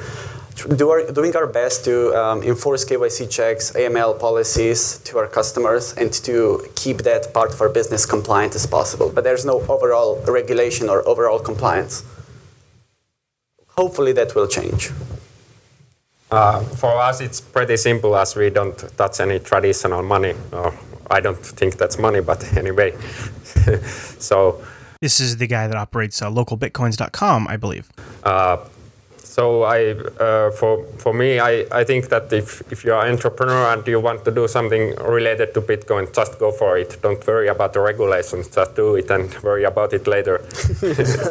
do 0.55 0.89
our, 0.89 1.11
doing 1.11 1.35
our 1.35 1.47
best 1.47 1.85
to 1.85 2.13
um, 2.15 2.43
enforce 2.43 2.85
KYC 2.85 3.29
checks, 3.29 3.71
AML 3.71 4.19
policies 4.19 4.99
to 4.99 5.17
our 5.17 5.27
customers, 5.27 5.93
and 5.93 6.11
to 6.25 6.65
keep 6.75 6.97
that 6.99 7.33
part 7.33 7.53
of 7.53 7.61
our 7.61 7.69
business 7.69 8.05
compliant 8.05 8.55
as 8.55 8.65
possible. 8.65 9.11
But 9.13 9.23
there's 9.23 9.45
no 9.45 9.61
overall 9.61 10.21
regulation 10.27 10.89
or 10.89 11.07
overall 11.07 11.39
compliance. 11.39 12.03
Hopefully, 13.69 14.13
that 14.13 14.35
will 14.35 14.47
change. 14.47 14.91
Uh, 16.31 16.61
for 16.61 16.99
us, 16.99 17.21
it's 17.21 17.41
pretty 17.41 17.77
simple 17.77 18.15
as 18.15 18.35
we 18.35 18.49
don't 18.49 18.77
touch 18.97 19.19
any 19.19 19.39
traditional 19.39 20.01
money. 20.01 20.33
Or 20.51 20.73
I 21.09 21.19
don't 21.19 21.37
think 21.37 21.77
that's 21.77 21.97
money, 21.97 22.21
but 22.21 22.57
anyway. 22.57 22.95
so. 24.19 24.63
This 25.01 25.19
is 25.19 25.37
the 25.37 25.47
guy 25.47 25.67
that 25.67 25.75
operates 25.75 26.21
uh, 26.21 26.29
localbitcoins.com, 26.29 27.47
I 27.47 27.57
believe. 27.57 27.91
Uh, 28.23 28.57
so 29.35 29.63
I, 29.63 29.79
uh, 29.93 30.51
for 30.51 30.85
for 30.97 31.11
me, 31.11 31.39
I, 31.39 31.65
I 31.71 31.83
think 31.83 32.09
that 32.09 32.31
if, 32.31 32.61
if 32.71 32.83
you're 32.83 33.01
an 33.03 33.13
entrepreneur 33.13 33.73
and 33.73 33.87
you 33.87 33.99
want 33.99 34.23
to 34.25 34.31
do 34.31 34.47
something 34.47 34.95
related 34.97 35.55
to 35.55 35.61
Bitcoin, 35.61 36.13
just 36.13 36.37
go 36.37 36.51
for 36.51 36.77
it. 36.77 37.01
Don't 37.01 37.25
worry 37.25 37.47
about 37.47 37.73
the 37.73 37.79
regulations. 37.79 38.47
Just 38.47 38.75
do 38.75 38.95
it 38.95 39.09
and 39.09 39.33
worry 39.41 39.63
about 39.63 39.91
it 39.91 40.05
later. 40.05 40.37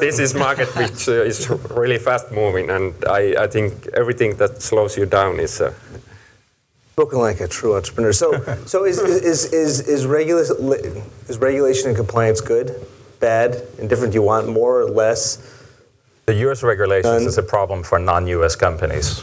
this 0.01 0.19
is 0.19 0.35
market 0.35 0.75
which 0.75 1.09
uh, 1.09 1.31
is 1.31 1.49
really 1.71 1.99
fast 1.99 2.33
moving, 2.33 2.71
and 2.71 2.93
I, 3.07 3.45
I 3.45 3.47
think 3.47 3.87
everything 3.95 4.35
that 4.39 4.61
slows 4.61 4.97
you 4.97 5.07
down 5.07 5.39
is. 5.39 5.61
Uh, 5.61 5.73
Spoken 6.95 7.21
like 7.21 7.41
a 7.41 7.47
true 7.47 7.77
entrepreneur. 7.77 8.13
So, 8.13 8.33
so 8.67 8.85
is, 8.85 8.99
is, 8.99 9.53
is, 9.53 9.81
is, 9.89 10.07
regula- 10.07 10.57
is 11.29 11.39
regulation 11.39 11.87
and 11.89 11.97
compliance 11.97 12.41
good, 12.41 12.75
bad, 13.21 13.63
indifferent? 13.79 14.13
Do 14.13 14.17
you 14.19 14.27
want 14.27 14.49
more 14.49 14.81
or 14.81 14.91
less? 14.91 15.62
The 16.33 16.39
U.S. 16.49 16.63
regulations 16.63 17.27
is 17.27 17.37
a 17.37 17.43
problem 17.43 17.83
for 17.83 17.99
non-U.S. 17.99 18.57
companies. 18.57 19.23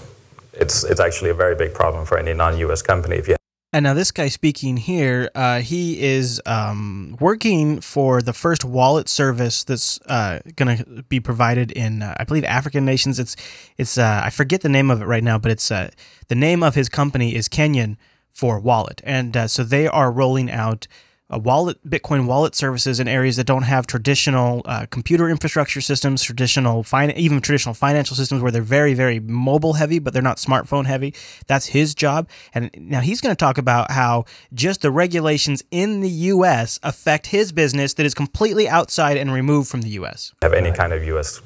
It's 0.54 0.84
it's 0.84 1.00
actually 1.00 1.32
a 1.32 1.34
very 1.34 1.56
big 1.56 1.74
problem 1.74 2.06
for 2.06 2.20
any 2.20 2.36
non-U.S. 2.36 2.84
company 2.84 3.16
if 3.16 3.28
you. 3.28 3.36
And 3.74 3.82
now 3.86 3.96
this 3.96 4.12
guy 4.12 4.28
speaking 4.28 4.78
here, 4.78 5.32
uh, 5.34 5.62
he 5.62 6.00
is 6.04 6.40
um, 6.46 7.18
working 7.20 7.82
for 7.82 8.22
the 8.22 8.32
first 8.32 8.64
wallet 8.64 9.10
service 9.10 9.64
that's 9.64 10.00
uh, 10.06 10.42
going 10.56 10.78
to 10.78 11.04
be 11.10 11.20
provided 11.20 11.72
in, 11.72 12.04
uh, 12.04 12.14
I 12.20 12.26
believe, 12.26 12.44
African 12.44 12.86
nations. 12.86 13.18
It's 13.18 13.36
it's 13.80 13.98
uh, 13.98 14.22
I 14.24 14.30
forget 14.30 14.62
the 14.62 14.70
name 14.70 14.92
of 14.92 15.02
it 15.02 15.06
right 15.06 15.24
now, 15.24 15.40
but 15.40 15.52
it's 15.52 15.72
uh, 15.72 15.90
the 16.28 16.36
name 16.36 16.62
of 16.62 16.76
his 16.76 16.90
company 16.90 17.34
is 17.34 17.50
Kenyan 17.50 17.98
for 18.30 18.60
wallet. 18.60 19.02
And 19.04 19.36
uh, 19.36 19.48
so 19.48 19.64
they 19.64 19.88
are 19.88 20.12
rolling 20.12 20.52
out 20.52 20.88
a 21.30 21.38
wallet, 21.38 21.78
Bitcoin 21.88 22.26
wallet 22.26 22.56
services 22.56 23.00
in 23.00 23.08
areas 23.08 23.36
that 23.36 23.46
don't 23.46 23.64
have 23.64 23.86
traditional 23.86 24.64
uh, 24.66 24.88
computer 24.90 25.30
infrastructure 25.30 25.80
systems, 25.80 26.24
traditional 26.24 26.82
fin- 26.84 27.12
even 27.12 27.40
traditional 27.40 27.76
financial 27.76 28.16
systems 28.16 28.42
where 28.42 28.52
they're 28.52 28.62
very, 28.64 28.96
very 28.96 29.20
mobile 29.20 29.74
heavy, 29.74 30.00
but 30.00 30.12
they're 30.12 30.24
not 30.24 30.38
smartphone 30.38 30.88
heavy. 30.88 31.14
That's 31.46 31.68
his 31.68 31.94
job. 31.94 32.28
And 32.54 32.72
now 32.76 33.02
he's 33.02 33.22
going 33.22 33.36
to 33.36 33.40
talk 33.40 33.60
about 33.60 33.92
how 33.92 34.26
just 34.54 34.82
the 34.82 34.90
regulations 34.90 35.64
in 35.70 36.02
the 36.02 36.10
U.S. 36.10 36.80
affect 36.82 37.28
his 37.28 37.52
business 37.52 37.94
that 37.94 38.06
is 38.06 38.16
completely 38.16 38.68
outside 38.68 39.18
and 39.18 39.32
removed 39.32 39.70
from 39.70 39.82
the 39.82 39.90
U.S. 39.90 40.34
Have 40.42 40.54
any 40.54 40.72
kind 40.72 40.94
of 40.94 41.04
U.S. 41.04 41.42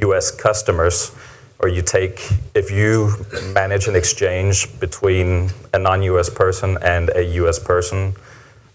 U.S. 0.00 0.30
customers, 0.32 1.14
or 1.60 1.68
you 1.68 1.82
take 1.82 2.20
if 2.54 2.70
you 2.70 3.14
manage 3.52 3.86
an 3.86 3.94
exchange 3.94 4.80
between 4.80 5.50
a 5.72 5.78
non-U.S. 5.78 6.30
person 6.30 6.78
and 6.82 7.10
a 7.14 7.24
U.S. 7.34 7.60
person 7.60 8.14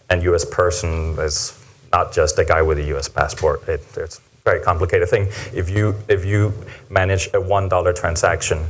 and 0.10 0.24
U.S. 0.24 0.46
person 0.46 1.18
is 1.20 1.60
not 1.92 2.12
just 2.12 2.38
a 2.40 2.46
guy 2.46 2.62
with 2.62 2.78
a 2.80 2.84
U.S. 2.96 3.08
passport. 3.08 3.68
It, 3.68 3.82
it's 3.96 4.18
a 4.18 4.22
very 4.44 4.62
complicated 4.62 5.10
thing. 5.10 5.28
If 5.54 5.70
you 5.70 5.96
if 6.08 6.26
you 6.26 6.54
manage 6.90 7.30
a 7.34 7.42
one 7.42 7.70
dollar 7.70 7.94
transaction, 7.94 8.68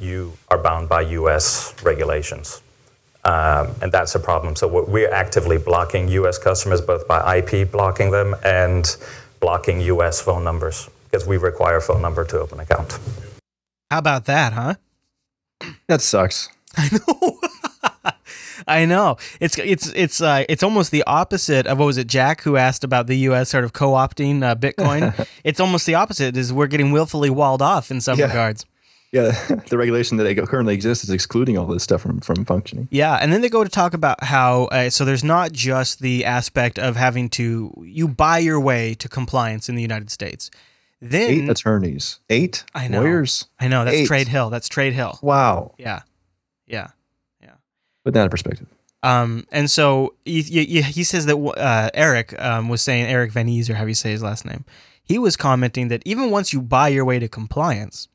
you 0.00 0.32
are 0.48 0.58
bound 0.58 0.88
by 0.88 1.02
U.S. 1.02 1.74
regulations, 1.82 2.62
um, 3.24 3.74
and 3.82 3.90
that's 3.90 4.14
a 4.14 4.20
problem. 4.20 4.56
So 4.56 4.68
we're 4.68 5.12
actively 5.12 5.58
blocking 5.58 6.08
U.S. 6.08 6.38
customers 6.38 6.80
both 6.80 7.08
by 7.08 7.38
IP 7.38 7.70
blocking 7.70 8.10
them 8.10 8.34
and 8.44 8.96
blocking 9.40 9.80
U.S. 9.80 10.20
phone 10.20 10.44
numbers 10.44 10.88
because 11.04 11.26
we 11.26 11.36
require 11.36 11.76
a 11.76 11.82
phone 11.82 12.02
number 12.02 12.24
to 12.24 12.40
open 12.40 12.58
an 12.58 12.64
account. 12.64 12.98
How 13.90 13.98
about 13.98 14.24
that, 14.26 14.52
huh? 14.52 14.74
That 15.86 16.00
sucks. 16.00 16.48
I 16.76 16.88
know. 16.92 17.35
I 18.66 18.84
know. 18.84 19.16
It's 19.40 19.58
it's 19.58 19.88
it's 19.94 20.20
uh, 20.20 20.44
it's 20.48 20.62
almost 20.62 20.90
the 20.90 21.04
opposite 21.04 21.66
of 21.66 21.78
what 21.78 21.86
was 21.86 21.98
it 21.98 22.06
Jack 22.08 22.42
who 22.42 22.56
asked 22.56 22.82
about 22.84 23.06
the 23.06 23.16
U.S. 23.18 23.50
sort 23.50 23.64
of 23.64 23.72
co-opting 23.72 24.42
uh, 24.42 24.54
Bitcoin. 24.56 25.26
it's 25.44 25.60
almost 25.60 25.86
the 25.86 25.94
opposite. 25.94 26.36
Is 26.36 26.52
we're 26.52 26.66
getting 26.66 26.90
willfully 26.90 27.30
walled 27.30 27.62
off 27.62 27.90
in 27.90 28.00
some 28.00 28.18
Yeah. 28.18 28.26
regards. 28.26 28.66
Yeah, 29.12 29.30
the 29.68 29.78
regulation 29.78 30.16
that 30.16 30.36
currently 30.48 30.74
exists 30.74 31.04
is 31.04 31.10
excluding 31.10 31.56
all 31.56 31.66
this 31.66 31.84
stuff 31.84 32.02
from, 32.02 32.20
from 32.20 32.44
functioning. 32.44 32.88
Yeah, 32.90 33.14
and 33.14 33.32
then 33.32 33.40
they 33.40 33.48
go 33.48 33.62
to 33.62 33.70
talk 33.70 33.94
about 33.94 34.24
how 34.24 34.64
uh, 34.64 34.90
so 34.90 35.04
there's 35.04 35.22
not 35.24 35.52
just 35.52 36.00
the 36.00 36.24
aspect 36.24 36.76
of 36.78 36.96
having 36.96 37.28
to 37.30 37.72
you 37.86 38.08
buy 38.08 38.38
your 38.38 38.58
way 38.60 38.94
to 38.96 39.08
compliance 39.08 39.68
in 39.68 39.76
the 39.76 39.82
United 39.82 40.10
States. 40.10 40.50
Then 41.00 41.30
Eight 41.30 41.48
attorneys, 41.48 42.18
eight 42.30 42.64
I 42.74 42.88
know. 42.88 43.02
lawyers. 43.02 43.46
I 43.60 43.68
know 43.68 43.84
that's 43.84 43.96
Eight. 43.96 44.08
Tradehill. 44.08 44.50
That's 44.50 44.68
Tradehill. 44.68 45.22
Wow, 45.22 45.74
Yeah, 45.78 46.00
yeah. 46.66 46.88
Put 48.06 48.14
that 48.14 48.22
in 48.22 48.30
perspective. 48.30 48.68
Um, 49.02 49.46
and 49.50 49.70
so 49.70 50.14
he, 50.24 51.02
says 51.04 51.26
that 51.26 51.36
uh, 51.36 51.90
Eric 51.92 52.40
um, 52.40 52.68
was 52.68 52.82
saying 52.82 53.06
Eric 53.06 53.32
Van 53.32 53.48
Ees, 53.48 53.68
or 53.68 53.74
how 53.74 53.84
you 53.84 53.94
say 53.94 54.12
his 54.12 54.22
last 54.22 54.44
name. 54.44 54.64
He 55.02 55.18
was 55.18 55.36
commenting 55.36 55.88
that 55.88 56.02
even 56.04 56.30
once 56.30 56.52
you 56.52 56.62
buy 56.62 56.88
your 56.88 57.04
way 57.04 57.18
to 57.18 57.28
compliance, 57.28 58.08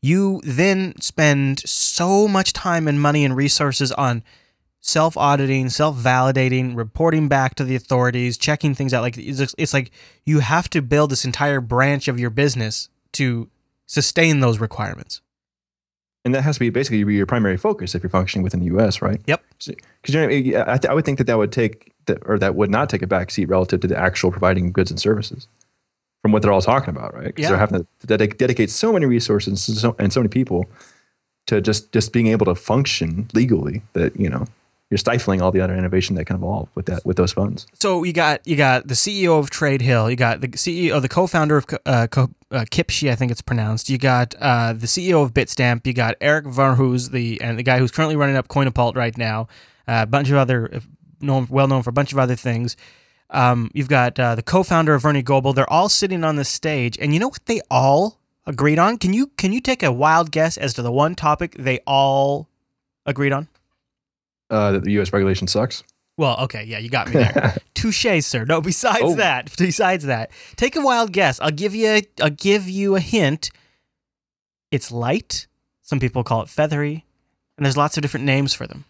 you 0.00 0.40
then 0.44 0.94
spend 1.00 1.60
so 1.60 2.28
much 2.28 2.52
time 2.52 2.86
and 2.86 3.00
money 3.00 3.24
and 3.24 3.34
resources 3.34 3.92
on 3.92 4.22
self 4.80 5.16
auditing, 5.16 5.68
self 5.68 5.96
validating, 5.96 6.76
reporting 6.76 7.28
back 7.28 7.54
to 7.56 7.64
the 7.64 7.76
authorities, 7.76 8.38
checking 8.38 8.74
things 8.74 8.94
out. 8.94 9.02
Like 9.02 9.18
it's, 9.18 9.54
it's 9.58 9.74
like 9.74 9.90
you 10.24 10.40
have 10.40 10.70
to 10.70 10.80
build 10.82 11.10
this 11.10 11.24
entire 11.24 11.60
branch 11.60 12.08
of 12.08 12.20
your 12.20 12.30
business 12.30 12.88
to 13.12 13.50
sustain 13.86 14.40
those 14.40 14.58
requirements. 14.58 15.20
And 16.24 16.34
that 16.34 16.42
has 16.42 16.56
to 16.56 16.60
be 16.60 16.68
basically 16.70 16.98
your 17.14 17.24
primary 17.26 17.56
focus 17.56 17.94
if 17.94 18.02
you're 18.02 18.10
functioning 18.10 18.42
within 18.42 18.60
the 18.60 18.66
U.S., 18.66 19.00
right? 19.00 19.20
Yep. 19.26 19.42
Because 20.02 20.14
you 20.14 20.20
know, 20.20 20.64
I, 20.66 20.76
th- 20.76 20.86
I 20.90 20.94
would 20.94 21.04
think 21.06 21.16
that 21.18 21.26
that 21.26 21.38
would 21.38 21.50
take, 21.52 21.92
that, 22.06 22.18
or 22.26 22.38
that 22.38 22.54
would 22.54 22.70
not 22.70 22.90
take 22.90 23.00
a 23.02 23.06
back 23.06 23.30
seat 23.30 23.46
relative 23.48 23.80
to 23.80 23.86
the 23.86 23.96
actual 23.98 24.30
providing 24.30 24.70
goods 24.72 24.90
and 24.90 25.00
services, 25.00 25.48
from 26.22 26.32
what 26.32 26.42
they're 26.42 26.52
all 26.52 26.60
talking 26.60 26.90
about, 26.94 27.14
right? 27.14 27.26
Because 27.26 27.44
Yeah. 27.44 27.48
they're 27.50 27.58
having 27.58 27.86
to 28.00 28.06
dedic- 28.06 28.36
dedicate 28.36 28.68
so 28.68 28.92
many 28.92 29.06
resources 29.06 29.66
and 29.68 29.78
so, 29.78 29.96
and 29.98 30.12
so 30.12 30.20
many 30.20 30.28
people 30.28 30.66
to 31.46 31.60
just 31.62 31.90
just 31.92 32.12
being 32.12 32.26
able 32.26 32.44
to 32.46 32.54
function 32.54 33.28
legally 33.32 33.80
that 33.94 34.14
you 34.20 34.28
know 34.28 34.44
you're 34.90 34.98
stifling 34.98 35.40
all 35.40 35.52
the 35.52 35.60
other 35.60 35.74
innovation 35.74 36.16
that 36.16 36.24
can 36.24 36.36
evolve 36.36 36.68
with 36.74 36.86
that 36.86 37.04
with 37.06 37.16
those 37.16 37.32
funds. 37.32 37.66
so 37.74 38.02
you 38.02 38.12
got 38.12 38.46
you 38.46 38.56
got 38.56 38.88
the 38.88 38.94
CEO 38.94 39.38
of 39.38 39.50
Tradehill, 39.50 40.10
you 40.10 40.16
got 40.16 40.40
the 40.40 40.48
CEO, 40.48 41.00
the 41.00 41.08
co-founder 41.08 41.56
of 41.56 41.66
uh, 41.86 42.06
Co- 42.08 42.30
uh, 42.50 42.64
Kipochi, 42.70 43.10
I 43.10 43.14
think 43.14 43.30
it's 43.30 43.42
pronounced. 43.42 43.88
You 43.88 43.98
got 43.98 44.34
uh, 44.40 44.72
the 44.72 44.86
CEO 44.86 45.22
of 45.22 45.32
Bitstamp. 45.32 45.86
You 45.86 45.92
got 45.92 46.16
Eric 46.20 46.46
Voorhees, 46.46 47.10
the 47.10 47.40
and 47.40 47.58
the 47.58 47.62
guy 47.62 47.78
who's 47.78 47.92
currently 47.92 48.16
running 48.16 48.36
up 48.36 48.48
Coinapult 48.48 48.96
right 48.96 49.16
now. 49.16 49.48
Uh, 49.86 50.00
a 50.02 50.06
bunch 50.06 50.28
of 50.30 50.36
other 50.36 50.74
uh, 50.74 50.80
known, 51.20 51.46
well 51.50 51.68
known 51.68 51.82
for 51.82 51.90
a 51.90 51.92
bunch 51.92 52.12
of 52.12 52.18
other 52.18 52.36
things. 52.36 52.76
Um, 53.30 53.70
you've 53.74 53.88
got 53.88 54.18
uh, 54.18 54.34
the 54.34 54.42
co-founder 54.42 54.94
of 54.94 55.02
Vernie 55.02 55.22
Goebel. 55.22 55.52
They're 55.52 55.70
all 55.70 55.88
sitting 55.88 56.24
on 56.24 56.34
the 56.34 56.44
stage, 56.44 56.98
and 57.00 57.14
you 57.14 57.20
know 57.20 57.28
what 57.28 57.46
they 57.46 57.60
all 57.70 58.18
agreed 58.46 58.78
on? 58.78 58.98
Can 58.98 59.12
you 59.12 59.28
can 59.38 59.52
you 59.52 59.60
take 59.60 59.82
a 59.82 59.92
wild 59.92 60.30
guess 60.30 60.58
as 60.58 60.74
to 60.74 60.82
the 60.82 60.92
one 60.92 61.14
topic 61.14 61.54
they 61.58 61.78
all 61.86 62.48
agreed 63.06 63.32
on? 63.32 63.48
Uh, 64.50 64.72
that 64.72 64.84
the 64.84 64.92
U.S. 64.92 65.12
regulation 65.12 65.46
sucks. 65.46 65.84
Well, 66.16 66.36
okay, 66.40 66.64
yeah, 66.64 66.78
you 66.78 66.90
got 66.90 67.06
me 67.08 67.14
there. 67.14 67.56
Touche, 67.74 68.04
sir. 68.20 68.44
No, 68.44 68.60
besides 68.60 68.98
Oh. 69.02 69.14
that, 69.14 69.50
besides 69.58 70.04
that, 70.04 70.30
take 70.56 70.76
a 70.76 70.80
wild 70.82 71.12
guess. 71.12 71.40
I'll 71.40 71.50
give 71.50 71.74
you. 71.74 71.86
A, 71.88 72.02
I'll 72.20 72.30
give 72.30 72.68
you 72.68 72.96
a 72.96 73.00
hint. 73.00 73.50
It's 74.70 74.90
light. 74.90 75.46
Some 75.82 75.98
people 76.00 76.22
call 76.22 76.42
it 76.42 76.48
feathery, 76.48 77.04
and 77.56 77.64
there's 77.64 77.76
lots 77.76 77.96
of 77.96 78.02
different 78.02 78.26
names 78.26 78.54
for 78.54 78.66
them. 78.66 78.84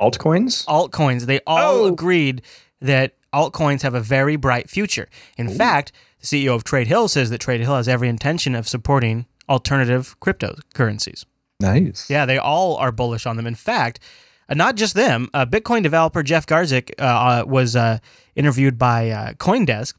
Altcoins. 0.00 0.64
Altcoins. 0.66 1.22
They 1.22 1.40
all 1.46 1.84
Oh. 1.84 1.86
agreed 1.86 2.42
that 2.80 3.14
altcoins 3.32 3.82
have 3.82 3.94
a 3.94 4.00
very 4.00 4.36
bright 4.36 4.68
future. 4.68 5.08
In 5.38 5.48
fact, 5.48 5.90
the 6.20 6.26
CEO 6.26 6.54
of 6.54 6.64
Tradehill 6.64 7.08
says 7.08 7.30
that 7.30 7.40
Tradehill 7.40 7.76
has 7.76 7.88
every 7.88 8.08
intention 8.08 8.54
of 8.54 8.68
supporting 8.68 9.26
alternative 9.48 10.14
cryptocurrencies. 10.20 11.24
Nice. 11.60 12.08
Yeah, 12.10 12.26
they 12.26 12.38
all 12.38 12.76
are 12.76 12.92
bullish 12.92 13.26
on 13.26 13.36
them. 13.36 13.46
In 13.46 13.54
fact, 13.54 14.00
uh, 14.48 14.54
not 14.54 14.76
just 14.76 14.94
them. 14.94 15.28
Uh, 15.34 15.46
Bitcoin 15.46 15.82
developer 15.82 16.22
Jeff 16.22 16.46
Garzik 16.46 16.92
uh, 16.98 17.04
uh, 17.04 17.44
was 17.46 17.76
uh, 17.76 17.98
interviewed 18.34 18.78
by 18.78 19.10
uh, 19.10 19.32
CoinDesk, 19.34 19.94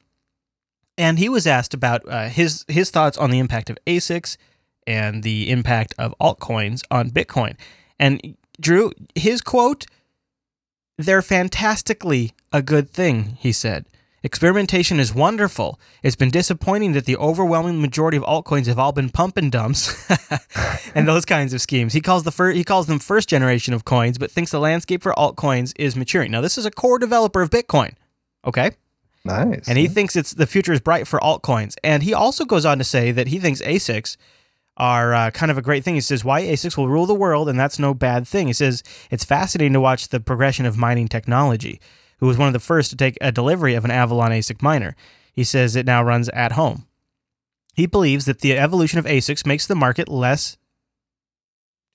and 0.97 1.19
he 1.19 1.29
was 1.29 1.45
asked 1.47 1.73
about 1.73 2.03
his 2.31 2.65
his 2.67 2.89
thoughts 2.89 3.17
on 3.17 3.31
the 3.31 3.39
impact 3.39 3.69
of 3.69 3.77
ASICs 3.85 4.37
and 4.87 5.23
the 5.23 5.49
impact 5.51 5.93
of 5.97 6.13
altcoins 6.21 6.83
on 6.89 7.09
Bitcoin. 7.09 7.55
And 7.99 8.37
Drew, 8.59 8.91
his 9.15 9.41
quote: 9.41 9.85
"They're 10.97 11.21
fantastically 11.21 12.31
a 12.51 12.61
good 12.61 12.89
thing," 12.89 13.37
he 13.39 13.51
said. 13.51 13.85
Experimentation 14.25 14.99
is 14.99 15.13
wonderful. 15.13 15.79
It's 16.01 16.15
been 16.15 16.31
disappointing 16.31 16.93
that 16.93 17.05
the 17.05 17.15
overwhelming 17.15 17.79
majority 17.79 18.17
of 18.17 18.23
altcoins 18.23 18.65
have 18.65 18.79
all 18.79 18.91
been 18.91 19.11
pump 19.11 19.37
and 19.37 19.51
dumps 19.51 19.93
and 20.95 21.07
those 21.07 21.25
kinds 21.25 21.53
of 21.53 21.61
schemes. 21.61 21.93
He 21.93 22.01
calls 22.01 22.23
the 22.23 22.31
fir- 22.31 22.53
he 22.53 22.63
calls 22.63 22.87
them 22.87 22.97
first 22.97 23.29
generation 23.29 23.71
of 23.75 23.85
coins, 23.85 24.17
but 24.17 24.31
thinks 24.31 24.49
the 24.49 24.59
landscape 24.59 25.03
for 25.03 25.13
altcoins 25.13 25.73
is 25.77 25.95
maturing. 25.95 26.31
Now, 26.31 26.41
this 26.41 26.57
is 26.57 26.65
a 26.65 26.71
core 26.71 26.97
developer 26.97 27.43
of 27.43 27.51
Bitcoin, 27.51 27.93
okay, 28.43 28.71
Nice. 29.23 29.67
and 29.67 29.77
he 29.77 29.87
thinks 29.87 30.15
it's 30.15 30.31
the 30.31 30.47
future 30.47 30.73
is 30.73 30.79
bright 30.81 31.05
for 31.07 31.19
altcoins. 31.19 31.75
And 31.83 32.01
he 32.01 32.11
also 32.15 32.45
goes 32.45 32.65
on 32.65 32.79
to 32.79 32.83
say 32.83 33.11
that 33.11 33.27
he 33.27 33.37
thinks 33.37 33.61
ASICs 33.61 34.17
are 34.75 35.13
uh, 35.13 35.29
kind 35.29 35.51
of 35.51 35.59
a 35.59 35.61
great 35.61 35.83
thing. 35.83 35.93
He 35.93 36.01
says 36.01 36.25
why 36.25 36.41
ASICs 36.41 36.77
will 36.77 36.89
rule 36.89 37.05
the 37.05 37.13
world, 37.13 37.47
and 37.47 37.59
that's 37.59 37.77
no 37.77 37.93
bad 37.93 38.27
thing. 38.27 38.47
He 38.47 38.53
says 38.53 38.81
it's 39.11 39.23
fascinating 39.23 39.73
to 39.73 39.79
watch 39.79 40.07
the 40.07 40.19
progression 40.19 40.65
of 40.65 40.77
mining 40.77 41.07
technology. 41.07 41.79
Who 42.19 42.27
was 42.27 42.37
one 42.37 42.47
of 42.47 42.53
the 42.53 42.59
first 42.59 42.89
to 42.89 42.95
take 42.95 43.17
a 43.21 43.31
delivery 43.31 43.73
of 43.75 43.85
an 43.85 43.91
Avalon 43.91 44.31
ASIC 44.31 44.61
miner? 44.61 44.95
He 45.33 45.43
says 45.43 45.75
it 45.75 45.85
now 45.85 46.03
runs 46.03 46.29
at 46.29 46.53
home. 46.53 46.87
He 47.73 47.85
believes 47.85 48.25
that 48.25 48.39
the 48.39 48.57
evolution 48.57 48.99
of 48.99 49.05
ASICs 49.05 49.45
makes 49.45 49.67
the 49.67 49.75
market 49.75 50.07
less 50.07 50.57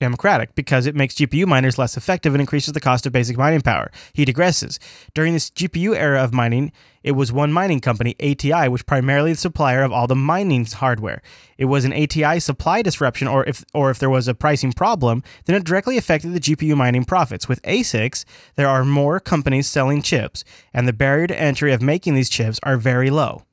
democratic 0.01 0.53
because 0.55 0.85
it 0.85 0.95
makes 0.95 1.15
GPU 1.15 1.45
miners 1.45 1.77
less 1.77 1.95
effective 1.95 2.33
and 2.33 2.41
increases 2.41 2.73
the 2.73 2.81
cost 2.81 3.05
of 3.05 3.13
basic 3.13 3.37
mining 3.37 3.61
power. 3.61 3.89
He 4.11 4.25
digresses. 4.25 4.79
During 5.13 5.33
this 5.33 5.49
GPU 5.49 5.95
era 5.95 6.21
of 6.21 6.33
mining, 6.33 6.73
it 7.03 7.13
was 7.13 7.31
one 7.31 7.53
mining 7.53 7.79
company, 7.79 8.15
ATI, 8.21 8.67
which 8.67 8.85
primarily 8.85 9.31
the 9.31 9.37
supplier 9.37 9.83
of 9.83 9.91
all 9.91 10.07
the 10.07 10.15
mining 10.15 10.65
hardware. 10.65 11.21
It 11.57 11.65
was 11.65 11.85
an 11.85 11.93
ATI 11.93 12.39
supply 12.39 12.81
disruption 12.81 13.27
or 13.27 13.45
if 13.45 13.63
or 13.73 13.89
if 13.89 13.99
there 13.99 14.09
was 14.09 14.27
a 14.27 14.35
pricing 14.35 14.73
problem, 14.73 15.23
then 15.45 15.55
it 15.55 15.63
directly 15.63 15.97
affected 15.97 16.33
the 16.33 16.39
GPU 16.39 16.75
mining 16.75 17.05
profits. 17.05 17.47
With 17.47 17.61
ASICs, 17.61 18.25
there 18.55 18.67
are 18.67 18.83
more 18.83 19.19
companies 19.19 19.67
selling 19.67 20.01
chips, 20.01 20.43
and 20.73 20.87
the 20.87 20.93
barrier 20.93 21.27
to 21.27 21.39
entry 21.39 21.71
of 21.71 21.81
making 21.81 22.15
these 22.15 22.29
chips 22.29 22.59
are 22.63 22.77
very 22.77 23.09
low. 23.09 23.43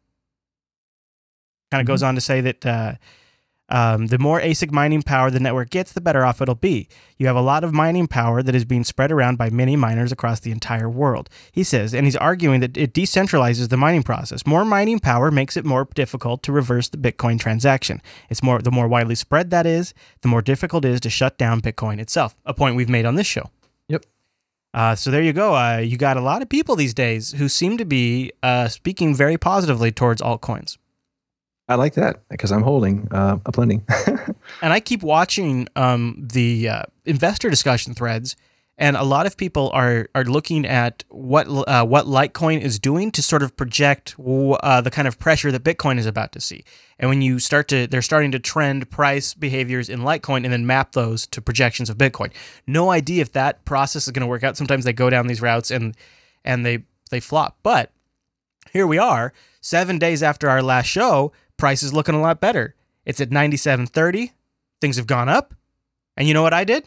Kind 1.70 1.82
of 1.82 1.86
goes 1.86 2.02
on 2.02 2.14
to 2.14 2.20
say 2.20 2.40
that 2.40 2.64
uh, 2.64 2.94
um, 3.68 4.06
the 4.06 4.18
more 4.18 4.40
ASIC 4.40 4.72
mining 4.72 5.02
power 5.02 5.30
the 5.30 5.40
network 5.40 5.70
gets, 5.70 5.92
the 5.92 6.00
better 6.00 6.24
off 6.24 6.40
it'll 6.40 6.54
be. 6.54 6.88
You 7.18 7.26
have 7.26 7.36
a 7.36 7.42
lot 7.42 7.64
of 7.64 7.72
mining 7.72 8.06
power 8.06 8.42
that 8.42 8.54
is 8.54 8.64
being 8.64 8.84
spread 8.84 9.12
around 9.12 9.36
by 9.36 9.50
many 9.50 9.76
miners 9.76 10.10
across 10.12 10.40
the 10.40 10.50
entire 10.50 10.88
world. 10.88 11.28
He 11.52 11.62
says, 11.62 11.92
and 11.94 12.06
he's 12.06 12.16
arguing 12.16 12.60
that 12.60 12.76
it 12.76 12.94
decentralizes 12.94 13.68
the 13.68 13.76
mining 13.76 14.02
process. 14.02 14.46
More 14.46 14.64
mining 14.64 15.00
power 15.00 15.30
makes 15.30 15.56
it 15.56 15.64
more 15.64 15.86
difficult 15.94 16.42
to 16.44 16.52
reverse 16.52 16.88
the 16.88 16.96
Bitcoin 16.96 17.38
transaction. 17.38 18.00
It's 18.30 18.42
more 18.42 18.60
the 18.60 18.70
more 18.70 18.88
widely 18.88 19.14
spread 19.14 19.50
that 19.50 19.66
is, 19.66 19.92
the 20.22 20.28
more 20.28 20.42
difficult 20.42 20.84
it 20.84 20.92
is 20.92 21.00
to 21.00 21.10
shut 21.10 21.36
down 21.36 21.60
Bitcoin 21.60 21.98
itself. 21.98 22.38
A 22.46 22.54
point 22.54 22.76
we've 22.76 22.88
made 22.88 23.04
on 23.04 23.16
this 23.16 23.26
show. 23.26 23.50
Yep. 23.88 24.04
Uh, 24.72 24.94
so 24.94 25.10
there 25.10 25.22
you 25.22 25.32
go. 25.32 25.54
Uh, 25.54 25.78
you 25.78 25.96
got 25.96 26.16
a 26.16 26.20
lot 26.20 26.40
of 26.40 26.48
people 26.48 26.76
these 26.76 26.94
days 26.94 27.32
who 27.32 27.48
seem 27.48 27.76
to 27.78 27.84
be 27.84 28.32
uh, 28.42 28.68
speaking 28.68 29.14
very 29.14 29.36
positively 29.36 29.90
towards 29.90 30.22
altcoins. 30.22 30.78
I 31.68 31.74
like 31.74 31.94
that 31.94 32.22
because 32.30 32.50
I'm 32.50 32.62
holding 32.62 33.08
uh, 33.10 33.38
a 33.44 33.52
plenty. 33.52 33.82
And 34.62 34.72
I 34.72 34.80
keep 34.80 35.02
watching 35.02 35.68
um, 35.76 36.26
the 36.32 36.68
uh, 36.68 36.82
investor 37.04 37.50
discussion 37.50 37.94
threads, 37.94 38.34
and 38.78 38.96
a 38.96 39.02
lot 39.02 39.26
of 39.26 39.36
people 39.36 39.70
are 39.74 40.08
are 40.14 40.24
looking 40.24 40.64
at 40.64 41.04
what 41.08 41.46
uh, 41.46 41.84
what 41.84 42.06
Litecoin 42.06 42.60
is 42.60 42.78
doing 42.78 43.10
to 43.12 43.22
sort 43.22 43.42
of 43.42 43.56
project 43.56 44.16
uh, 44.18 44.80
the 44.80 44.90
kind 44.90 45.06
of 45.06 45.18
pressure 45.18 45.52
that 45.52 45.62
Bitcoin 45.62 45.98
is 45.98 46.06
about 46.06 46.32
to 46.32 46.40
see. 46.40 46.64
And 46.98 47.10
when 47.10 47.22
you 47.22 47.38
start 47.38 47.68
to, 47.68 47.86
they're 47.86 48.02
starting 48.02 48.32
to 48.32 48.38
trend 48.38 48.90
price 48.90 49.34
behaviors 49.34 49.88
in 49.88 50.00
Litecoin 50.00 50.44
and 50.44 50.52
then 50.52 50.66
map 50.66 50.92
those 50.92 51.26
to 51.28 51.42
projections 51.42 51.90
of 51.90 51.98
Bitcoin. 51.98 52.32
No 52.66 52.90
idea 52.90 53.22
if 53.22 53.32
that 53.32 53.64
process 53.64 54.06
is 54.06 54.12
going 54.12 54.22
to 54.22 54.26
work 54.26 54.42
out. 54.42 54.56
Sometimes 54.56 54.84
they 54.84 54.92
go 54.92 55.10
down 55.10 55.26
these 55.26 55.42
routes 55.42 55.70
and 55.70 55.96
and 56.44 56.64
they 56.64 56.84
they 57.10 57.20
flop. 57.20 57.58
But 57.62 57.92
here 58.72 58.86
we 58.86 58.98
are, 58.98 59.32
seven 59.60 59.98
days 59.98 60.22
after 60.22 60.48
our 60.48 60.62
last 60.62 60.86
show. 60.86 61.32
Price 61.58 61.82
is 61.82 61.92
looking 61.92 62.14
a 62.14 62.20
lot 62.20 62.40
better. 62.40 62.74
It's 63.04 63.20
at 63.20 63.30
ninety 63.30 63.56
seven 63.56 63.86
thirty. 63.86 64.32
Things 64.80 64.96
have 64.96 65.06
gone 65.06 65.28
up. 65.28 65.54
And 66.16 66.26
you 66.26 66.34
know 66.34 66.42
what 66.42 66.54
I 66.54 66.64
did? 66.64 66.84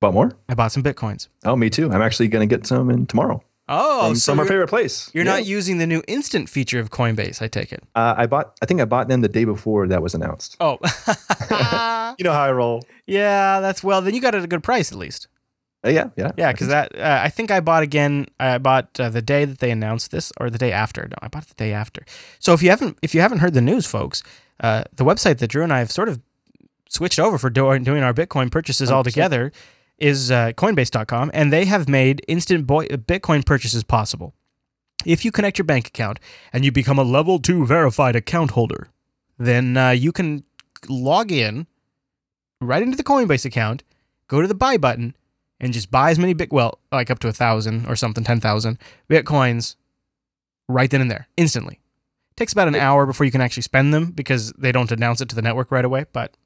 Bought 0.00 0.14
more? 0.14 0.32
I 0.48 0.54
bought 0.54 0.72
some 0.72 0.82
bitcoins. 0.82 1.28
Oh, 1.44 1.56
me 1.56 1.70
too. 1.70 1.90
I'm 1.92 2.02
actually 2.02 2.28
going 2.28 2.46
to 2.46 2.54
get 2.56 2.66
some 2.66 2.90
in 2.90 3.06
tomorrow 3.06 3.42
Oh, 3.68 4.08
from, 4.08 4.16
so 4.16 4.32
from 4.32 4.40
our 4.40 4.46
favorite 4.46 4.68
place. 4.68 5.10
you're 5.14 5.24
Yeah. 5.24 5.32
not 5.32 5.46
using 5.46 5.78
the 5.78 5.86
new 5.86 6.02
instant 6.06 6.48
feature 6.48 6.78
of 6.78 6.90
Coinbase, 6.90 7.40
I 7.42 7.48
take 7.48 7.72
it. 7.72 7.82
Uh, 7.94 8.14
I 8.16 8.26
bought. 8.26 8.56
I 8.62 8.66
think 8.66 8.80
I 8.80 8.84
bought 8.84 9.08
them 9.08 9.20
the 9.22 9.28
day 9.28 9.44
before 9.44 9.88
that 9.88 10.02
was 10.02 10.14
announced. 10.14 10.56
Oh. 10.60 10.78
You 12.18 12.24
know 12.24 12.32
how 12.32 12.42
I 12.44 12.52
roll. 12.52 12.82
yeah, 13.06 13.60
that's 13.60 13.84
well, 13.84 14.00
then 14.00 14.14
you 14.14 14.20
got 14.22 14.34
it 14.34 14.38
at 14.38 14.44
a 14.44 14.48
good 14.48 14.62
price 14.62 14.90
at 14.90 14.96
least. 14.98 15.28
Uh, 15.86 15.90
yeah, 15.90 16.08
yeah, 16.16 16.32
Yeah, 16.36 16.52
because 16.52 16.68
that 16.68 16.94
uh, 16.98 17.20
I 17.22 17.28
think 17.28 17.50
I 17.50 17.60
bought 17.60 17.82
again. 17.82 18.26
I 18.40 18.58
bought 18.58 18.98
uh, 18.98 19.08
the 19.08 19.22
day 19.22 19.44
that 19.44 19.58
they 19.58 19.70
announced 19.70 20.10
this, 20.10 20.32
or 20.40 20.50
the 20.50 20.58
day 20.58 20.72
after. 20.72 21.02
No, 21.08 21.16
I 21.22 21.28
bought 21.28 21.44
it 21.44 21.48
the 21.50 21.54
day 21.54 21.72
after. 21.72 22.04
So 22.40 22.52
if 22.52 22.62
you 22.62 22.70
haven't 22.70 22.98
if 23.02 23.14
you 23.14 23.20
haven't 23.20 23.38
heard 23.38 23.54
the 23.54 23.60
news, 23.60 23.86
folks, 23.86 24.22
uh, 24.60 24.84
the 24.94 25.04
website 25.04 25.38
that 25.38 25.48
Drew 25.48 25.62
and 25.62 25.72
I 25.72 25.78
have 25.78 25.92
sort 25.92 26.08
of 26.08 26.20
switched 26.88 27.18
over 27.18 27.38
for 27.38 27.50
doing 27.50 27.84
doing 27.84 28.02
our 28.02 28.12
Bitcoin 28.12 28.50
purchases 28.50 28.90
all 28.90 29.04
together 29.04 29.52
is 29.98 30.30
uh, 30.30 30.52
Coinbase.com, 30.52 31.30
and 31.32 31.52
they 31.52 31.64
have 31.64 31.88
made 31.88 32.22
instant 32.28 32.66
boy- 32.66 32.86
Bitcoin 32.86 33.44
purchases 33.46 33.82
possible. 33.84 34.34
If 35.04 35.24
you 35.24 35.30
connect 35.30 35.58
your 35.58 35.64
bank 35.64 35.86
account 35.86 36.18
and 36.52 36.64
you 36.64 36.72
become 36.72 36.98
a 36.98 37.04
level 37.04 37.38
two 37.38 37.64
verified 37.64 38.16
account 38.16 38.50
holder, 38.52 38.88
then 39.38 39.76
uh, 39.76 39.90
you 39.90 40.12
can 40.12 40.44
log 40.88 41.30
in 41.30 41.66
right 42.60 42.82
into 42.82 42.96
the 42.96 43.04
Coinbase 43.04 43.44
account, 43.44 43.84
go 44.28 44.42
to 44.42 44.48
the 44.48 44.54
buy 44.54 44.76
button, 44.76 45.14
and 45.60 45.72
just 45.72 45.90
buy 45.90 46.10
as 46.10 46.18
many 46.18 46.34
bit 46.34 46.52
well, 46.52 46.78
like 46.92 47.10
up 47.10 47.18
to 47.20 47.28
a 47.28 47.32
thousand 47.32 47.86
or 47.86 47.96
something, 47.96 48.24
ten 48.24 48.40
thousand 48.40 48.78
bitcoins, 49.08 49.76
right 50.68 50.90
then 50.90 51.00
and 51.00 51.10
there, 51.10 51.28
instantly. 51.36 51.80
takes 52.36 52.52
about 52.52 52.68
an 52.68 52.74
hour 52.74 53.06
before 53.06 53.24
you 53.24 53.32
can 53.32 53.40
actually 53.40 53.62
spend 53.62 53.94
them 53.94 54.10
because 54.10 54.52
they 54.58 54.72
don't 54.72 54.92
announce 54.92 55.20
it 55.20 55.28
to 55.30 55.34
the 55.36 55.42
network 55.42 55.70
right 55.70 55.84
away. 55.84 56.06
But 56.12 56.36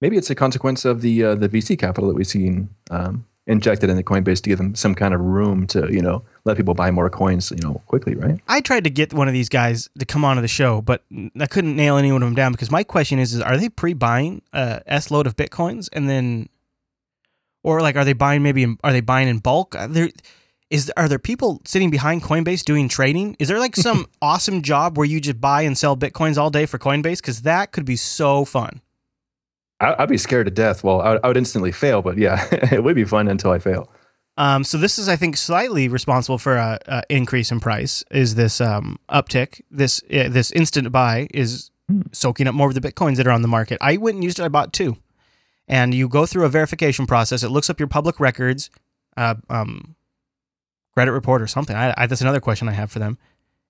Maybe 0.00 0.16
it's 0.16 0.30
a 0.30 0.34
consequence 0.34 0.84
of 0.84 1.00
the 1.00 1.22
uh, 1.24 1.34
the 1.36 1.48
VC 1.48 1.78
capital 1.78 2.08
that 2.08 2.16
we've 2.16 2.26
seen 2.26 2.70
um, 2.90 3.24
injected 3.46 3.88
into 3.88 4.02
Coinbase 4.02 4.40
to 4.42 4.48
give 4.50 4.58
them 4.58 4.74
some 4.74 4.96
kind 4.96 5.14
of 5.14 5.20
room 5.20 5.64
to 5.68 5.92
you 5.92 6.02
know 6.02 6.24
let 6.44 6.56
people 6.56 6.74
buy 6.74 6.90
more 6.90 7.08
coins 7.08 7.52
you 7.52 7.62
know 7.62 7.80
quickly, 7.86 8.16
right? 8.16 8.40
I 8.48 8.60
tried 8.60 8.82
to 8.82 8.90
get 8.90 9.12
one 9.14 9.28
of 9.28 9.34
these 9.34 9.48
guys 9.48 9.88
to 10.00 10.04
come 10.04 10.24
onto 10.24 10.42
the 10.42 10.48
show, 10.48 10.82
but 10.82 11.04
I 11.38 11.46
couldn't 11.46 11.76
nail 11.76 11.96
any 11.98 12.10
one 12.10 12.20
of 12.22 12.26
them 12.26 12.34
down 12.34 12.50
because 12.50 12.70
my 12.70 12.82
question 12.82 13.20
is: 13.20 13.32
Is 13.32 13.40
are 13.40 13.56
they 13.56 13.68
pre-buying 13.68 14.42
a 14.52 14.82
S 14.86 15.12
load 15.12 15.28
of 15.28 15.36
bitcoins 15.36 15.88
and 15.92 16.08
then, 16.10 16.48
or 17.62 17.80
like 17.80 17.96
are 17.96 18.04
they 18.04 18.12
buying 18.12 18.42
maybe 18.42 18.62
in, 18.62 18.78
are 18.82 18.92
they 18.92 19.00
buying 19.00 19.28
in 19.28 19.38
bulk? 19.38 19.74
Are 19.74 19.88
there 19.88 20.10
is 20.70 20.90
are 20.96 21.08
there 21.08 21.18
people 21.18 21.60
sitting 21.64 21.90
behind 21.90 22.22
Coinbase 22.22 22.64
doing 22.64 22.88
trading? 22.88 23.36
Is 23.38 23.48
there 23.48 23.58
like 23.58 23.76
some 23.76 24.06
awesome 24.22 24.62
job 24.62 24.96
where 24.96 25.06
you 25.06 25.20
just 25.20 25.40
buy 25.40 25.62
and 25.62 25.76
sell 25.76 25.96
bitcoins 25.96 26.38
all 26.38 26.50
day 26.50 26.66
for 26.66 26.78
Coinbase? 26.78 27.18
Because 27.18 27.42
that 27.42 27.72
could 27.72 27.84
be 27.84 27.96
so 27.96 28.44
fun. 28.44 28.80
I, 29.80 29.96
I'd 29.98 30.08
be 30.08 30.16
scared 30.16 30.46
to 30.46 30.50
death. 30.50 30.82
Well, 30.82 31.00
I 31.00 31.10
would, 31.10 31.20
I 31.24 31.28
would 31.28 31.36
instantly 31.36 31.72
fail, 31.72 32.00
but 32.00 32.16
yeah, 32.16 32.48
it 32.72 32.82
would 32.82 32.94
be 32.94 33.04
fun 33.04 33.28
until 33.28 33.50
I 33.50 33.58
fail. 33.58 33.90
Um, 34.38 34.64
so 34.64 34.78
this 34.78 34.98
is, 34.98 35.08
I 35.08 35.16
think, 35.16 35.36
slightly 35.36 35.88
responsible 35.88 36.38
for 36.38 36.56
a, 36.56 36.78
a 36.86 37.02
increase 37.10 37.52
in 37.52 37.60
price. 37.60 38.02
Is 38.10 38.34
this 38.34 38.60
um, 38.60 38.98
uptick? 39.10 39.60
This 39.70 40.00
uh, 40.04 40.28
this 40.30 40.50
instant 40.52 40.90
buy 40.90 41.28
is 41.34 41.70
soaking 42.12 42.46
up 42.46 42.54
more 42.54 42.68
of 42.68 42.74
the 42.74 42.80
bitcoins 42.80 43.16
that 43.16 43.26
are 43.26 43.32
on 43.32 43.42
the 43.42 43.48
market. 43.48 43.76
I 43.80 43.98
went 43.98 44.14
and 44.14 44.24
used 44.24 44.38
it. 44.38 44.44
I 44.44 44.48
bought 44.48 44.72
two, 44.72 44.96
and 45.68 45.94
you 45.94 46.08
go 46.08 46.26
through 46.26 46.44
a 46.44 46.48
verification 46.48 47.06
process. 47.06 47.42
It 47.42 47.50
looks 47.50 47.70
up 47.70 47.78
your 47.78 47.88
public 47.88 48.20
records, 48.20 48.70
uh, 49.16 49.34
um, 49.48 49.96
credit 50.92 51.12
report 51.12 51.42
or 51.42 51.46
something. 51.46 51.76
I, 51.76 51.94
I, 51.96 52.06
that's 52.06 52.20
another 52.20 52.40
question 52.40 52.68
I 52.68 52.72
have 52.72 52.90
for 52.90 52.98
them. 52.98 53.18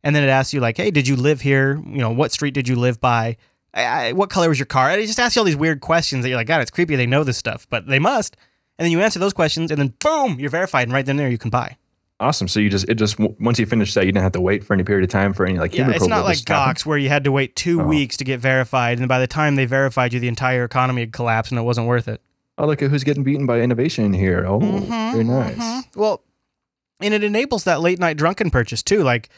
And 0.03 0.17
then 0.17 0.25
it 0.25 0.29
asks 0.29 0.53
you 0.53 0.61
like, 0.61 0.77
hey, 0.77 0.91
did 0.91 1.07
you 1.07 1.17
live 1.17 1.41
here? 1.41 1.81
You 1.87 1.99
know, 1.99 2.11
what 2.11 2.33
street 2.33 2.55
did 2.55 2.67
you 2.67 2.77
live 2.77 3.01
by? 3.01 3.37
I, 3.75 3.85
I, 3.85 4.13
what 4.13 4.31
color 4.31 4.49
was 4.49 4.59
your 4.59 4.67
car? 4.67 4.91
It 4.91 5.07
just 5.07 5.21
asks 5.21 5.37
you 5.37 5.41
all 5.41 5.47
these 5.47 5.57
weird 5.57 5.81
questions 5.81 6.23
that 6.23 6.29
you're 6.29 6.37
like, 6.37 6.49
God, 6.49 6.61
it's 6.61 6.71
creepy. 6.71 6.97
They 6.97 7.07
know 7.07 7.25
this 7.25 7.39
stuff, 7.39 7.67
but 7.71 7.87
they 7.87 7.99
must. 7.99 8.37
And 8.79 8.85
then 8.85 8.93
you 8.93 9.01
answer 9.01 9.19
those 9.19 9.33
questions, 9.33 9.71
and 9.71 9.79
then 9.79 9.95
boom, 10.01 10.41
you're 10.41 10.51
verified, 10.51 10.89
and 10.89 10.93
right 10.93 11.07
then 11.07 11.17
there 11.17 11.31
you 11.31 11.39
can 11.39 11.51
buy. 11.51 11.77
Awesome. 12.23 12.47
So 12.49 12.61
you 12.61 12.71
just 12.71 12.89
it 12.89 12.95
just 12.95 13.19
once 13.19 13.59
you 13.59 13.67
finish 13.67 13.93
that, 13.95 14.07
you 14.07 14.13
didn't 14.13 14.23
have 14.23 14.33
to 14.33 14.41
wait 14.41 14.65
for 14.65 14.75
any 14.75 14.85
period 14.85 15.05
of 15.05 15.11
time 15.11 15.33
for 15.33 15.45
any 15.45 15.59
like 15.59 15.75
Yeah, 15.75 15.91
it's 15.91 16.07
not 16.07 16.25
like? 16.25 16.39
Gox 16.39 16.87
where 16.87 16.97
you 16.97 17.09
had 17.09 17.25
to 17.25 17.33
wait 17.33 17.57
two 17.57 17.81
Oh. 17.81 17.85
weeks 17.85 18.17
to 18.19 18.25
get 18.25 18.39
verified, 18.41 18.99
and 18.99 19.09
by 19.09 19.19
the 19.19 19.27
time 19.27 19.57
they 19.57 19.65
verified 19.67 20.13
you, 20.13 20.21
the 20.21 20.29
entire 20.29 20.65
economy 20.65 21.03
had 21.03 21.13
collapsed, 21.13 21.51
and 21.53 21.59
it 21.59 21.63
wasn't 21.63 21.87
worth 21.87 22.07
it. 22.09 22.21
Oh, 22.59 22.67
look 22.67 22.81
at 22.83 22.91
who's 22.91 23.03
getting 23.03 23.25
beaten 23.25 23.45
by 23.47 23.61
innovation 23.61 24.13
here. 24.13 24.45
Oh, 24.47 24.61
Mm-hmm, 24.61 25.13
very 25.13 25.25
nice. 25.25 25.85
Well, 25.97 26.23
and 27.01 27.13
it 27.13 27.25
enables 27.25 27.65
that 27.65 27.81
late 27.81 27.99
night 27.99 28.17
drunken 28.17 28.51
purchase 28.51 28.83
too. 28.83 29.03
Like, 29.03 29.29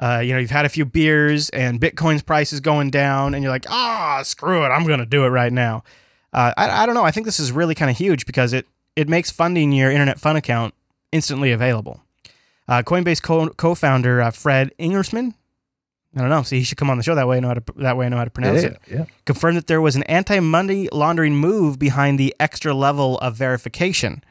uh, 0.00 0.20
you 0.24 0.32
know, 0.32 0.38
you've 0.40 0.50
had 0.50 0.64
a 0.64 0.68
few 0.68 0.84
beers 0.84 1.50
and 1.50 1.80
Bitcoin's 1.80 2.22
price 2.22 2.52
is 2.52 2.60
going 2.60 2.90
down, 2.90 3.34
and 3.34 3.42
you're 3.44 3.52
like, 3.52 3.66
ah, 3.68 4.22
screw 4.24 4.64
it, 4.64 4.68
I'm 4.68 4.86
going 4.86 4.98
to 4.98 5.06
do 5.06 5.24
it 5.24 5.28
right 5.28 5.52
now. 5.52 5.84
Uh, 6.32 6.52
I, 6.56 6.82
I 6.82 6.86
don't 6.86 6.96
know. 6.96 7.04
I 7.04 7.12
think 7.12 7.26
this 7.26 7.38
is 7.38 7.52
really 7.52 7.76
kind 7.76 7.90
of 7.90 7.96
huge 7.96 8.26
because 8.26 8.52
it 8.52 8.66
it 8.96 9.08
makes 9.08 9.30
funding 9.30 9.70
your 9.70 9.90
internet 9.92 10.18
fund 10.18 10.36
account 10.36 10.74
instantly 11.12 11.52
available. 11.52 12.00
Uh, 12.68 12.82
Coinbase 12.82 13.22
co- 13.22 13.50
co-founder 13.50 14.20
uh, 14.22 14.30
Fred 14.30 14.72
Ingersman. 14.78 15.34
I 16.16 16.20
don't 16.20 16.30
know. 16.30 16.42
See, 16.42 16.58
he 16.58 16.64
should 16.64 16.78
come 16.78 16.90
on 16.90 16.96
the 16.96 17.02
show 17.02 17.14
that 17.16 17.26
way. 17.26 17.38
I 17.38 17.40
know 17.40 17.48
how 17.48 17.54
to 17.54 17.62
that 17.78 17.96
way. 17.96 18.06
I 18.06 18.08
know 18.08 18.16
how 18.18 18.24
to 18.24 18.30
pronounce 18.30 18.62
Yeah, 18.62 18.68
it 18.68 18.78
yeah. 18.90 19.04
confirmed 19.26 19.56
that 19.56 19.66
there 19.66 19.80
was 19.80 19.96
an 19.96 20.04
anti-money 20.04 20.88
laundering 20.92 21.34
move 21.34 21.78
behind 21.78 22.18
the 22.20 22.34
extra 22.38 22.72
level 22.72 23.18
of 23.18 23.34
verification. 23.34 24.22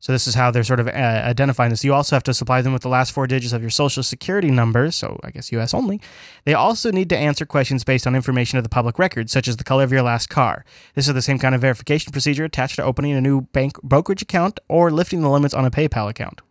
So 0.00 0.12
this 0.12 0.26
is 0.28 0.34
how 0.34 0.50
they're 0.52 0.62
sort 0.64 0.78
of 0.80 0.86
uh, 0.86 0.90
identifying 0.90 1.70
this. 1.70 1.82
You 1.84 1.92
also 1.94 2.14
have 2.14 2.22
to 2.24 2.34
supply 2.34 2.60
them 2.62 2.72
with 2.72 2.82
the 2.82 2.88
last 2.88 3.10
four 3.12 3.26
digits 3.26 3.52
of 3.52 3.62
your 3.62 3.70
social 3.70 4.02
security 4.04 4.50
number, 4.50 4.90
so 4.92 5.18
I 5.24 5.30
guess 5.30 5.50
US 5.52 5.74
only. 5.74 6.00
They 6.44 6.54
also 6.54 6.90
need 6.92 7.08
to 7.10 7.16
answer 7.16 7.44
questions 7.44 7.82
based 7.82 8.06
on 8.06 8.14
information 8.14 8.58
of 8.58 8.64
the 8.64 8.68
public 8.70 8.96
record, 8.98 9.28
such 9.30 9.48
as 9.48 9.56
the 9.56 9.64
color 9.64 9.82
of 9.84 9.90
your 9.92 10.02
last 10.02 10.28
car. 10.28 10.64
This 10.94 11.08
is 11.08 11.14
the 11.14 11.22
same 11.22 11.38
kind 11.40 11.52
of 11.54 11.60
verification 11.60 12.12
procedure 12.12 12.44
attached 12.44 12.76
to 12.76 12.84
opening 12.84 13.12
a 13.12 13.20
new 13.20 13.40
bank 13.42 13.80
brokerage 13.82 14.22
account 14.22 14.60
or 14.68 14.90
lifting 14.92 15.22
the 15.22 15.30
limits 15.30 15.54
on 15.54 15.64
a 15.64 15.70
PayPal 15.70 16.08
account. 16.08 16.42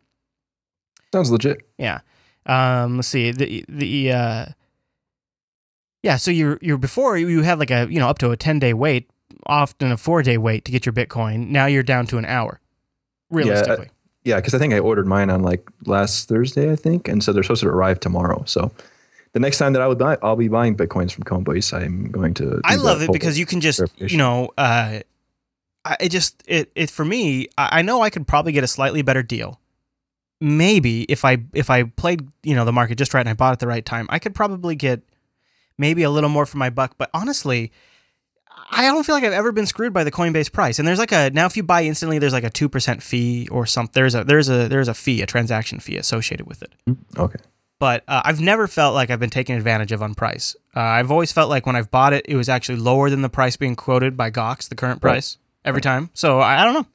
Sounds 1.18 1.32
legit. 1.32 1.68
Yeah. 1.80 2.02
Um, 2.46 2.98
let's 2.98 3.08
see. 3.08 3.32
The 3.32 3.66
the 3.68 4.12
uh, 4.12 4.46
yeah. 6.04 6.18
So 6.18 6.30
you're 6.30 6.60
you're 6.62 6.78
before 6.78 7.18
you 7.18 7.42
had 7.42 7.58
like 7.58 7.72
a 7.72 7.88
you 7.90 8.00
know 8.00 8.08
up 8.08 8.20
to 8.20 8.30
a 8.30 8.38
ten 8.38 8.60
day 8.60 8.74
wait, 8.74 9.10
often 9.48 9.92
a 9.92 9.98
four 9.98 10.22
day 10.22 10.38
wait 10.38 10.64
to 10.66 10.72
get 10.72 10.86
your 10.86 10.94
Bitcoin. 10.94 11.48
Now 11.48 11.66
you're 11.66 11.82
down 11.82 12.06
to 12.08 12.20
an 12.20 12.26
hour, 12.26 12.62
realistically. 13.32 13.90
Yeah, 14.24 14.36
because 14.36 14.54
I 14.54 14.60
think 14.60 14.76
I 14.76 14.80
ordered 14.80 15.08
mine 15.08 15.32
on 15.32 15.42
like 15.42 15.68
last 15.88 16.30
Thursday, 16.30 16.72
I 16.72 16.76
think, 16.76 17.08
and 17.08 17.24
so 17.24 17.34
they're 17.34 17.42
supposed 17.42 17.64
to 17.64 17.70
arrive 17.70 18.00
tomorrow. 18.00 18.44
So 18.46 18.72
the 19.34 19.40
next 19.40 19.58
time 19.58 19.74
that 19.74 19.82
I 19.82 19.88
would 19.88 19.98
buy, 19.98 20.20
I'll 20.22 20.36
be 20.36 20.50
buying 20.50 20.78
bitcoins 20.78 21.14
from 21.14 21.24
Coinbase. 21.24 21.74
I'm 21.74 22.12
going 22.12 22.36
to. 22.36 22.62
I 22.64 22.76
love 22.76 23.02
it 23.02 23.12
because 23.12 23.40
you 23.40 23.48
can 23.48 23.60
just 23.60 23.82
you 23.98 24.18
know 24.18 24.52
uh, 24.56 25.00
I, 25.84 25.98
it 26.00 26.10
just 26.10 26.44
it 26.46 26.72
it 26.76 26.92
for 26.92 27.04
me. 27.04 27.48
I, 27.58 27.80
I 27.80 27.82
know 27.82 28.04
I 28.04 28.12
could 28.12 28.28
probably 28.28 28.52
get 28.52 28.64
a 28.64 28.68
slightly 28.68 29.02
better 29.02 29.24
deal. 29.24 29.60
Maybe 30.40 31.04
if 31.04 31.26
I 31.26 31.38
if 31.54 31.70
I 31.70 31.84
played 31.84 32.28
you 32.44 32.54
know 32.56 32.64
the 32.66 32.72
market 32.74 32.98
just 32.98 33.14
right 33.14 33.22
and 33.22 33.30
I 33.30 33.34
bought 33.34 33.54
at 33.54 33.60
the 33.60 33.68
right 33.68 33.86
time, 33.86 34.06
I 34.10 34.20
could 34.20 34.36
probably 34.36 34.76
get 34.76 35.02
maybe 35.78 36.04
a 36.04 36.10
little 36.10 36.30
more 36.30 36.46
for 36.46 36.58
my 36.58 36.70
buck. 36.70 36.96
But 36.98 37.10
honestly, 37.14 37.72
I 38.72 38.84
don't 38.84 39.04
feel 39.04 39.16
like 39.16 39.24
I've 39.24 39.34
ever 39.34 39.52
been 39.52 39.66
screwed 39.66 39.94
by 39.94 40.04
the 40.04 40.12
Coinbase 40.12 40.52
price. 40.52 40.78
And 40.78 40.88
there's 40.88 41.00
like 41.00 41.12
a 41.12 41.32
now 41.32 41.46
if 41.48 41.58
you 41.58 41.64
buy 41.64 41.84
instantly, 41.84 42.20
there's 42.20 42.34
like 42.34 42.44
a 42.44 42.50
two 42.50 42.70
percent 42.70 43.02
fee 43.02 43.48
or 43.52 43.66
something. 43.66 43.92
There's 43.94 44.14
a 44.14 44.24
there's 44.24 44.50
a 44.50 44.68
there's 44.68 44.88
a 44.88 44.94
fee, 44.94 45.22
a 45.22 45.26
transaction 45.26 45.80
fee 45.80 45.98
associated 45.98 46.46
with 46.48 46.62
it. 46.62 46.74
Okay. 47.18 47.40
But 47.80 48.04
uh, 48.08 48.22
I've 48.26 48.42
never 48.42 48.68
felt 48.68 48.96
like 48.96 49.12
I've 49.12 49.20
been 49.20 49.30
taken 49.30 49.56
advantage 49.56 49.92
of 49.92 50.02
on 50.02 50.16
price. 50.16 50.56
Uh, 50.76 50.80
I've 50.80 51.12
always 51.12 51.32
felt 51.32 51.48
like 51.50 51.66
when 51.68 51.76
I've 51.76 51.92
bought 51.92 52.12
it, 52.14 52.26
it 52.28 52.36
was 52.36 52.50
actually 52.50 52.80
lower 52.80 53.10
than 53.12 53.22
the 53.22 53.30
price 53.30 53.56
being 53.56 53.76
quoted 53.76 54.18
by 54.18 54.32
Gox, 54.32 54.68
the 54.68 54.74
current 54.76 55.04
Right. 55.04 55.12
price, 55.14 55.38
every 55.64 55.82
time. 55.82 56.10
So 56.16 56.40
I, 56.40 56.62
I 56.62 56.64
don't 56.64 56.74
know. 56.74 56.88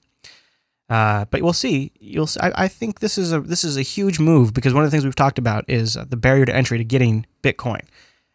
Uh, 0.92 1.24
but 1.30 1.40
we'll 1.42 1.52
see. 1.54 1.90
You'll. 2.00 2.24
s- 2.24 2.36
I, 2.38 2.52
I 2.64 2.68
think 2.68 3.00
this 3.00 3.16
is 3.16 3.32
a 3.32 3.40
this 3.40 3.64
is 3.64 3.76
a 3.76 3.82
huge 3.82 4.18
move 4.20 4.52
because 4.52 4.74
one 4.74 4.84
of 4.84 4.88
the 4.88 4.94
things 4.94 5.04
we've 5.04 5.14
talked 5.24 5.38
about 5.38 5.64
is 5.68 5.96
uh, 5.96 6.04
the 6.08 6.16
barrier 6.16 6.44
to 6.44 6.54
entry 6.54 6.76
to 6.78 6.84
getting 6.84 7.24
Bitcoin. 7.42 7.80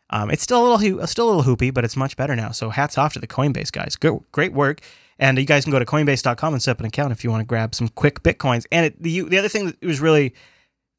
Um, 0.09 0.31
it's 0.31 0.41
still 0.43 0.61
a 0.61 0.65
little 0.73 1.05
still 1.07 1.29
a 1.29 1.31
little 1.33 1.43
hoopy, 1.55 1.73
but 1.73 1.83
it's 1.85 1.95
much 1.97 2.15
better 2.17 2.35
now. 2.35 2.51
So 2.51 2.69
hats 2.69 2.97
off 2.97 3.13
to 3.13 3.19
the 3.19 3.27
Coinbase 3.27 3.71
guys. 3.71 3.95
Good, 3.95 4.19
great 4.31 4.53
work. 4.53 4.81
And 5.19 5.37
you 5.37 5.45
guys 5.45 5.63
can 5.65 5.71
go 5.71 5.79
to 5.79 5.85
coinbase.com 5.85 6.53
and 6.53 6.61
set 6.63 6.71
up 6.71 6.79
an 6.79 6.85
account 6.85 7.11
if 7.11 7.23
you 7.23 7.29
want 7.31 7.41
to 7.41 7.45
grab 7.45 7.73
some 7.75 7.89
quick 7.89 8.23
bitcoins. 8.23 8.65
And 8.71 8.85
it, 8.87 9.01
the 9.03 9.21
the 9.21 9.37
other 9.37 9.49
thing 9.49 9.65
that 9.67 9.81
was 9.83 9.99
really 9.99 10.33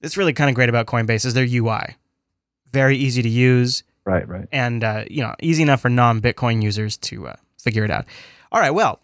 it's 0.01 0.17
really 0.17 0.33
kind 0.33 0.49
of 0.51 0.55
great 0.55 0.69
about 0.69 0.87
Coinbase 0.87 1.25
is 1.25 1.35
their 1.35 1.47
UI. 1.49 1.97
Very 2.73 2.97
easy 2.97 3.23
to 3.23 3.29
use 3.29 3.83
Right, 4.05 4.29
right. 4.29 4.47
and 4.53 4.85
uh, 4.85 5.05
you 5.11 5.23
know 5.23 5.35
easy 5.41 5.63
enough 5.63 5.81
for 5.81 5.89
non-Bitcoin 5.89 6.63
users 6.63 6.97
to 6.99 7.29
uh, 7.29 7.37
figure 7.63 7.85
it 7.85 7.91
out. 7.91 8.05
All 8.53 8.61
right, 8.61 8.71
well, 8.71 9.01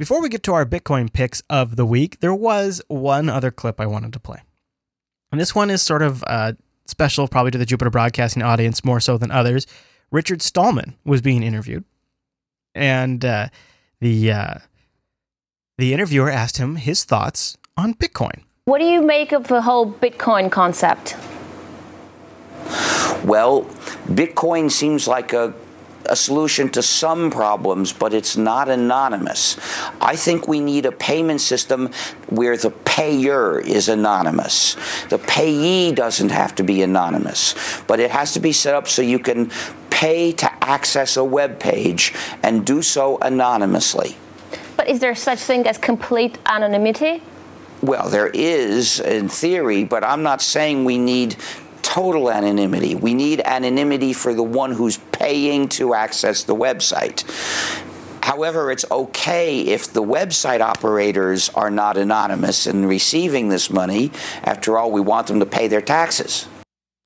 before 0.00 0.22
we 0.22 0.30
get 0.30 0.42
to 0.44 0.54
our 0.54 0.64
Bitcoin 0.64 1.12
picks 1.12 1.42
of 1.50 1.76
the 1.76 1.84
week, 1.84 2.20
there 2.20 2.34
was 2.34 2.80
one 2.88 3.28
other 3.28 3.50
clip 3.50 3.78
I 3.78 3.84
wanted 3.84 4.14
to 4.14 4.18
play, 4.18 4.38
and 5.30 5.38
this 5.38 5.54
one 5.54 5.68
is 5.68 5.82
sort 5.82 6.00
of 6.00 6.24
uh, 6.26 6.54
special, 6.86 7.28
probably 7.28 7.50
to 7.50 7.58
the 7.58 7.66
Jupiter 7.66 7.90
Broadcasting 7.90 8.42
audience 8.42 8.82
more 8.82 8.98
so 8.98 9.18
than 9.18 9.30
others. 9.30 9.66
Richard 10.10 10.40
Stallman 10.40 10.94
was 11.04 11.20
being 11.20 11.42
interviewed, 11.42 11.84
and 12.74 13.22
uh, 13.22 13.48
the 14.00 14.32
uh, 14.32 14.54
the 15.76 15.92
interviewer 15.92 16.30
asked 16.30 16.56
him 16.56 16.76
his 16.76 17.04
thoughts 17.04 17.58
on 17.76 17.92
Bitcoin. 17.92 18.44
What 18.64 18.78
do 18.78 18.86
you 18.86 19.02
make 19.02 19.32
of 19.32 19.48
the 19.48 19.60
whole 19.60 19.92
Bitcoin 19.92 20.50
concept? 20.50 21.14
Well, 23.22 23.64
Bitcoin 24.06 24.70
seems 24.70 25.06
like 25.06 25.34
a, 25.34 25.52
a 26.06 26.16
solution 26.16 26.68
to 26.70 26.82
some 26.82 27.30
problems, 27.30 27.92
but 27.92 28.14
it's 28.14 28.36
not 28.36 28.68
anonymous. 28.68 29.58
I 30.00 30.16
think 30.16 30.48
we 30.48 30.60
need 30.60 30.86
a 30.86 30.92
payment 30.92 31.40
system 31.40 31.90
where 32.28 32.56
the 32.56 32.70
payer 32.70 33.60
is 33.60 33.88
anonymous. 33.88 34.76
The 35.08 35.18
payee 35.18 35.92
doesn't 35.92 36.30
have 36.30 36.54
to 36.56 36.62
be 36.62 36.82
anonymous, 36.82 37.54
but 37.86 38.00
it 38.00 38.10
has 38.10 38.32
to 38.34 38.40
be 38.40 38.52
set 38.52 38.74
up 38.74 38.88
so 38.88 39.02
you 39.02 39.18
can 39.18 39.50
pay 39.90 40.32
to 40.32 40.64
access 40.64 41.16
a 41.16 41.24
web 41.24 41.60
page 41.60 42.14
and 42.42 42.64
do 42.64 42.80
so 42.82 43.18
anonymously. 43.18 44.16
But 44.76 44.88
is 44.88 45.00
there 45.00 45.14
such 45.14 45.40
thing 45.40 45.66
as 45.66 45.76
complete 45.76 46.38
anonymity? 46.46 47.22
Well, 47.82 48.08
there 48.08 48.28
is 48.28 49.00
in 49.00 49.28
theory, 49.28 49.84
but 49.84 50.04
I'm 50.04 50.22
not 50.22 50.42
saying 50.42 50.84
we 50.84 50.98
need 50.98 51.36
total 51.90 52.30
anonymity. 52.30 52.94
We 52.94 53.14
need 53.14 53.40
anonymity 53.40 54.12
for 54.12 54.32
the 54.32 54.44
one 54.44 54.70
who's 54.70 54.98
paying 55.10 55.68
to 55.70 55.92
access 55.94 56.44
the 56.44 56.54
website. 56.54 57.24
However, 58.22 58.70
it's 58.70 58.84
okay 58.92 59.60
if 59.62 59.92
the 59.92 60.02
website 60.02 60.60
operators 60.60 61.48
are 61.50 61.70
not 61.70 61.96
anonymous 61.96 62.68
in 62.68 62.86
receiving 62.86 63.48
this 63.48 63.70
money. 63.70 64.12
After 64.44 64.78
all, 64.78 64.92
we 64.92 65.00
want 65.00 65.26
them 65.26 65.40
to 65.40 65.46
pay 65.46 65.66
their 65.66 65.80
taxes. 65.80 66.46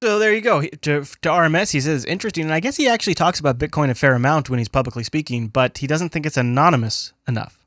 So 0.03 0.19
there 0.19 0.35
you 0.35 0.43
go. 0.43 0.61
To, 0.61 0.77
to 1.01 1.29
RMS, 1.29 1.73
he 1.73 1.81
says 1.81 2.05
interesting, 2.05 2.45
and 2.45 2.53
I 2.53 2.61
guess 2.61 2.77
he 2.77 2.87
actually 2.87 3.15
talks 3.15 3.41
about 3.41 3.57
Bitcoin 3.57 3.89
a 3.89 3.95
fair 3.95 4.15
amount 4.15 4.51
when 4.51 4.59
he's 4.59 4.69
publicly 4.69 5.03
speaking, 5.03 5.49
but 5.49 5.79
he 5.79 5.87
doesn't 5.87 6.11
think 6.11 6.27
it's 6.27 6.37
anonymous 6.37 7.15
enough. 7.27 7.65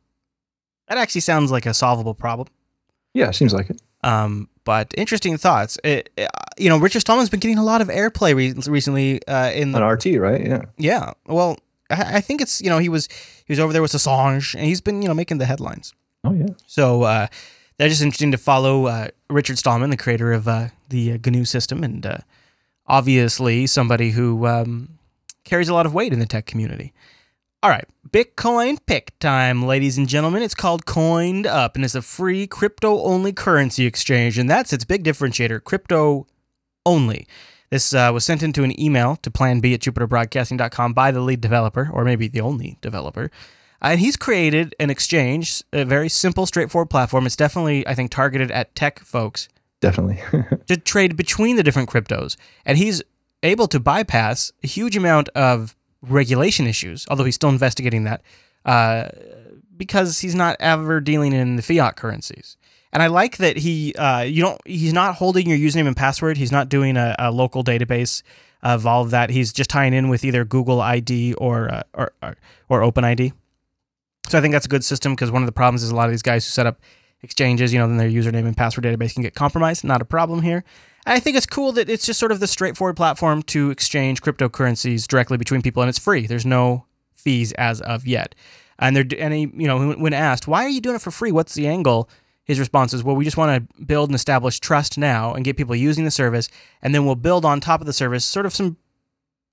That 0.87 0.99
actually 0.99 1.21
sounds 1.21 1.51
like 1.51 1.65
a 1.65 1.73
solvable 1.73 2.13
problem. 2.13 2.49
Yeah, 3.15 3.31
seems 3.31 3.53
like 3.53 3.71
it. 3.71 3.81
Um, 4.03 4.49
but 4.67 4.93
interesting 4.97 5.37
thoughts. 5.37 5.79
It, 5.81 6.09
uh, 6.17 6.27
you 6.57 6.67
know, 6.67 6.77
Richard 6.77 6.99
Stallman's 6.99 7.29
been 7.29 7.39
getting 7.39 7.57
a 7.57 7.63
lot 7.63 7.79
of 7.79 7.87
airplay 7.87 8.35
re- 8.35 8.53
recently. 8.67 9.25
Uh, 9.25 9.49
in 9.51 9.71
the 9.71 9.81
On 9.81 9.93
RT, 9.93 10.05
right? 10.19 10.45
Yeah. 10.45 10.63
yeah, 10.77 11.13
well, 11.25 11.57
I, 11.89 12.17
I 12.17 12.21
think 12.21 12.41
it's 12.41 12.59
you 12.61 12.69
know 12.69 12.77
he 12.77 12.89
was 12.89 13.07
he 13.45 13.53
was 13.53 13.61
over 13.61 13.71
there 13.71 13.81
with 13.81 13.93
Assange, 13.93 14.55
and 14.55 14.65
he's 14.65 14.81
been 14.81 15.01
you 15.01 15.07
know 15.07 15.13
making 15.13 15.37
the 15.37 15.45
headlines. 15.45 15.93
Oh 16.25 16.33
yeah. 16.33 16.47
So 16.65 17.03
uh, 17.03 17.27
that's 17.77 17.91
just 17.91 18.01
interesting 18.01 18.33
to 18.33 18.37
follow 18.37 18.87
uh, 18.87 19.07
Richard 19.29 19.57
Stallman, 19.57 19.89
the 19.89 19.95
creator 19.95 20.33
of 20.33 20.49
uh, 20.49 20.67
the 20.89 21.13
uh, 21.13 21.17
GNU 21.25 21.45
system, 21.45 21.81
and 21.81 22.05
uh, 22.05 22.17
obviously 22.87 23.67
somebody 23.67 24.11
who 24.11 24.45
um, 24.45 24.99
carries 25.45 25.69
a 25.69 25.73
lot 25.73 25.85
of 25.85 25.93
weight 25.93 26.11
in 26.11 26.19
the 26.19 26.25
tech 26.25 26.45
community. 26.45 26.91
All 27.63 27.71
right, 27.71 27.87
Bitcoin 28.07 28.77
pick 28.85 29.17
time, 29.17 29.65
ladies 29.65 29.97
and 29.97 30.07
gentlemen. 30.07 30.43
It's 30.43 30.53
called 30.53 30.85
Coined 30.85 31.47
Up, 31.47 31.75
and 31.75 31.83
it's 31.83 31.95
a 31.95 32.03
free 32.03 32.45
crypto 32.45 33.01
only 33.01 33.33
currency 33.33 33.87
exchange, 33.87 34.37
and 34.37 34.47
that's 34.47 34.71
its 34.71 34.85
big 34.85 35.03
differentiator 35.03 35.63
crypto 35.63 36.27
only. 36.85 37.27
This 37.71 37.95
uh, 37.95 38.11
was 38.13 38.23
sent 38.23 38.43
into 38.43 38.63
an 38.63 38.79
email 38.79 39.15
to 39.17 39.31
plan 39.31 39.59
B 39.59 39.73
at 39.73 39.79
jupiterbroadcasting.com 39.79 40.93
by 40.93 41.09
the 41.09 41.19
lead 41.19 41.41
developer, 41.41 41.89
or 41.91 42.05
maybe 42.05 42.27
the 42.27 42.41
only 42.41 42.77
developer. 42.81 43.31
Uh, 43.81 43.87
and 43.87 43.99
he's 44.01 44.17
created 44.17 44.75
an 44.79 44.91
exchange, 44.91 45.63
a 45.73 45.83
very 45.83 46.09
simple, 46.09 46.45
straightforward 46.45 46.91
platform. 46.91 47.25
It's 47.25 47.35
definitely, 47.35 47.87
I 47.87 47.95
think, 47.95 48.11
targeted 48.11 48.51
at 48.51 48.75
tech 48.75 48.99
folks 48.99 49.49
Definitely. 49.79 50.21
to 50.67 50.77
trade 50.77 51.17
between 51.17 51.55
the 51.55 51.63
different 51.63 51.89
cryptos. 51.89 52.37
And 52.67 52.77
he's 52.77 53.01
able 53.43 53.67
to 53.67 53.79
bypass 53.79 54.51
a 54.63 54.67
huge 54.67 54.97
amount 54.97 55.29
of 55.29 55.75
regulation 56.01 56.67
issues, 56.67 57.05
although 57.09 57.23
he's 57.23 57.35
still 57.35 57.49
investigating 57.49 58.03
that, 58.03 58.21
uh, 58.65 59.09
because 59.75 60.19
he's 60.19 60.35
not 60.35 60.55
ever 60.59 60.99
dealing 60.99 61.33
in 61.33 61.55
the 61.55 61.61
fiat 61.61 61.95
currencies. 61.95 62.57
And 62.93 63.03
I 63.03 63.07
like 63.07 63.37
that 63.37 63.57
he, 63.57 63.93
uh, 63.95 64.21
you 64.21 64.41
don't, 64.41 64.59
he's 64.65 64.93
not 64.93 65.15
holding 65.15 65.47
your 65.47 65.57
username 65.57 65.87
and 65.87 65.95
password. 65.95 66.37
He's 66.37 66.51
not 66.51 66.69
doing 66.69 66.97
a, 66.97 67.15
a 67.19 67.31
local 67.31 67.63
database 67.63 68.23
of 68.63 68.85
all 68.87 69.03
of 69.03 69.11
that. 69.11 69.29
He's 69.29 69.53
just 69.53 69.69
tying 69.69 69.93
in 69.93 70.09
with 70.09 70.23
either 70.23 70.43
Google 70.45 70.81
ID 70.81 71.33
or 71.35 71.71
uh, 71.71 71.83
or, 71.93 72.11
or 72.21 72.35
or 72.69 72.81
OpenID. 72.81 73.33
So 74.29 74.37
I 74.37 74.41
think 74.41 74.51
that's 74.51 74.65
a 74.65 74.69
good 74.69 74.83
system 74.83 75.13
because 75.13 75.31
one 75.31 75.41
of 75.41 75.45
the 75.45 75.53
problems 75.53 75.83
is 75.83 75.91
a 75.91 75.95
lot 75.95 76.05
of 76.05 76.11
these 76.11 76.21
guys 76.21 76.45
who 76.45 76.49
set 76.49 76.65
up 76.65 76.81
exchanges, 77.21 77.73
you 77.73 77.79
know, 77.79 77.87
then 77.87 77.97
their 77.97 78.09
username 78.09 78.45
and 78.45 78.57
password 78.57 78.85
database 78.85 79.13
can 79.13 79.23
get 79.23 79.35
compromised. 79.35 79.83
Not 79.83 80.01
a 80.01 80.05
problem 80.05 80.41
here. 80.41 80.63
I 81.07 81.21
think 81.21 81.37
it's 81.37 81.45
cool 81.45 81.71
that 81.71 81.89
it's 81.89 82.05
just 82.05 82.19
sort 82.19 82.33
of 82.33 82.41
the 82.41 82.47
straightforward 82.47 82.97
platform 82.97 83.41
to 83.43 83.71
exchange 83.71 84.21
cryptocurrencies 84.21 85.07
directly 85.07 85.37
between 85.37 85.61
people, 85.61 85.81
and 85.81 85.89
it's 85.89 85.97
free. 85.97 86.27
There's 86.27 86.45
no 86.45 86.85
fees 87.13 87.53
as 87.53 87.79
of 87.81 88.05
yet. 88.05 88.35
And 88.77 88.95
they're 88.95 89.05
and 89.17 89.33
he, 89.33 89.41
you 89.55 89.67
know, 89.67 89.93
when 89.93 90.13
asked 90.13 90.47
why 90.47 90.63
are 90.65 90.69
you 90.69 90.81
doing 90.81 90.97
it 90.97 91.01
for 91.01 91.11
free, 91.11 91.31
what's 91.31 91.53
the 91.53 91.67
angle? 91.67 92.09
His 92.43 92.59
response 92.59 92.93
is, 92.93 93.03
well, 93.03 93.15
we 93.15 93.25
just 93.25 93.37
want 93.37 93.69
to 93.77 93.83
build 93.83 94.09
and 94.09 94.15
establish 94.15 94.59
trust 94.59 94.97
now 94.97 95.33
and 95.33 95.43
get 95.43 95.57
people 95.57 95.75
using 95.75 96.05
the 96.05 96.11
service, 96.11 96.49
and 96.81 96.93
then 96.93 97.05
we'll 97.05 97.15
build 97.15 97.45
on 97.45 97.59
top 97.59 97.81
of 97.81 97.87
the 97.87 97.93
service 97.93 98.25
sort 98.25 98.45
of 98.45 98.53
some 98.53 98.77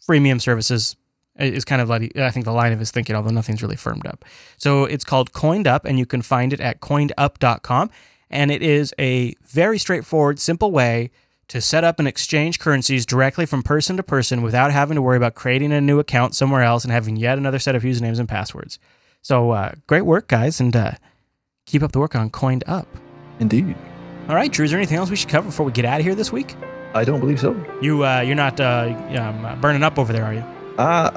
freemium 0.06 0.40
services 0.40 0.96
is 1.36 1.64
kind 1.64 1.82
of 1.82 1.88
like 1.88 2.16
I 2.16 2.30
think 2.30 2.44
the 2.44 2.52
line 2.52 2.72
of 2.72 2.78
his 2.78 2.90
thinking, 2.90 3.16
although 3.16 3.30
nothing's 3.30 3.62
really 3.62 3.76
firmed 3.76 4.06
up. 4.06 4.24
So 4.56 4.84
it's 4.84 5.04
called 5.04 5.32
Coined 5.32 5.66
Up, 5.66 5.84
and 5.84 5.98
you 5.98 6.06
can 6.06 6.22
find 6.22 6.52
it 6.52 6.60
at 6.60 6.80
coinedup.com. 6.80 7.90
And 8.30 8.50
it 8.50 8.62
is 8.62 8.92
a 8.98 9.34
very 9.42 9.78
straightforward, 9.78 10.40
simple 10.40 10.72
way 10.72 11.10
to 11.48 11.60
set 11.60 11.84
up 11.84 11.98
and 11.98 12.08
exchange 12.08 12.58
currencies 12.58 13.04
directly 13.06 13.46
from 13.46 13.62
person 13.62 13.96
to 13.96 14.02
person 14.02 14.42
without 14.42 14.72
having 14.72 14.94
to 14.94 15.02
worry 15.02 15.16
about 15.16 15.34
creating 15.34 15.72
a 15.72 15.80
new 15.80 15.98
account 15.98 16.34
somewhere 16.34 16.62
else 16.62 16.84
and 16.84 16.92
having 16.92 17.16
yet 17.16 17.38
another 17.38 17.58
set 17.58 17.74
of 17.74 17.82
usernames 17.82 18.18
and 18.18 18.28
passwords. 18.28 18.78
So 19.22 19.50
uh, 19.52 19.72
great 19.86 20.02
work, 20.02 20.28
guys, 20.28 20.60
and 20.60 20.74
uh, 20.74 20.92
keep 21.66 21.82
up 21.82 21.92
the 21.92 21.98
work 21.98 22.14
on 22.14 22.30
Coined 22.30 22.64
Up. 22.66 22.88
Indeed. 23.40 23.74
All 24.28 24.34
right, 24.34 24.50
Drew, 24.50 24.64
is 24.64 24.70
there 24.70 24.78
anything 24.78 24.98
else 24.98 25.10
we 25.10 25.16
should 25.16 25.28
cover 25.28 25.46
before 25.46 25.66
we 25.66 25.72
get 25.72 25.84
out 25.84 26.00
of 26.00 26.06
here 26.06 26.14
this 26.14 26.32
week? 26.32 26.54
I 26.94 27.04
don't 27.04 27.20
believe 27.20 27.40
so. 27.40 27.52
You 27.82 28.04
uh, 28.04 28.20
you're 28.20 28.36
not 28.36 28.60
uh, 28.60 28.94
um, 29.18 29.60
burning 29.60 29.82
up 29.82 29.98
over 29.98 30.12
there, 30.12 30.24
are 30.24 30.32
you? 30.32 30.44
Uh, 30.78 31.10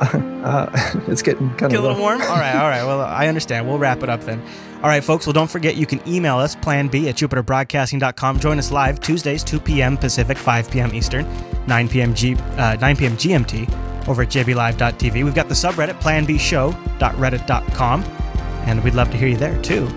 uh 0.43 1.01
it's 1.08 1.22
getting 1.22 1.49
kind 1.55 1.72
Get 1.72 1.74
a 1.74 1.78
of 1.78 1.84
little 1.84 1.99
warm? 1.99 2.22
All 2.22 2.28
right, 2.28 2.55
all 2.55 2.70
right. 2.70 2.84
Well, 2.84 3.01
I 3.01 3.28
understand. 3.28 3.68
We'll 3.68 3.80
wrap 3.80 4.03
it 4.03 4.10
up 4.10 4.22
then. 4.22 4.41
All 4.78 4.89
right, 4.89 5.03
folks. 5.03 5.26
Well, 5.26 5.34
don't 5.34 5.49
forget 5.49 5.76
you 5.76 5.88
can 5.88 6.08
email 6.08 6.38
us, 6.38 6.55
plan 6.55 6.88
B 6.88 7.10
at 7.10 7.16
jupiterbroadcasting.com. 7.16 8.39
Join 8.39 8.60
us 8.60 8.72
live 8.72 8.99
Tuesdays, 8.99 9.43
2 9.43 9.60
p.m. 9.60 9.97
Pacific, 9.97 10.38
5 10.38 10.70
p.m. 10.70 10.93
Eastern, 10.93 11.26
9 11.66 11.89
p.m. 11.89 12.14
G, 12.14 12.36
uh, 12.36 12.78
9 12.80 12.95
p.m. 12.95 13.14
GMT 13.14 14.08
over 14.08 14.22
at 14.22 14.30
jblive.tv. 14.30 15.24
We've 15.24 15.34
got 15.34 15.49
the 15.49 15.55
subreddit, 15.55 15.99
planbshow.reddit.com, 15.99 18.03
and 18.03 18.84
we'd 18.84 18.93
love 18.93 19.10
to 19.12 19.18
hear 19.18 19.30
you 19.30 19.38
there 19.38 19.60
too. 19.62 19.88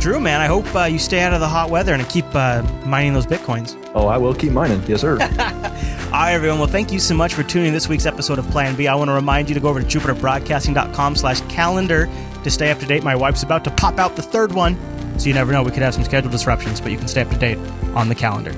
Drew, 0.00 0.18
man, 0.18 0.40
I 0.40 0.46
hope 0.46 0.74
uh, 0.74 0.84
you 0.84 0.98
stay 0.98 1.20
out 1.20 1.34
of 1.34 1.40
the 1.40 1.48
hot 1.48 1.68
weather 1.68 1.92
and 1.92 2.08
keep 2.08 2.24
uh, 2.34 2.62
mining 2.86 3.12
those 3.12 3.26
bitcoins. 3.26 3.76
Oh, 3.94 4.06
I 4.06 4.16
will 4.16 4.34
keep 4.34 4.50
mining. 4.50 4.82
Yes, 4.86 5.02
sir. 5.02 5.12
All 5.20 6.12
right, 6.12 6.32
everyone. 6.32 6.58
Well, 6.58 6.68
thank 6.68 6.90
you 6.90 6.98
so 6.98 7.14
much 7.14 7.34
for 7.34 7.42
tuning 7.42 7.68
in 7.68 7.74
this 7.74 7.86
week's 7.86 8.06
episode 8.06 8.38
of 8.38 8.48
Plan 8.50 8.74
B. 8.76 8.88
I 8.88 8.94
want 8.94 9.08
to 9.08 9.12
remind 9.12 9.50
you 9.50 9.54
to 9.54 9.60
go 9.60 9.68
over 9.68 9.82
to 9.82 9.86
jupiterbroadcasting.com 9.86 11.16
slash 11.16 11.42
calendar 11.42 12.08
to 12.42 12.50
stay 12.50 12.70
up 12.70 12.78
to 12.78 12.86
date. 12.86 13.04
My 13.04 13.14
wife's 13.14 13.42
about 13.42 13.62
to 13.64 13.70
pop 13.72 13.98
out 13.98 14.16
the 14.16 14.22
third 14.22 14.52
one, 14.52 14.78
so 15.18 15.28
you 15.28 15.34
never 15.34 15.52
know. 15.52 15.62
We 15.62 15.70
could 15.70 15.82
have 15.82 15.92
some 15.92 16.04
schedule 16.04 16.30
disruptions, 16.30 16.80
but 16.80 16.92
you 16.92 16.96
can 16.98 17.06
stay 17.06 17.20
up 17.20 17.28
to 17.28 17.38
date 17.38 17.58
on 17.94 18.08
the 18.08 18.14
calendar. 18.14 18.52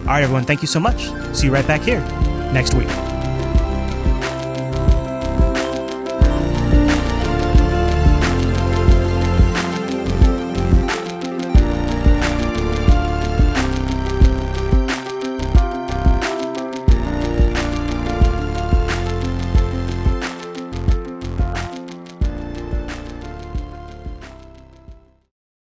All 0.00 0.06
right, 0.06 0.24
everyone. 0.24 0.44
Thank 0.44 0.60
you 0.60 0.68
so 0.68 0.80
much. 0.80 1.08
See 1.36 1.46
you 1.46 1.52
right 1.52 1.66
back 1.68 1.82
here 1.82 2.00
next 2.52 2.74
week. 2.74 2.88